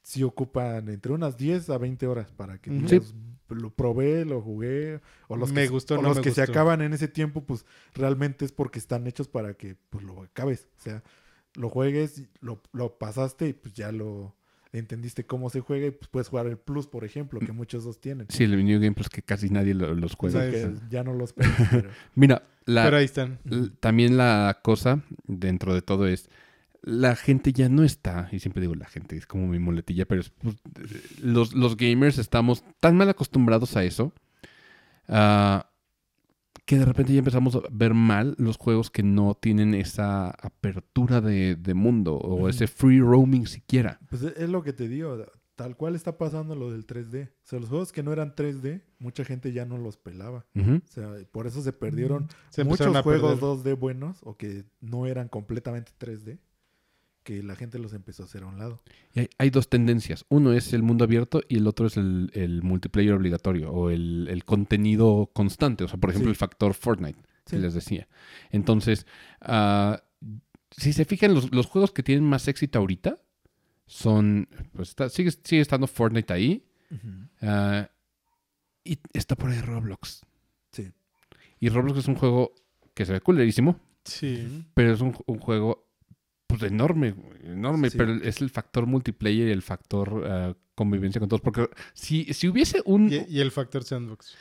[0.03, 2.87] Sí ocupan entre unas 10 a 20 horas para que Ujú.
[2.87, 3.15] digas,
[3.49, 5.01] lo probé, lo jugué.
[5.27, 7.45] O los Me que, gustó, o no los me que se acaban en ese tiempo,
[7.45, 10.69] pues realmente es porque están hechos para que pues, lo acabes.
[10.79, 11.03] O sea,
[11.57, 14.37] lo juegues, lo, lo pasaste y pues ya lo
[14.73, 18.01] entendiste cómo se juega y pues puedes jugar el plus, por ejemplo, que muchos dos
[18.01, 18.27] tienen.
[18.31, 20.41] Sí, el New Game Plus que casi nadie lo- los O juega.
[20.41, 23.39] sea, Sí, que ya no los pegas, pero- Mira, la, Pero ahí están.
[23.81, 26.29] también la cosa dentro de todo es
[26.87, 30.21] la gente ya no está, y siempre digo la gente, es como mi muletilla, pero
[30.21, 30.57] es, pues,
[31.21, 34.13] los, los gamers estamos tan mal acostumbrados a eso
[35.09, 35.69] ah,
[36.65, 41.21] que de repente ya empezamos a ver mal los juegos que no tienen esa apertura
[41.21, 43.99] de, de mundo o ese free roaming siquiera.
[44.09, 45.27] Pues es es lo que te digo,
[45.57, 47.29] tal cual está pasando lo del 3D.
[47.29, 50.47] O sea, los juegos que no eran 3D, mucha gente ya no los pelaba.
[50.55, 53.75] O sea, por eso se perdieron Se muchos juegos perder.
[53.75, 56.39] 2D buenos o que no eran completamente 3D,
[57.27, 58.81] que la gente los empezó a hacer a un lado.
[59.13, 60.25] Y hay, hay dos tendencias.
[60.29, 64.29] Uno es el mundo abierto y el otro es el, el multiplayer obligatorio o el,
[64.31, 65.83] el contenido constante.
[65.83, 66.31] O sea, por ejemplo, Sí.
[66.31, 67.59] el factor Fortnite, que Sí.
[67.59, 68.07] les decía.
[68.53, 69.07] Entonces,
[69.41, 70.01] ah,
[70.71, 73.19] si se fijan, los, los juegos que tienen más éxito ahorita
[73.87, 76.65] son, pues está- sigue, sigue estando Fortnite ahí
[77.43, 77.91] ah,
[78.85, 80.25] y está por ahí Roblox.
[80.71, 80.93] Sí.
[81.59, 82.55] Y Roblox es un juego
[82.95, 84.65] que se ve culerísimo, Sí.
[84.75, 85.86] pero es un, un juego
[86.47, 87.99] pues enorme, enorme, Sí.
[87.99, 91.41] pero es el factor multiplayer y el factor ah, convivencia con todos.
[91.41, 93.13] Porque si, si hubiese un...
[93.13, 94.35] Y, y el factor sandbox.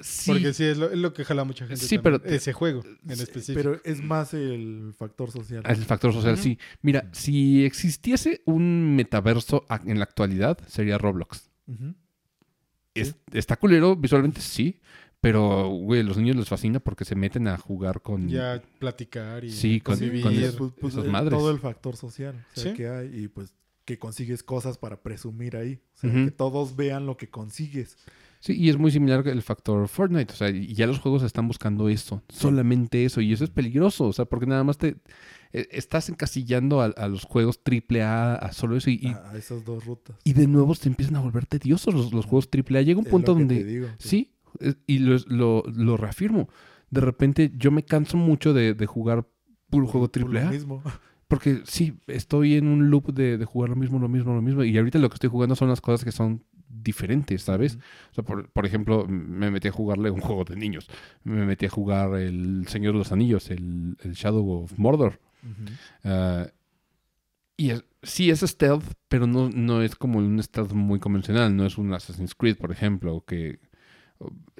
[0.00, 1.82] sí, Porque sí, es lo, es lo que jala a mucha gente.
[1.82, 3.56] Sí, también, pero- Ese juego en Sí, específico.
[3.70, 5.62] Pero es más el factor social.
[5.66, 6.58] el factor social, sí.
[6.82, 11.48] Mira, si existiese un metaverso en la actualidad, sería Roblox.
[12.94, 14.80] Es- está culero visualmente, sí.
[15.20, 18.28] Pero, güey, a los niños les fascina porque se meten a jugar con...
[18.28, 20.22] Ya platicar y Sí, con- convivir.
[20.22, 20.58] con Y eso.
[20.58, 21.36] pues, pues, esas el- madres.
[21.38, 22.76] todo el factor social o sea, Sí.
[22.76, 23.54] que hay y pues
[23.84, 25.80] que consigues cosas para presumir ahí.
[25.96, 27.96] O sea, que todos vean lo que consigues.
[28.40, 30.32] Sí, y es muy similar el factor Fortnite.
[30.32, 33.20] O sea, y ya los juegos están buscando eso, solamente eso.
[33.20, 34.96] Y eso es peligroso, o sea, porque nada más te
[35.52, 38.90] eh, estás encasillando a, a los juegos AAA a solo eso.
[38.90, 40.16] Y, y, a, a esas dos rutas.
[40.24, 42.82] y de nuevo se empiezan a volver tediosos los, los juegos AAA.
[42.82, 43.56] Llega un Es punto lo que donde.
[43.58, 44.32] te digo, Sí,
[44.86, 46.48] y lo, lo, lo reafirmo.
[46.90, 49.26] De repente yo me canso mucho de, de jugar
[49.70, 50.50] puro juego AAA.
[50.50, 50.82] mismo.
[51.28, 54.62] Porque sí, estoy en un loop de, de jugar lo mismo, lo mismo, lo mismo.
[54.62, 57.74] Y ahorita lo que estoy jugando son las cosas que son diferentes, ¿sabes?
[57.74, 57.82] Ujú.
[58.12, 60.88] O sea, por, por ejemplo, me metí a jugarle un juego de niños.
[61.24, 65.18] Me metí a jugar el Señor de los Anillos, el, el Shadow of Mordor.
[66.04, 66.46] Ah,
[67.56, 71.56] y es- sí es stealth, pero no, no es como un stealth muy convencional.
[71.56, 73.58] No es un Assassin's Creed, por ejemplo, que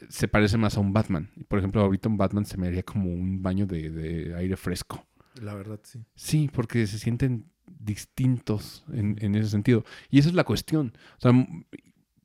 [0.09, 1.31] se parece más a un Batman.
[1.49, 5.05] Por ejemplo, ahorita un Batman se me haría como un baño de, de aire fresco.
[5.41, 6.05] La verdad, sí.
[6.15, 9.85] Sí, porque se sienten distintos en, en ese sentido.
[10.11, 10.93] Y esa es la cuestión.
[11.19, 11.33] O sea,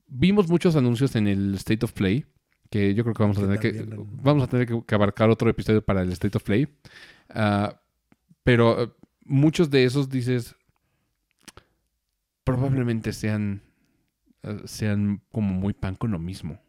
[0.08, 2.26] vimos muchos anuncios en el State of Play,
[2.70, 3.86] que yo creo que vamos a tener que,
[4.22, 6.68] vamos a tener que, que abarcar otro episodio para el State of Play.
[7.30, 7.82] Ah,
[8.44, 8.92] pero eh,
[9.26, 10.56] muchos de esos dices,
[12.44, 13.62] probablemente sean,
[14.44, 16.60] eh, sean como muy pan con lo mismo.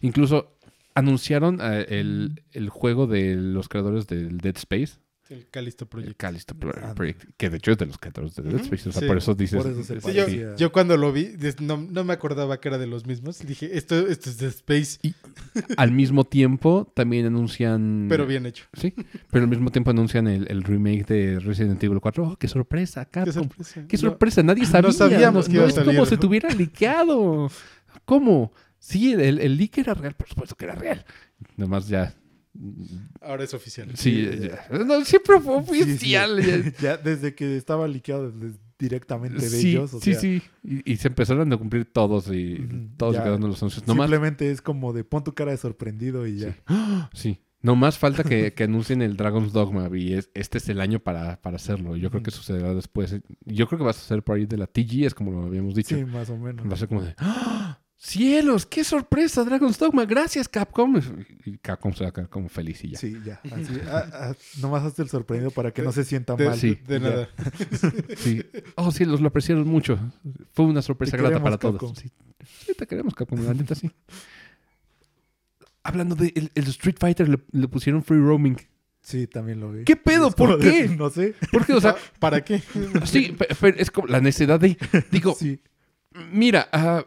[0.00, 0.56] Incluso
[0.94, 4.94] anunciaron eh, el, el juego de los creadores del Dead Space.
[5.28, 6.16] El Callisto El Project.
[6.16, 8.88] Callisto Pro- Ah, Project, que de hecho es de los creadores de Dead Space.
[8.88, 9.08] O sea, sí.
[9.08, 9.60] por eso dices.
[9.60, 12.86] Por eso se Sí, yo, cuando lo vi, no, no me acordaba que era de
[12.86, 13.40] los mismos.
[13.44, 15.00] Dije, esto, esto es de Space,
[15.76, 18.06] Al mismo tiempo, también anuncian.
[18.08, 18.66] pero bien hecho.
[18.74, 18.94] Sí,
[19.32, 22.22] pero al mismo tiempo anuncian el, el remake de Resident Evil 4.
[22.24, 23.04] ¡Oh, qué sorpresa!
[23.06, 23.32] Qué Capcom!
[23.48, 23.84] sorpresa.
[23.88, 24.42] ¡Qué No, sorpresa!
[24.44, 24.92] Nadie sabía.
[24.92, 27.50] sabíamos no, que iba no a es como si tuviera liqueado.
[28.04, 28.52] ¿Cómo?
[28.86, 31.04] Sí, el, el leak era real, por supuesto que era real.
[31.56, 32.14] Nomás ya.
[33.20, 33.90] Ahora es oficial.
[33.96, 34.66] Sí, ya.
[34.84, 35.82] No, siempre fue Sí, sí.
[35.82, 36.42] oficial.
[36.42, 36.72] ya.
[36.80, 39.94] ya desde que estaba liqueado desde- directamente de Sí, ellos.
[39.94, 40.42] o sí, sea, sí.
[40.62, 42.58] Y, y se empezaron a cumplir todos y
[42.98, 43.24] todos ya.
[43.24, 43.86] quedando los anuncios.
[43.86, 46.52] Nomás Simplemente es como de pon tu cara de sorprendido y ya.
[46.52, 46.56] Sí.
[47.14, 47.38] Sí.
[47.62, 51.00] No más falta que, que anuncien el Dragon's Dogma y es- este es el año
[51.00, 51.96] para, para hacerlo.
[51.96, 53.16] Yo creo que sucederá después.
[53.44, 55.74] Yo creo que va a suceder por ahí de la TG, es como lo habíamos
[55.74, 55.96] dicho.
[55.96, 56.68] Sí, más o menos.
[56.68, 57.80] Va a ser como de, ¡Ah!
[58.06, 58.66] ¡Cielos!
[58.66, 60.04] ¡Qué sorpresa, Dragon's Dogma!
[60.04, 61.00] ¡Gracias, Capcom!
[61.44, 62.98] Y Capcom se va a quedar como feliz y ya.
[62.98, 63.40] Sí, ya.
[63.50, 66.56] Así, ah, ah, nomás hazte el sorprendido para que no se sienta mal.
[66.56, 66.78] sí.
[66.86, 67.28] De nada.
[68.16, 68.44] Sí.
[68.76, 69.98] Oh, cielos, lo apreciaron mucho.
[70.52, 71.98] Fue una sorpresa Te grata para todos.
[71.98, 72.10] Sí.
[72.66, 73.90] Sí, te queremos, Capcom, la neta sí.
[75.82, 78.56] Hablando de el, el Street Fighter, le, le pusieron free roaming.
[79.02, 79.84] Sí, también lo vi.
[79.84, 80.30] ¿Qué pedo?
[80.30, 80.88] ¿Por de- qué?
[80.96, 81.34] No sé.
[81.52, 82.60] Porque, o sea, ¿Para qué?
[83.04, 84.76] sí, pe- pero es como la necesidad de.
[85.10, 85.60] Digo, Sí.
[86.32, 87.04] Mira, ah,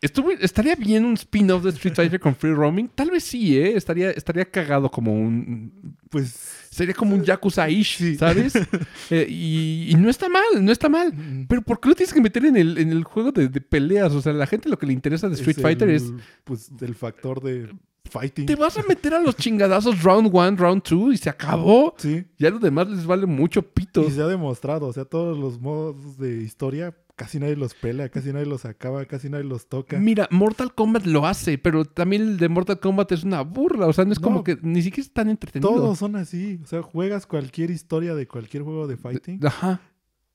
[0.00, 2.88] estuve- estaría bien un spin-off de Street Fighter con free roaming.
[2.94, 3.76] Tal vez sí, ¿eh?
[3.76, 5.96] Estaría, estaría cagado como un.
[6.10, 6.54] Pues.
[6.70, 8.16] Sería como un Yakuza-ish, Sí.
[8.16, 8.52] ¿sabes?
[9.10, 11.12] Eh, y, y no está mal, no está mal.
[11.14, 13.60] mm, Pero ¿por qué lo tienes que meter en el, en el juego de, de
[13.60, 14.12] peleas?
[14.12, 16.12] O sea, la gente lo que le interesa de Street es Fighter el, es.
[16.44, 17.70] Pues el factor de
[18.10, 18.46] fighting.
[18.46, 21.94] Te vas a meter a los chingadazos round one, round two y se acabó.
[21.96, 22.24] Sí.
[22.38, 24.06] Ya lo demás les vale mucho pito.
[24.06, 24.86] Y se ha demostrado.
[24.86, 29.04] O sea, todos los modos de historia, casi nadie los pelea, casi nadie los acaba,
[29.04, 29.98] casi nadie los toca.
[29.98, 33.86] Mira, Mortal Kombat lo hace, pero también el de Mortal Kombat es una burla.
[33.86, 35.68] O sea, no es como que ni siquiera es tan entretenido.
[35.68, 36.60] Todos son así.
[36.62, 39.44] O sea, juegas cualquier historia de cualquier juego de fighting.
[39.44, 39.80] Ajá.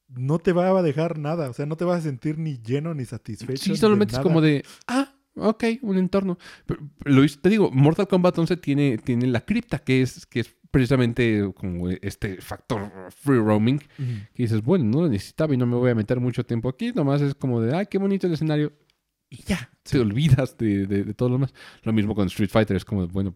[0.10, 1.50] No te va a dejar nada.
[1.50, 3.64] O sea, no te vas a sentir ni lleno ni satisfecho.
[3.64, 6.38] Sí, solamente es como de, ah, ok, un entorno.
[6.66, 10.54] Pero, pero te digo, Mortal Kombat 11 tiene, tiene la cripta, que es, que es
[10.74, 13.76] precisamente como este factor free roaming.
[13.76, 14.12] Ujú.
[14.34, 16.92] Que dices, bueno, no lo necesitaba y no me voy a meter mucho tiempo aquí.
[16.94, 18.74] Nomás es como de, ay, qué bonito el escenario.
[19.30, 21.54] Y ya, te olvidas de, de- de todo lo más.
[21.84, 23.36] Lo mismo con Street Fighter, es como, bueno,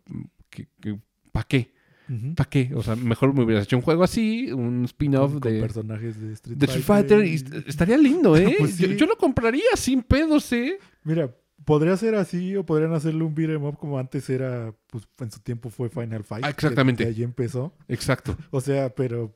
[1.31, 1.71] ¿para qué?
[2.09, 2.33] Ujú.
[2.35, 2.71] ¿Para qué?
[2.73, 6.57] O sea, mejor me hubieras hecho un juego así, un spin-off de, personajes de Street
[6.57, 7.25] de Street Fighter.
[7.25, 8.55] y est- estaría lindo, ¿eh?
[8.57, 8.95] Pues yo, sí.
[8.95, 10.79] yo lo compraría sin pedos, ¿eh?
[11.03, 11.35] Mira,
[11.67, 15.41] podría ser así o podrían hacerle un beat'em up como antes era, pues en su
[15.41, 16.45] tiempo fue Final Fight.
[16.45, 17.03] Ah, que- exactamente.
[17.03, 17.73] Que allí empezó.
[17.89, 18.37] Exacto.
[18.51, 19.35] O sea, pero,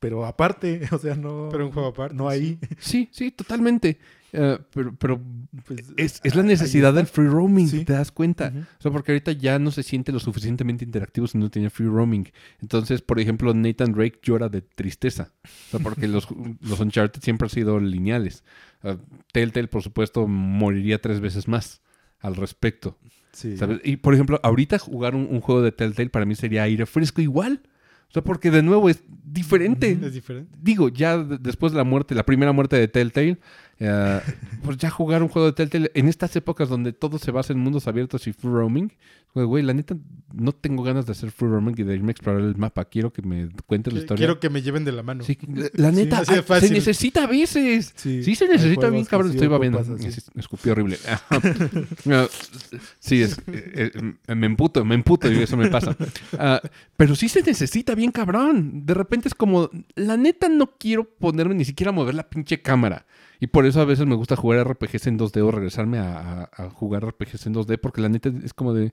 [0.00, 1.50] pero aparte, o sea, no.
[1.52, 2.58] Pero un juego aparte, No ahí.
[2.78, 3.98] Sí, sí, totalmente.
[4.38, 5.20] Eh, pero pero
[5.64, 7.84] Pues, es, es la necesidad del free roaming, Sí.
[7.84, 8.52] ¿te das cuenta?
[8.78, 11.86] O sea, porque ahorita ya no se siente lo suficientemente interactivo si no tiene free
[11.88, 12.28] roaming.
[12.60, 15.32] Entonces, por ejemplo, Nathan Drake llora de tristeza.
[15.44, 16.28] O sea, porque los,
[16.60, 18.44] los Uncharted siempre han sido lineales.
[18.82, 18.96] Ah,
[19.32, 21.80] Telltale, por supuesto, moriría tres veces más
[22.20, 22.98] al respecto.
[23.32, 23.56] Sí.
[23.56, 23.80] ¿sabes?
[23.84, 27.20] Y, por ejemplo, ahorita jugar un, un juego de Telltale para mí sería aire fresco
[27.22, 27.62] igual.
[28.08, 29.98] O sea, porque de nuevo es diferente.
[30.00, 30.56] Es diferente.
[30.62, 33.38] Digo, ya de- después de la muerte, la primera muerte de Telltale,
[33.78, 34.20] eh,
[34.64, 37.58] pues ya jugar un juego de Telltale en estas épocas donde todo se basa en
[37.58, 38.92] mundos abiertos y free roaming,
[39.34, 39.94] güey, güey, la neta,
[40.32, 42.86] no tengo ganas de hacer free roaming y de irme a explorar el mapa.
[42.86, 44.18] Quiero que me cuentes la historia.
[44.18, 45.22] Quiero que me lleven de la mano.
[45.24, 45.36] Sí,
[45.74, 47.92] la, neta, ay, se necesita a veces.
[47.96, 49.32] Sí, Sí, se necesita bien, cabrón.
[49.32, 50.06] Estoy.
[50.06, 50.98] Es- Escupí horrible.
[52.08, 52.26] Ah,
[52.98, 53.90] sí, es, eh,
[54.26, 55.96] eh, me emputo, me emputo y eso me pasa.
[56.38, 56.60] Ah,
[56.96, 58.86] pero sí se necesita bien, cabrón.
[58.86, 62.62] De repente es como, la neta no quiero ponerme ni siquiera a mover la pinche
[62.62, 63.06] cámara.
[63.40, 66.64] Y por eso a veces me gusta jugar RPGs en 2D o regresarme a, a-
[66.64, 68.92] a jugar RPGs en 2D porque la neta es como de,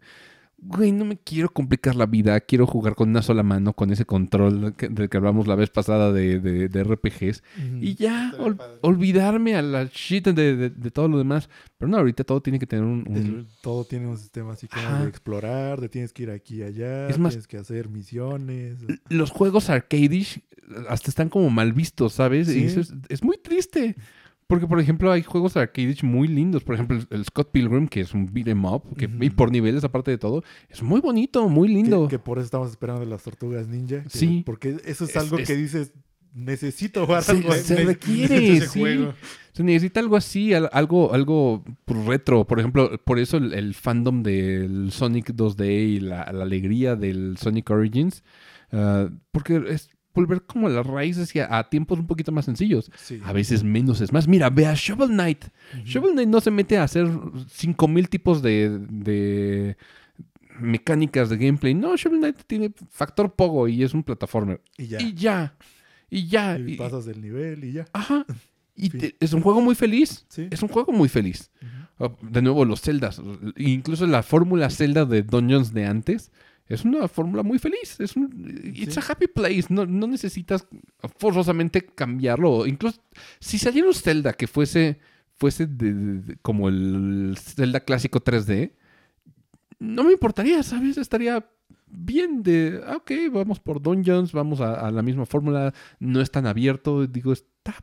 [0.58, 4.06] güey, no me quiero complicar la vida, quiero jugar con una sola mano, con ese
[4.06, 7.44] control que- del que hablamos la vez pasada de, de- de RPGs.
[7.82, 11.50] Y ya, ol- olvidarme a la shit de, de- de todo lo demás.
[11.78, 13.06] Pero no, ahorita todo tiene que tener un...
[13.08, 16.64] un- todo tiene un sistema así como de explorar, de tienes que ir aquí y
[16.64, 18.78] allá, Es más- tienes que hacer misiones.
[19.10, 20.42] Los juegos arcadish
[20.88, 22.48] hasta están como mal vistos, ¿sabes?
[22.48, 22.62] Sí.
[22.62, 23.96] Y eso es, es muy triste.
[24.48, 26.64] Porque, por ejemplo, hay juegos arcadish muy lindos.
[26.64, 29.24] Por ejemplo, el, Scott Pilgrim, que es un beat'em up, que, Ujú.
[29.24, 32.08] y por niveles, aparte de todo, es muy bonito, muy lindo.
[32.08, 34.04] Que, que por eso estamos esperando de las tortugas ninja.
[34.04, 34.44] que- Sí.
[34.46, 35.92] Porque eso es, Es- algo es- que dices,
[36.34, 37.84] necesito jugar Se- algo se así.
[37.84, 38.80] requiere, ese sí.
[38.80, 39.14] juego.
[39.54, 42.46] Se necesita algo así, al- algo, algo retro.
[42.46, 45.66] Por ejemplo, por eso el, el fandom del Sonic 2D
[45.96, 48.24] y la, la alegría del Sonic Origins.
[48.72, 52.92] ah, porque es volver como las raíces a, tiempos un poquito más sencillos.
[52.98, 53.20] Sí.
[53.24, 54.28] A veces menos es más.
[54.28, 55.46] Mira, ve a Shovel Knight.
[55.86, 57.08] Shovel Knight no se mete a hacer
[57.50, 59.78] 5000 tipos de, de
[60.60, 61.74] mecánicas de gameplay.
[61.74, 64.62] No, Shovel Knight tiene factor pogo y es un plataformer.
[64.78, 65.02] Y ya.
[65.02, 65.56] Y ya.
[66.10, 66.58] Y ya.
[66.60, 67.86] Y pasas del nivel y ya.
[67.94, 68.26] Ajá.
[68.76, 70.26] Y te- es un juego muy feliz.
[70.30, 70.48] Sí.
[70.50, 71.52] Es un juego muy feliz.
[72.00, 73.22] Ah, De nuevo, los Zeldas.
[73.56, 76.32] Incluso la fórmula Zelda de Dungeons de antes.
[76.68, 78.00] Es una fórmula muy feliz.
[78.00, 79.00] Es un, it's Sí.
[79.00, 79.66] a happy place.
[79.70, 80.66] No, no necesitas
[81.18, 82.66] forzosamente cambiarlo.
[82.66, 83.02] Incluso
[83.40, 85.00] si saliera un Zelda que fuese,
[85.36, 88.72] fuese de- de- de- como el Zelda clásico 3D,
[89.80, 90.98] no me importaría, ¿sabes?
[90.98, 91.46] Estaría
[91.88, 95.74] bien de, ah, ok, vamos por Dungeons, vamos a, a la misma fórmula.
[96.00, 97.06] No es tan abierto.
[97.08, 97.76] Digo, está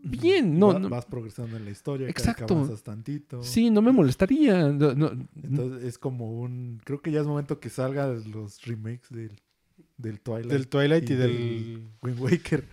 [0.20, 0.58] bien.
[0.58, 2.54] No, Va- no- Vas progresando en la historia, cada que Exacto.
[2.54, 3.42] avanzas tantito.
[3.42, 4.68] Sí, no me molestaría.
[4.68, 5.12] No, no-
[5.42, 6.80] Entonces es como un...
[6.84, 9.32] Creo que ya es momento que salgan los remakes del,
[9.98, 10.50] del Twilight.
[10.50, 11.82] Del Twilight y, y del...
[12.02, 12.64] Wind Waker.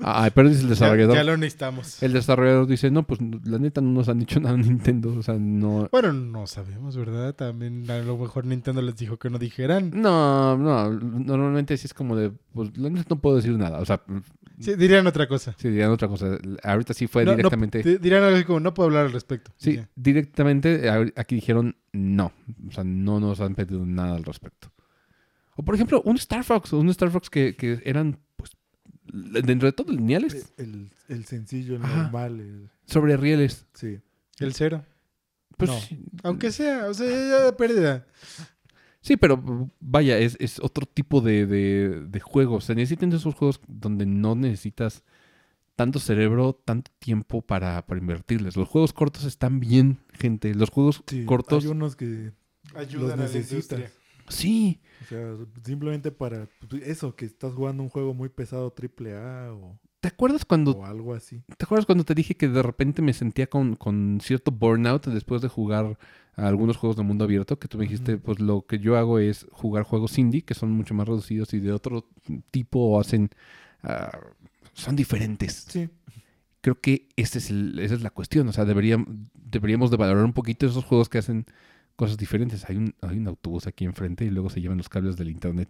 [0.00, 1.14] Ah, pero dice el Ya, desarrollador.
[1.16, 2.02] ya lo necesitamos.
[2.02, 5.14] El desarrollador dice, no, pues la neta no nos han dicho nada Nintendo.
[5.16, 5.88] O sea, no...
[5.90, 7.34] Bueno, no sabemos, ¿verdad?
[7.34, 9.90] También a lo mejor Nintendo les dijo que no dijeran.
[9.94, 13.78] No, no, normalmente sí es como de, pues la neta no puedo decir nada.
[13.80, 14.02] O sea,
[14.60, 15.54] Sí, dirían otra cosa.
[15.58, 16.38] sí, dirían otra cosa.
[16.62, 17.82] Ahorita sí fue No, no, directamente...
[17.82, 19.52] di- dirían algo así como, no puedo hablar al respecto.
[19.56, 19.88] Sí, Ya.
[19.96, 22.32] directamente aquí dijeron no.
[22.68, 24.70] O sea, no nos han pedido nada al respecto.
[25.56, 28.52] O por ejemplo, un Star Fox, un Star Fox que, que eran, pues,
[29.12, 32.02] dentro de todo lineales, El, el sencillo, el Ajá.
[32.04, 32.40] normal.
[32.40, 33.66] el- sobre rieles.
[33.74, 33.98] sí.
[34.38, 34.84] El cero.
[35.56, 35.78] Pues No.
[35.80, 38.06] sí, Aunque sea, o sea, ya ya pérdida.
[39.00, 42.64] Sí, pero vaya, es, es otro tipo de, de, de juegos.
[42.64, 45.02] Se necesitan esos juegos donde no necesitas
[45.76, 48.56] tanto cerebro, tanto tiempo para, para invertirles.
[48.56, 50.54] Los juegos cortos están bien, gente.
[50.54, 52.32] Los juegos Sí, cortos, Hay unos que
[52.74, 53.50] Ayudan a la necesitas.
[53.78, 53.92] industria.
[54.28, 54.80] sí.
[55.02, 59.52] O sea, simplemente para pues, eso, que estás jugando un juego muy pesado triple A
[59.54, 61.42] o, ¿Te acuerdas cuando o algo así.
[61.58, 65.42] ¿Te acuerdas cuando te dije que de repente me sentía con, con cierto burnout después
[65.42, 65.98] de jugar
[66.36, 67.58] a algunos juegos de mundo abierto?
[67.58, 70.70] Que tú me dijiste, pues lo que yo hago es jugar juegos indie, que son
[70.72, 72.08] mucho más reducidos y de otro
[72.50, 73.28] tipo o hacen...
[73.82, 74.18] ah,
[74.72, 75.66] son diferentes.
[75.68, 75.90] Sí.
[76.62, 78.48] Creo que ese es el- esa es la cuestión.
[78.48, 81.46] O sea, deberíamos, deberíamos de valorar un poquito esos juegos que hacen
[81.96, 82.68] cosas diferentes.
[82.70, 85.68] Hay un, hay un autobús aquí enfrente y luego se llevan los cables del internet.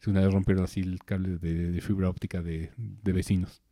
[0.00, 3.62] Si una vez rompieron así el cable de, de fibra óptica de, de vecinos.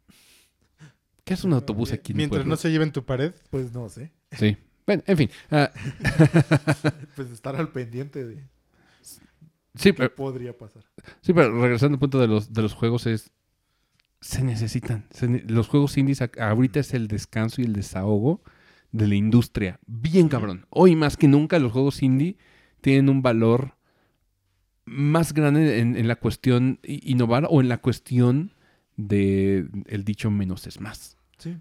[1.25, 3.35] ¿Qué es un autobús aquí Mientras no se lleven tu pared.
[3.51, 4.13] Pues no sé.
[4.33, 4.57] Sí.
[4.87, 5.31] Bueno, en fin.
[5.51, 5.71] ah,
[7.17, 8.37] Pues estar al pendiente de
[9.75, 10.85] sí, qué pero, podría pasar.
[11.21, 13.31] sí, pero regresando al punto de los, de los juegos es...
[14.21, 15.07] Se necesitan.
[15.11, 18.43] Se ne- los juegos indies ahorita es el descanso y el desahogo
[18.91, 19.79] de la industria.
[19.87, 20.67] Bien cabrón.
[20.71, 22.37] Hoy más que nunca los juegos indie
[22.81, 23.77] tienen un valor
[24.91, 28.53] más grande en, en la cuestión innovar o en la cuestión
[28.97, 31.17] de el dicho menos es más.
[31.39, 31.57] Sí.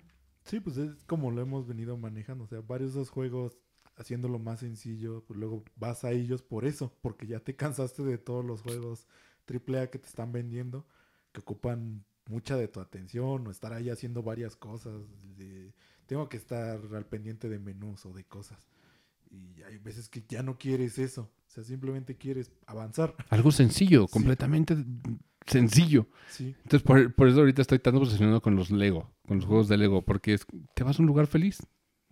[0.48, 2.46] Sí, pues es como lo hemos venido manejando.
[2.46, 3.58] O sea, varios de esos juegos
[3.98, 8.18] haciéndolo más sencillo, pues luego vas a ellos por eso, porque ya te cansaste de
[8.18, 9.08] todos los juegos
[9.48, 10.86] AAA que te están vendiendo,
[11.34, 14.94] que ocupan mucha de tu atención o estar ahí haciendo varias cosas.
[16.06, 18.60] tengo que estar al pendiente de menús o de cosas.
[19.32, 21.30] Y hay veces que ya no quieres eso.
[21.48, 23.16] O sea, simplemente quieres avanzar.
[23.30, 24.14] Algo sencillo, Sí.
[24.14, 24.76] completamente
[25.46, 26.08] sencillo.
[26.30, 26.56] Sí.
[26.64, 29.78] Entonces, por, por eso ahorita estoy tan obsesionado con los Lego, con los juegos de
[29.78, 30.46] Lego, porque es,
[30.76, 31.60] te vas a un lugar feliz.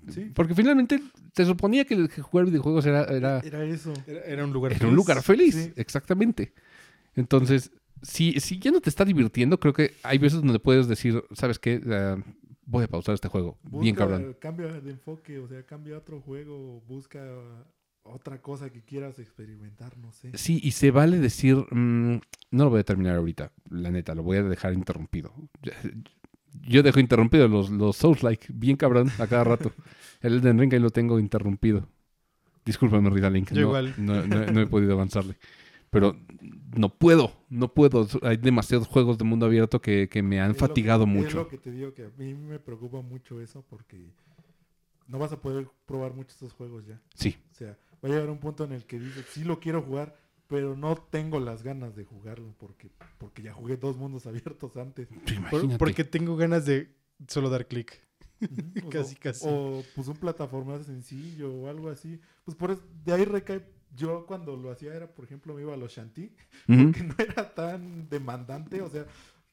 [0.08, 0.32] Sí.
[0.36, 1.02] Porque finalmente
[1.36, 3.92] se suponía que el jugar videojuegos era, era, Era eso.
[4.08, 5.74] Era, era un lugar era un lugar feliz, Sí.
[5.76, 6.54] exactamente.
[7.16, 7.72] Entonces,
[8.08, 11.60] si, si ya no te está divirtiendo, creo que hay veces donde puedes decir, ¿sabes
[11.60, 11.82] qué?
[11.88, 12.18] Ah,
[12.66, 13.58] voy a pausar este juego.
[13.64, 14.38] Bien Busca- cabrón.
[14.40, 17.22] Cambia de enfoque, o sea, cambia a otro juego, busca
[18.04, 20.32] otra cosa que quieras experimentar, no sé.
[20.38, 22.20] Sí, y se vale decir, mm,
[22.52, 25.34] no lo voy a terminar ahorita, la neta, lo voy a dejar interrumpido.
[26.68, 29.72] Yo dejo interrumpido los, los Souls-like, bien cabrón, a cada rato.
[30.22, 31.88] El Elden Ring ahí lo tengo interrumpido.
[32.64, 33.50] Discúlpame, Rita Link.
[33.50, 33.94] Yo no, igual.
[33.98, 35.36] No, no- no he podido avanzarle.
[35.96, 36.16] Pero
[36.78, 38.06] no puedo, no puedo.
[38.22, 41.10] Hay demasiados juegos de mundo abierto que, que me han Es lo que- fatigado Es
[41.10, 41.38] mucho.
[41.38, 44.12] lo que te digo que a mí me preocupa mucho eso porque
[45.08, 47.02] no vas a poder probar muchos estos juegos ya.
[47.14, 49.82] Sí, O sea, va a llegar un punto en el que dices, sí lo quiero
[49.84, 50.18] jugar,
[50.48, 55.08] pero no tengo las ganas de jugarlo porque, porque ya jugué dos mundos abiertos antes.
[55.08, 55.78] Por- imagínate.
[55.78, 56.94] porque tengo ganas de
[57.28, 58.02] solo dar clic.
[58.86, 59.46] O- Casi, casi.
[59.50, 62.20] O pues un plataforma sencillo o algo así.
[62.44, 63.64] Pues por eso, de ahí recae.
[63.96, 66.32] Yo cuando lo hacía era, por ejemplo, me iba a los Shanty,
[66.68, 66.92] Ujú.
[66.92, 69.06] que no era tan demandante, o sea,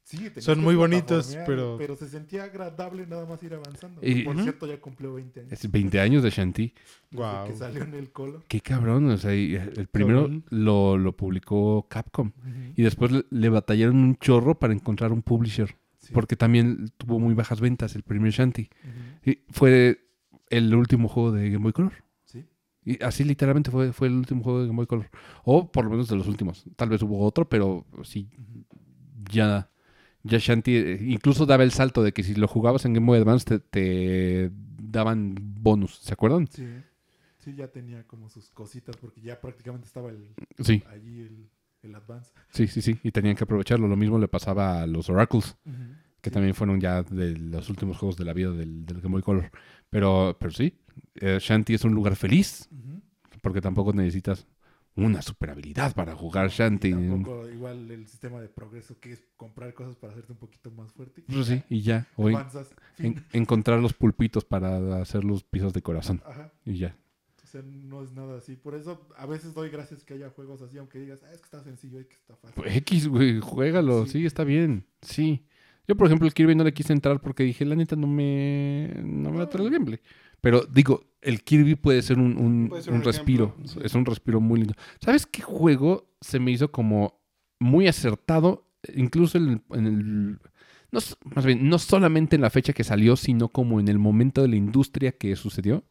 [0.02, 4.00] sí, Son muy bonitos, plataformear, pero- Pero se sentía agradable nada más ir avanzando.
[4.04, 5.52] Y- por cierto, ya cumplió 20 años.
[5.52, 6.72] Es 20 años de desde
[7.12, 7.46] Guau.
[7.46, 8.42] Que salió en el color.
[8.48, 9.08] Qué cabrón.
[9.10, 12.32] O sea, eh, el primero lo, lo publicó Capcom.
[12.76, 15.76] Y después le, le batallaron un chorro para encontrar un publisher.
[15.98, 16.12] Sí.
[16.12, 18.68] Porque también tuvo muy bajas ventas el primer Shanty.
[19.24, 20.00] Y fue
[20.50, 21.92] el último juego de Game Boy Color.
[22.84, 25.08] Y así literalmente fue, fue el último juego de Game Boy Color.
[25.44, 26.64] O por lo menos de los últimos.
[26.76, 28.28] Tal vez hubo otro, pero sí,
[29.30, 29.70] ya,
[30.22, 33.18] ya Shanty eh, incluso daba el salto de que si lo jugabas en Game Boy
[33.18, 35.98] Advance te, te daban bonus.
[35.98, 36.46] ¿Se acuerdan?
[36.48, 36.66] Sí.
[37.38, 40.28] Sí, ya tenía como sus cositas porque ya prácticamente estaba el,
[40.60, 41.48] Sí, allí el,
[41.82, 42.30] el Advance.
[42.50, 42.98] sí, sí, sí.
[43.02, 43.88] Y tenían que aprovecharlo.
[43.88, 45.56] Lo mismo le pasaba a los Oracles.
[46.20, 46.34] que Sí.
[46.34, 49.50] también fueron ya de los últimos juegos de la vida del, del Game Boy Color.
[49.90, 50.72] Pero, pero sí,
[51.16, 52.68] eh, Shanty es un lugar feliz,
[53.42, 54.46] porque tampoco necesitas
[54.94, 56.88] una super habilidad para jugar Shanty.
[56.88, 60.70] Y tampoco igual el sistema de progreso que es comprar cosas para hacerte un poquito
[60.70, 61.22] más fuerte.
[61.26, 62.06] Pues sí, y ya.
[62.16, 62.36] O en-
[62.98, 66.22] en- encontrar los pulpitos para hacer los pisos de corazón.
[66.26, 66.52] Ajá.
[66.66, 66.96] Y ya.
[67.44, 68.56] sea, no es nada así.
[68.56, 71.44] Por eso a veces doy gracias que haya juegos así, aunque digas, ah, es que
[71.46, 72.54] está sencillo y que está fácil.
[72.62, 74.12] Pues X, güey, juégalo, sí.
[74.20, 74.26] Sí.
[74.26, 75.46] está bien, sí.
[75.88, 78.92] Yo, por ejemplo, el Kirby no le quise entrar porque dije, la neta, no me,
[79.02, 79.98] no me atrae el gameplay.
[80.42, 83.56] Pero digo, el Kirby puede ser un, un- Puede ser un un respiro.
[83.64, 83.78] sí.
[83.82, 84.74] Es un respiro muy lindo.
[85.00, 87.18] ¿Sabes qué juego se me hizo como
[87.58, 88.68] muy acertado?
[88.94, 89.62] Incluso en el...
[89.78, 90.38] en el-
[90.90, 90.98] no,
[91.34, 94.48] más bien, no solamente en la fecha que salió, sino como en el momento de
[94.48, 95.84] la industria que sucedió.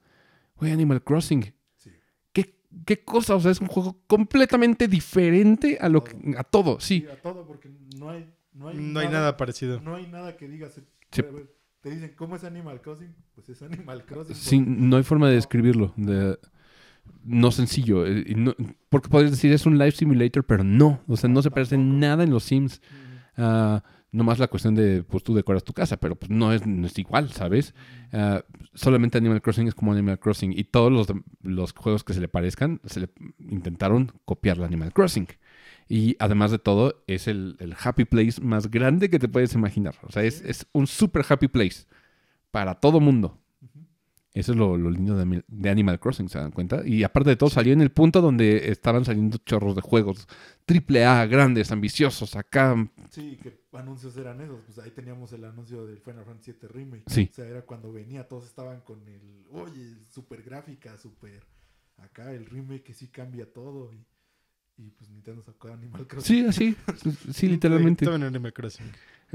[0.57, 1.53] Güey, Animal Crossing.
[1.77, 1.89] Sí.
[2.33, 2.55] ¿Qué,
[2.85, 3.33] qué cosa?
[3.35, 6.99] O sea, es un juego completamente diferente a lo que, a todo, sí.
[6.99, 9.79] Sí, a todo, porque no hay, no hay, No hay nada parecido.
[9.81, 10.79] No hay nada que digas.
[11.11, 11.23] Sí.
[11.81, 13.13] Te dicen, ¿cómo es Animal Crossing?
[13.33, 14.35] Pues es Animal Crossing.
[14.35, 15.93] Sí, no hay forma de describirlo.
[15.97, 16.37] de-
[17.23, 18.05] no sencillo.
[18.05, 18.55] eh, no-
[18.89, 21.01] porque podrías decir es un life simulator, pero no.
[21.07, 22.81] O sea, no se parece en nada en los Sims.
[23.37, 26.85] Ah, nomás la cuestión de, pues tú decoras tu casa, pero pues no es, no
[26.87, 27.73] es igual, ¿sabes?
[28.11, 28.43] Ah,
[28.73, 30.51] solamente Animal Crossing es como Animal Crossing.
[30.57, 31.07] Y todos los,
[31.41, 33.09] los juegos que se le parezcan, se le
[33.39, 35.27] intentaron copiar la Animal Crossing.
[35.87, 39.95] Y además de todo, es el, el happy place más grande que te puedes imaginar.
[40.03, 41.85] O sea, es, es un super happy place
[42.51, 43.37] para todo mundo.
[44.33, 46.87] Eso es lo, lo lindo de, Animal Crossing, ¿se dan cuenta?
[46.87, 50.25] Y aparte de todo, salió en el punto donde estaban saliendo chorros de juegos
[50.65, 52.75] triple A, grandes, ambiciosos, acá.
[53.09, 54.61] Sí, que anuncios eran esos.
[54.61, 57.03] Pues ahí teníamos el anuncio del Final Fantasy VII Remake.
[57.07, 57.29] Sí.
[57.29, 61.45] O sea, era cuando venía, todos estaban con el, oye, super gráfica, super.
[61.97, 63.91] Acá el remake que sí cambia todo.
[63.93, 64.05] Y,
[64.77, 66.51] y pues Nintendo sacó Animal Crossing.
[66.53, 66.75] Sí, así.
[67.33, 68.05] Sí, literalmente.
[68.05, 68.85] Tomen Animal Crossing.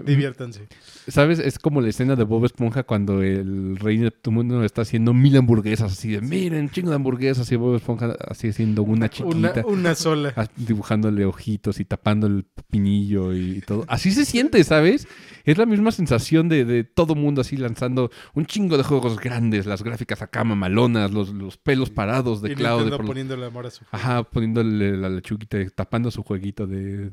[0.05, 0.69] Diviértanse.
[1.09, 1.39] ¿Sabes?
[1.39, 5.93] Es como la escena de Bob Esponja cuando el rey Neptuno está haciendo mil hamburguesas
[5.93, 7.51] así de, miren, chingo de hamburguesas.
[7.53, 9.63] Y Bob Esponja así haciendo una chiquita.
[9.67, 10.33] una sola.
[10.37, 13.85] ah, dibujándole ojitos y tapando el pinillo y todo.
[13.89, 15.07] Así se siente, ¿sabes?
[15.45, 19.65] Es la misma sensación de, de todo mundo así lanzando un chingo de juegos grandes,
[19.67, 22.91] las gráficas acá mamalonas, los, los pelos parados de y Cloud.
[22.91, 23.91] Por- poniéndole amor a su juego.
[23.93, 27.11] Ajá, poniéndole la lechuguita, tapando su jueguito de,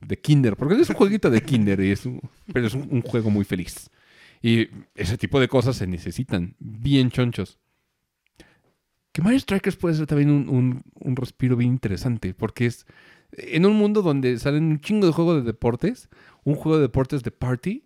[0.00, 0.56] de Kinder.
[0.56, 2.20] Porque es un jueguito de Kinder, y es un-
[2.52, 3.90] pero es un, un juego muy feliz.
[4.42, 7.58] Y ese tipo de cosas se necesitan, bien chonchos.
[9.12, 12.86] Que Mario Strikers puede ser también un, un- un respiro bien interesante, porque es
[13.32, 16.08] en un mundo donde salen un chingo de juegos de deportes,
[16.44, 17.84] un juego de deportes de party.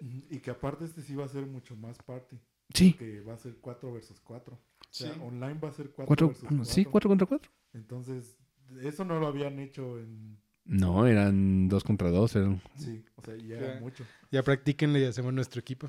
[0.00, 2.38] Y que aparte este sí va a ser mucho más party.
[2.74, 4.54] Sí, Que va a ser 4 versus 4.
[4.54, 4.58] O
[4.90, 5.20] sea, Sí.
[5.22, 6.64] online va a ser 4 cuatro, versus 4.
[6.66, 7.50] sí, cuatro contra cuatro.
[7.72, 8.36] Entonces,
[8.82, 10.38] eso no lo habían hecho en...
[10.68, 12.36] No, eran dos contra dos.
[12.36, 12.60] Eran...
[12.76, 13.56] Sí, o sea, ya Ya.
[13.56, 14.04] era mucho.
[14.30, 15.88] Ya practíquenle y hacemos nuestro equipo.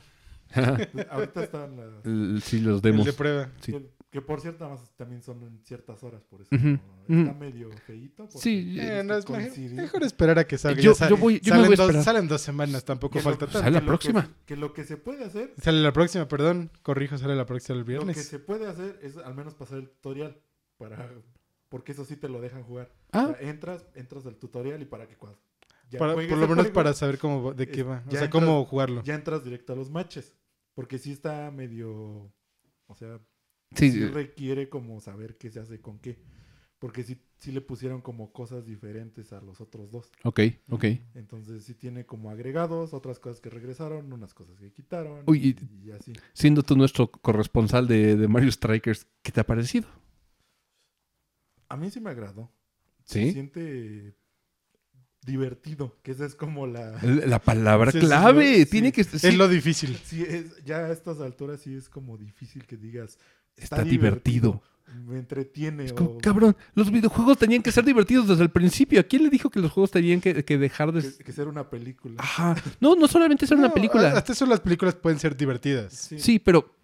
[1.12, 2.06] Ahorita están las...
[2.06, 3.06] El- sí, los El demos.
[3.06, 3.52] de prueba.
[3.62, 3.72] Sí.
[3.74, 6.80] Que, que por cierto, nada más también son en ciertas horas, por eso no-
[7.20, 8.24] está medio feito.
[8.26, 10.82] porque Sí, Eh, no, es mejor, esperar a que salga.
[10.82, 13.20] Yo- Ya sa- yo voy- yo salen, voy a dos, salen dos semanas, tampoco Que
[13.20, 13.60] lo- falta tanto.
[13.60, 14.30] Sale la que próxima.
[14.48, 16.72] Que, lo que se puede hacer, Sale la próxima, perdón.
[16.82, 18.26] Corrijo, sale la próxima el lo que viernes.
[18.26, 20.36] se puede hacer es al menos pasar el tutorial
[20.78, 21.12] para
[21.70, 22.92] porque eso sí te lo dejan jugar.
[23.12, 25.40] Ah, O sea, entras, entras al tutorial y para que cuando
[25.90, 28.04] ya Para- juegues por lo menos juego, para saber cómo de qué va.
[28.08, 29.04] O sea, entras- cómo jugarlo.
[29.04, 30.36] ya entras directo a los matches.
[30.76, 32.32] Porque sí está medio.
[32.88, 33.20] O sea,
[33.76, 36.18] sí, sí requiere como saber qué se hace con qué.
[36.78, 40.10] Porque sí, sí le pusieron como cosas diferentes a los otros dos.
[40.24, 40.40] ok,
[40.70, 40.86] ok.
[41.16, 45.24] Entonces sí tiene como agregados, otras cosas que regresaron, unas cosas que quitaron.
[45.28, 46.14] Uy, y, y así.
[46.34, 49.88] Siendo tú nuestro corresponsal de, de Mario Strikers, ¿qué te ha parecido?
[51.70, 52.52] A mí sí me agradó.
[53.06, 53.28] ¿Sí?
[53.28, 54.16] Se siente
[55.26, 57.00] divertido, que esa es como la...
[57.04, 58.58] La palabra Sí, clave.
[58.60, 58.66] sí.
[58.66, 59.98] Tiene que Es lo difícil.
[60.04, 63.18] Sí, es, ya a estas alturas sí es como difícil que digas...
[63.62, 64.62] Está divertido.
[65.06, 65.86] Me entretiene.
[65.86, 69.00] Es como, o cabrón, los videojuegos tenían que ser divertidos desde el principio.
[69.00, 71.02] ¿A quién le dijo que los juegos tenían que, que dejar de...
[71.02, 72.14] que, que ser una película.
[72.20, 72.56] Ajá.
[72.80, 74.12] No, no solamente ser una película.
[74.12, 75.94] Hasta eso las películas pueden ser divertidas.
[75.94, 76.20] Sí.
[76.20, 76.76] Sí, pero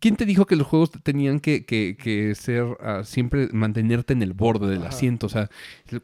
[0.00, 4.22] ¿quién te dijo que los juegos tenían que, que- que ser ah, siempre mantenerte en
[4.22, 4.88] el borde del Ajá.
[4.88, 5.26] asiento?
[5.26, 5.50] O sea,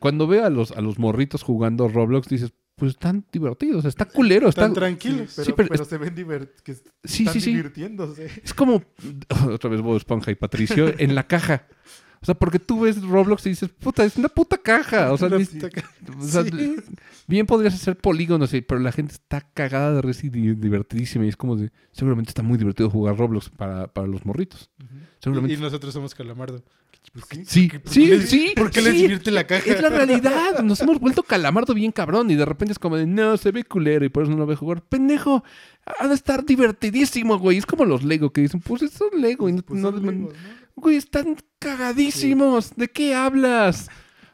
[0.00, 4.48] cuando veo a los, a los morritos jugando Roblox, dices, pues están divertidos, está culero,
[4.48, 4.74] Están están...
[4.74, 5.32] Sí, tranquilos.
[5.36, 7.50] pero, Sí, pero pero es- se ven divert que est- Sí, están sí, sí.
[7.50, 8.30] divirtiéndose.
[8.42, 8.82] Es como,
[9.52, 11.66] otra vez Bob Esponja y Patricio, en la caja.
[12.22, 15.12] O sea, porque tú ves Roblox y dices, puta, es una puta caja.
[15.12, 16.76] O sea, Una ni- puta ca- o sea, Sí.
[17.26, 21.24] bien podrías hacer polígonos, pero la gente está cagada de risa y di- divertidísima.
[21.24, 24.70] Y es como de, seguramente está muy divertido jugar Roblox para, para los morritos.
[25.20, 25.54] Seguramente.
[25.54, 26.62] Y, y nosotros somos Calamardo.
[27.12, 27.44] Pues sí.
[27.46, 28.52] Sí, ¿Por qué sí.
[28.54, 29.02] ¿Por qué les sí.
[29.02, 29.64] divierte la caja?
[29.68, 30.60] Es la realidad.
[30.62, 32.30] Nos hemos vuelto calamardo bien cabrón.
[32.30, 34.46] Y de repente es como de, no, se ve culero y por eso no lo
[34.46, 34.82] voy a jugar.
[34.82, 35.42] Pendejo,
[35.98, 37.58] ha de estar divertidísimo, güey.
[37.58, 39.48] Es como los Lego que dicen, pues son Lego.
[39.48, 40.28] y no- Pues no ¿no?
[40.76, 42.74] Güey, están cagadísimos.
[42.76, 43.88] ¿De qué hablas?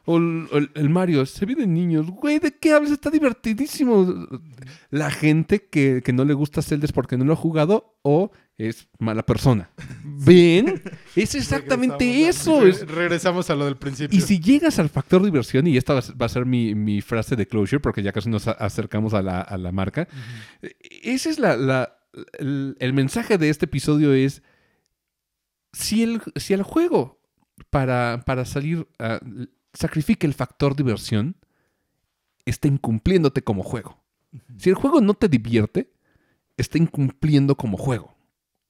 [0.09, 2.09] O el, o el- el Mario, se ve de niños.
[2.09, 2.91] Güey, ¿de qué hablas?
[2.93, 4.27] Está divertidísimo.
[4.89, 8.31] La gente que, que no le gusta Zelda es porque no lo ha jugado o
[8.57, 9.69] es mala persona.
[10.05, 10.81] ¿Ven?
[11.15, 12.83] Es exactamente Regresamos eso.
[12.85, 14.17] a- Regresamos a lo del principio.
[14.17, 17.45] y si llegas al factor diversión, y esta va a ser- mi, mi frase de
[17.45, 20.07] closure, porque ya casi nos acercamos a la, a la marca,
[21.03, 21.93] ese es la, la-
[22.39, 24.41] el, el mensaje de este episodio es,
[25.73, 27.21] si el, si el juego
[27.69, 28.87] para, para salir
[29.77, 31.35] sacrifica el factor diversión,
[32.45, 34.01] está incumpliéndote como juego.
[34.57, 35.93] Si el juego no te divierte,
[36.57, 38.16] está incumpliendo como juego.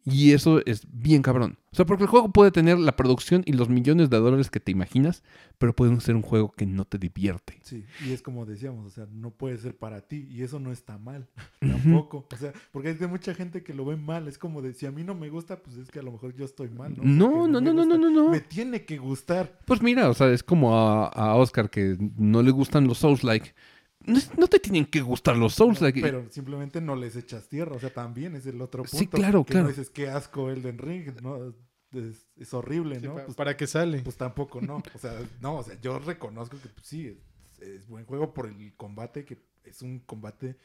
[0.09, 1.57] Y eso es bien cabrón.
[1.73, 4.61] O sea, porque el juego puede tener la producción y los millones de dólares que
[4.61, 5.21] te imaginas,
[5.57, 7.59] pero puede ser un juego que no te divierte.
[7.61, 10.71] Sí, y es como decíamos, o sea, no puede ser para ti y eso no
[10.71, 11.27] está mal,
[11.59, 12.25] tampoco.
[12.33, 14.85] O sea, porque hay de mucha gente que lo ve mal, es como de, si
[14.85, 17.03] a mí no me gusta, pues es que a lo mejor yo estoy mal, ¿no?
[17.03, 18.29] No, no, no, no, no, no, no.
[18.29, 19.59] Me tiene que gustar.
[19.65, 23.53] Pues mira, o sea, es como a, a Oscar que no le gustan los Souls-like.
[24.07, 26.01] No, no te tienen que gustar los Souls-like.
[26.01, 28.97] Pero simplemente no les echas tierra, o sea, también es el otro punto.
[28.97, 29.65] Sí, claro, que claro.
[29.65, 31.53] No dices, qué asco Elden Ring, ¿no?
[31.93, 33.15] Es, es horrible, Sí, ¿no?
[33.15, 33.99] pa- Pues, ¿Para qué sale?
[33.99, 34.81] pues tampoco no.
[34.93, 38.47] O sea, no, o sea, yo reconozco que pues, sí, es, es buen juego por
[38.47, 40.57] el combate, que es un combate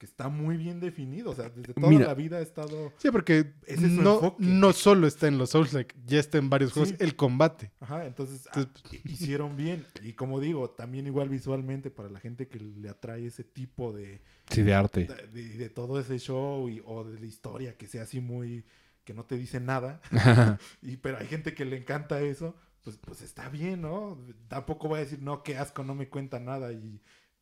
[0.00, 1.30] que está muy bien definido.
[1.30, 2.06] O sea, desde toda Mira.
[2.06, 2.90] la vida ha estado.
[2.96, 4.42] Sí, porque Ese es no, enfoque.
[4.42, 6.96] no solo está en los Souls, like, ya está en varios juegos Sí.
[7.00, 7.70] el combate.
[7.80, 8.64] Ajá, entonces ah,
[9.04, 9.84] hicieron bien.
[10.02, 14.22] Y como digo, también igual visualmente para la gente que le atrae ese tipo de,
[14.50, 15.06] Sí, de arte.
[15.32, 18.64] de, de todo ese show y- o de la historia que sea así muy
[19.04, 20.00] que no te dice nada
[20.82, 22.54] y pero hay gente que le encanta eso
[22.84, 24.18] pues pues está bien no
[24.48, 27.00] tampoco voy a decir no qué asco no me cuenta nada y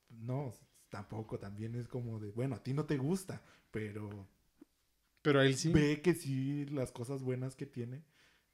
[0.09, 0.53] no
[0.91, 4.29] tampoco también es como de bueno a ti no te gusta pero
[5.23, 5.73] Pero a él sí.
[5.73, 8.05] ve que sí las cosas buenas que tiene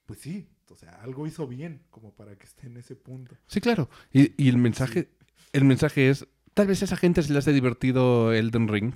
[0.07, 3.61] pues sí o sea algo hizo bien como para que esté en ese punto Sí,
[3.61, 3.89] claro.
[4.13, 5.11] Y, y el mensaje,
[5.53, 8.95] el mensaje es, tal vez a esa gente se le hace divertido Elden Ring.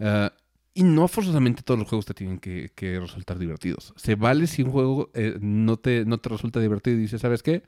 [0.00, 0.32] ah,
[0.74, 3.94] y no forzosamente todos los juegos te tienen que, que resultar divertidos.
[3.96, 7.42] Se vale si un juego eh, no, te, no te resulta divertido y dices, ¿sabes
[7.42, 7.62] qué?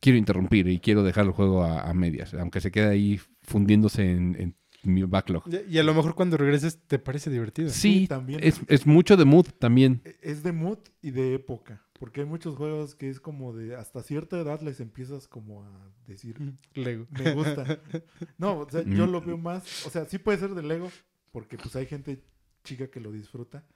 [0.00, 4.10] Quiero interrumpir y quiero dejar el juego a, a medias, aunque se quede ahí fundiéndose
[4.10, 5.44] en, en mi backlog.
[5.68, 7.68] Y- a lo mejor cuando regreses te parece divertido.
[7.70, 8.40] Sí, también.
[8.42, 10.00] es, es mucho de mood también.
[10.04, 11.82] E- Es de mood y de época.
[11.98, 15.92] Porque hay muchos juegos que es como de hasta cierta edad les empiezas como a
[16.06, 16.38] decir,
[16.72, 17.06] Lego.
[17.10, 17.78] me gusta.
[18.38, 19.10] No, o sea, yo Mm.
[19.10, 20.90] lo veo más, o sea, sí puede ser de Lego,
[21.30, 22.24] porque pues hay gente
[22.64, 23.66] chica que lo disfruta.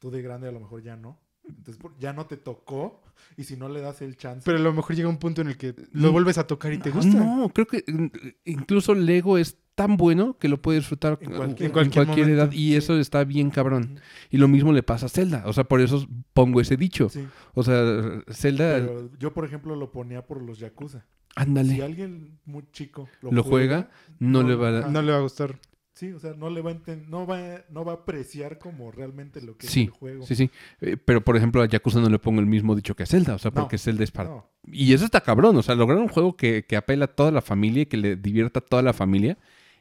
[0.00, 1.20] Tú de grande a lo mejor ya no.
[1.48, 3.02] Entonces ya no te tocó
[3.36, 4.42] y si no le das el chance.
[4.44, 6.12] Pero a lo mejor llega un punto en el que lo Mm.
[6.12, 7.12] vuelves a tocar y te Ah, gusta.
[7.18, 8.06] No, creo que mm,
[8.44, 12.30] incluso Lego es tan bueno que lo puedes disfrutar En en cualquier- cualquier, en cualquier
[12.30, 12.76] edad y sí.
[12.76, 14.00] eso está bien cabrón.
[14.30, 15.44] Y lo mismo le pasa a Zelda.
[15.46, 17.08] O sea, por eso pongo ese dicho.
[17.08, 17.82] Sí, O sea,
[18.28, 21.04] Zelda, pero yo por ejemplo lo ponía por los Yakuza.
[21.36, 23.88] ándale, Si alguien muy chico lo, lo juega,
[24.18, 24.88] no, le va a...
[24.88, 25.58] No le va a gustar.
[25.98, 26.76] Sí, o sea, no le va a
[27.08, 30.24] no va, no va a apreciar como realmente lo que Sí, es el juego.
[30.26, 30.48] Sí, sí.
[30.80, 33.34] Eh, pero, por ejemplo, a Yakuza no le pongo el mismo dicho que a Zelda.
[33.34, 34.28] O sea, No, porque Zelda es para...
[34.28, 35.56] No, Y eso está cabrón.
[35.56, 38.14] O sea, lograr un juego que, que apela a toda la familia y que le
[38.14, 39.38] divierta a toda la familia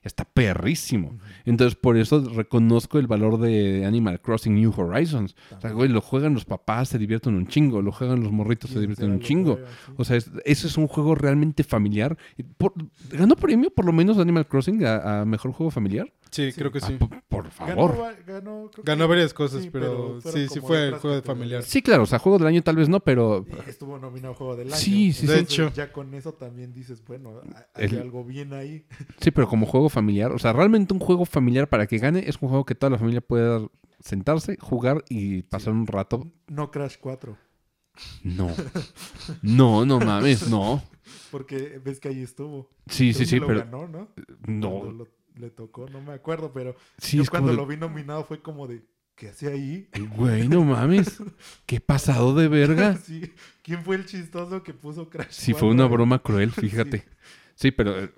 [0.08, 1.18] está perrísimo.
[1.46, 5.36] Entonces, por eso reconozco el valor de Animal Crossing New Horizons.
[5.56, 7.82] O sea, güey, lo juegan los papás, se divierten un chingo.
[7.82, 9.60] Lo juegan los morritos, se divierten un chingo.
[9.98, 12.18] O sea, es- ese es un juego realmente familiar.
[12.58, 12.74] Por-
[13.12, 16.12] ¿Ganó premio por lo menos Animal Crossing a, a Mejor Juego Familiar?
[16.32, 16.60] Sí, Sí.
[16.60, 16.94] creo que Ah, sí.
[16.98, 17.52] po- por Ganó,
[17.88, 18.00] favor.
[18.02, 21.22] va- ganó, creo Ganó que- varias cosas, sí, pero, sí, sí fue otras juego de
[21.22, 21.64] familiar.
[21.64, 22.04] Sí, claro.
[22.04, 23.46] O sea, Juego del Año tal vez no, pero...
[23.66, 24.76] Y estuvo nominado Juego del Año.
[24.78, 25.72] Sí, sí, De hecho.
[25.74, 27.42] Ya con eso también dices, bueno,
[27.74, 28.86] hay El- algo bien ahí.
[29.22, 30.32] Sí, pero como juego familiar.
[30.32, 32.98] O sea, realmente un juego familiar para que gane es un juego que toda la
[32.98, 33.68] familia pueda
[34.00, 36.28] sentarse, jugar y pasar un rato.
[36.48, 37.38] No Crash 4.
[38.24, 38.52] No.
[39.42, 40.84] No, no mames, no.
[41.32, 42.70] Porque ves que ahí estuvo.
[42.88, 43.60] Sí, sí, sí, pero...
[43.60, 44.10] ganó, ¿no?
[44.46, 45.06] No.
[45.40, 48.68] Le tocó, no me acuerdo, pero Sí, yo cuando de, lo vi nominado fue como
[48.68, 48.84] de,
[49.16, 49.90] ¿qué hacía ahí?
[50.16, 51.18] Güey, no mames.
[51.66, 52.98] Qué pasado de verga.
[53.04, 53.32] Sí.
[53.64, 55.72] ¿Quién fue el chistoso que puso Crash Sí, fue 4?
[55.72, 57.06] una broma cruel, fíjate.
[57.56, 58.00] Sí, pero...
[58.04, 58.12] eh,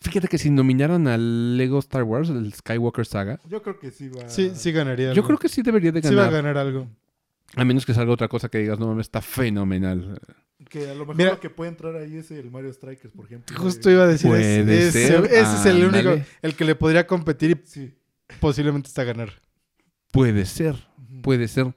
[0.00, 4.08] Fíjate que si nominaran al Lego Star Wars, el Skywalker Saga, Yo creo que sí
[4.08, 4.28] va.
[4.28, 5.06] Sí, sí ganaría.
[5.06, 5.26] yo algo.
[5.26, 6.54] creo que sí debería de sí va a ganar.
[6.54, 6.88] ganar algo.
[7.56, 10.20] A menos que salga otra cosa que digas, no mames, está fenomenal.
[10.68, 13.24] Que a lo mejor Mira- lo que puede entrar ahí es el Mario Strikers, por
[13.26, 13.56] ejemplo.
[13.58, 15.06] Justo iba a decir Puede ese.
[15.06, 17.94] ser, Ese, ese es el único, el que le podría competir y Sí.
[18.40, 19.30] posiblemente está a ganar.
[20.12, 20.76] Puede ser,
[21.22, 21.74] puede ser.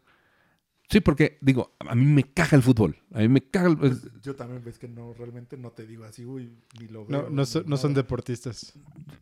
[0.90, 2.98] Sí, porque, digo, a mí me caga el fútbol.
[3.14, 3.78] A mí me caga el...
[3.78, 6.52] Pues, yo también ves que no, realmente no te digo así, uy,
[6.82, 7.24] ni lo veo.
[7.24, 8.74] No, no, son, ni no son deportistas.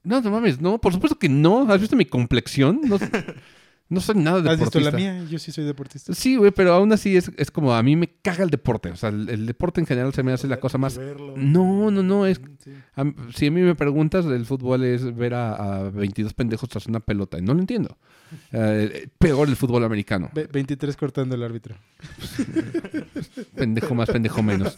[0.03, 1.71] No, no mames, no, por supuesto que no.
[1.71, 2.81] ¿Has visto mi complexión?
[2.85, 2.97] No,
[3.91, 4.91] No soy nada ¿Has visto deportista.
[4.91, 5.25] la mía?
[5.29, 6.13] Yo sí soy deportista.
[6.13, 8.91] Sí, güey, pero aún así es, es como a mí me caga el deporte.
[8.91, 10.97] O sea, el, el deporte en general se me hace la cosa más...
[10.97, 11.33] Verlo.
[11.35, 12.71] No, no, no, es- sí.
[12.95, 15.53] a m- si a mí me preguntas, el fútbol es ver a,
[15.85, 17.39] a 22 pendejos tras una pelota.
[17.39, 17.97] Y no lo entiendo.
[18.51, 20.29] Eh, peor el fútbol americano.
[20.35, 21.75] Ve- 23 cortando el árbitro.
[23.55, 24.77] Pendejo más, pendejo menos.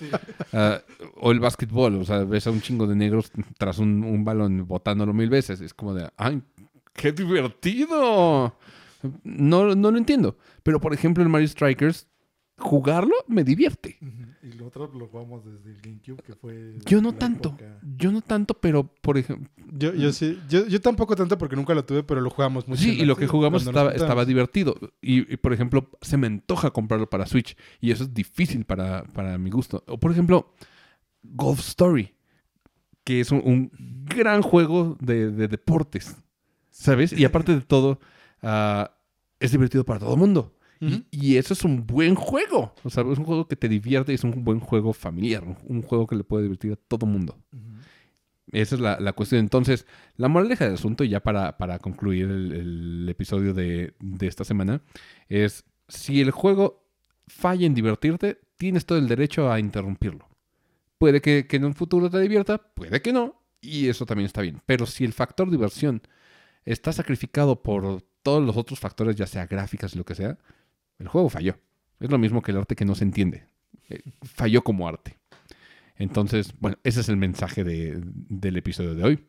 [0.54, 0.82] Ah,
[1.20, 1.96] o el básquetbol.
[1.96, 5.62] O sea, ves a un chingo de negros tras un, un balón botándolo mil veces.
[5.62, 6.42] Es como de, ¡ay,
[6.94, 8.56] qué divertido!
[9.24, 10.38] No, no lo entiendo.
[10.64, 12.08] Pero, por ejemplo, el Mario Strikers,
[12.58, 13.98] jugarlo me divierte.
[14.44, 16.76] Y lo otro lo jugamos desde el GameCube, que fue.
[16.86, 17.50] Yo no tanto.
[17.50, 19.50] época- Yo no tanto, pero, por ejemplo...
[19.74, 20.40] Yo, yo sí.
[20.50, 22.82] Yo, yo tampoco tanto porque nunca lo tuve, pero lo jugamos mucho.
[22.82, 24.76] Sí, en y lo que jugamos estaba, estaba divertido.
[25.02, 27.56] Y, y, por ejemplo, se me antoja comprarlo para Switch.
[27.80, 29.84] Y eso es difícil para, para mi gusto.
[29.88, 30.54] O, por ejemplo,
[31.24, 32.14] Golf Story,
[33.04, 33.72] que es un, un
[34.06, 36.16] gran juego de, de deportes.
[36.70, 37.14] ¿Sabes?
[37.14, 38.00] Y aparte de todo,
[38.42, 38.92] ah,
[39.40, 40.56] es divertido para todo el mundo.
[40.80, 42.74] Y, y eso es un buen juego.
[42.84, 45.44] O sea, es un juego que te divierte y es un buen juego familiar.
[45.66, 47.38] Un, juego que le puede divertir a todo mundo.
[48.52, 49.42] Esa es la, la cuestión.
[49.42, 49.86] Entonces,
[50.18, 54.82] la moraleja del asunto, ya para, para concluir el, el episodio de, de esta semana,
[55.30, 56.84] es si el juego
[57.28, 60.28] falla en divertirte, tienes todo el derecho a interrumpirlo.
[60.98, 64.42] Puede que, que en un futuro te divierta, puede que no, y eso también está
[64.42, 64.62] bien.
[64.66, 66.02] Pero si el factor diversión
[66.66, 70.38] está sacrificado por todos los otros factores, ya sea gráficas y lo que sea,
[71.00, 71.58] el juego falló.
[72.00, 73.46] Es lo mismo que el arte que no se entiende.
[73.90, 75.18] Eh, falló como arte.
[75.98, 79.26] Entonces, bueno, ese es el mensaje de- del episodio de hoy.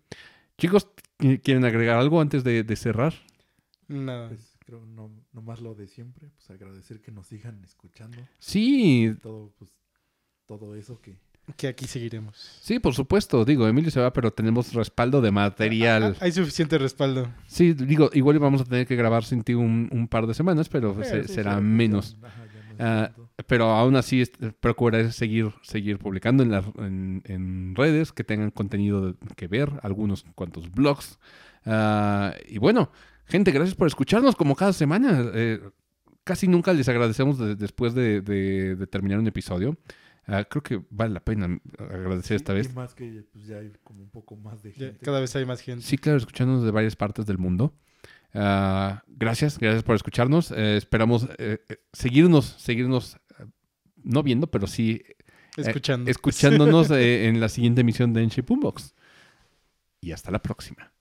[0.59, 0.89] Chicos,
[1.19, 3.13] ¿qui- ¿quieren agregar algo antes de, de cerrar?
[3.89, 4.29] Nada.
[4.29, 6.31] Pues creo no, nomás lo de siempre.
[6.31, 8.19] Pues agradecer que nos sigan escuchando.
[8.39, 9.71] Sí, Todo, pues,
[10.47, 11.17] todo eso que.
[11.57, 12.37] Que aquí seguiremos.
[12.61, 13.45] sí, por supuesto.
[13.45, 16.17] Digo, Emilio se va, pero tenemos respaldo de material.
[16.21, 17.29] Hay suficiente respaldo.
[17.47, 20.69] Sí, digo, igual vamos a tener que grabar sin ti un, un par de semanas,
[20.69, 22.17] pero se- sí, será sí, menos.
[22.79, 23.11] Ah.
[23.47, 24.23] Pero aún así
[24.61, 30.25] procuraré seguir, seguir publicando en, las- en- en redes que tengan contenido que ver, algunos
[30.35, 31.19] cuantos blogs.
[31.67, 32.91] Ah, y bueno,
[33.27, 35.31] gente, gracias por escucharnos como cada semana.
[35.35, 35.61] Eh,
[36.25, 39.77] casi nunca les agradecemos de- después de, de- de terminar un episodio.
[40.27, 42.71] Ah, creo que vale la pena agradecer esta vez.
[42.71, 45.05] Y más que pues, ya hay como un poco más de Ya, gente.
[45.05, 45.85] cada vez hay más gente.
[45.85, 47.75] Sí, claro, escuchándonos de varias partes del mundo.
[48.35, 50.53] Ah, gracias, gracias por escucharnos.
[50.53, 53.47] Eh, esperamos eh, eh, seguirnos, seguirnos, eh,
[54.05, 55.03] no viendo, pero sí
[55.57, 56.11] Escuchando.
[56.11, 58.95] escuchándonos eh, en la siguiente emisión de Enche Boombox.
[60.01, 60.93] Y hasta la próxima.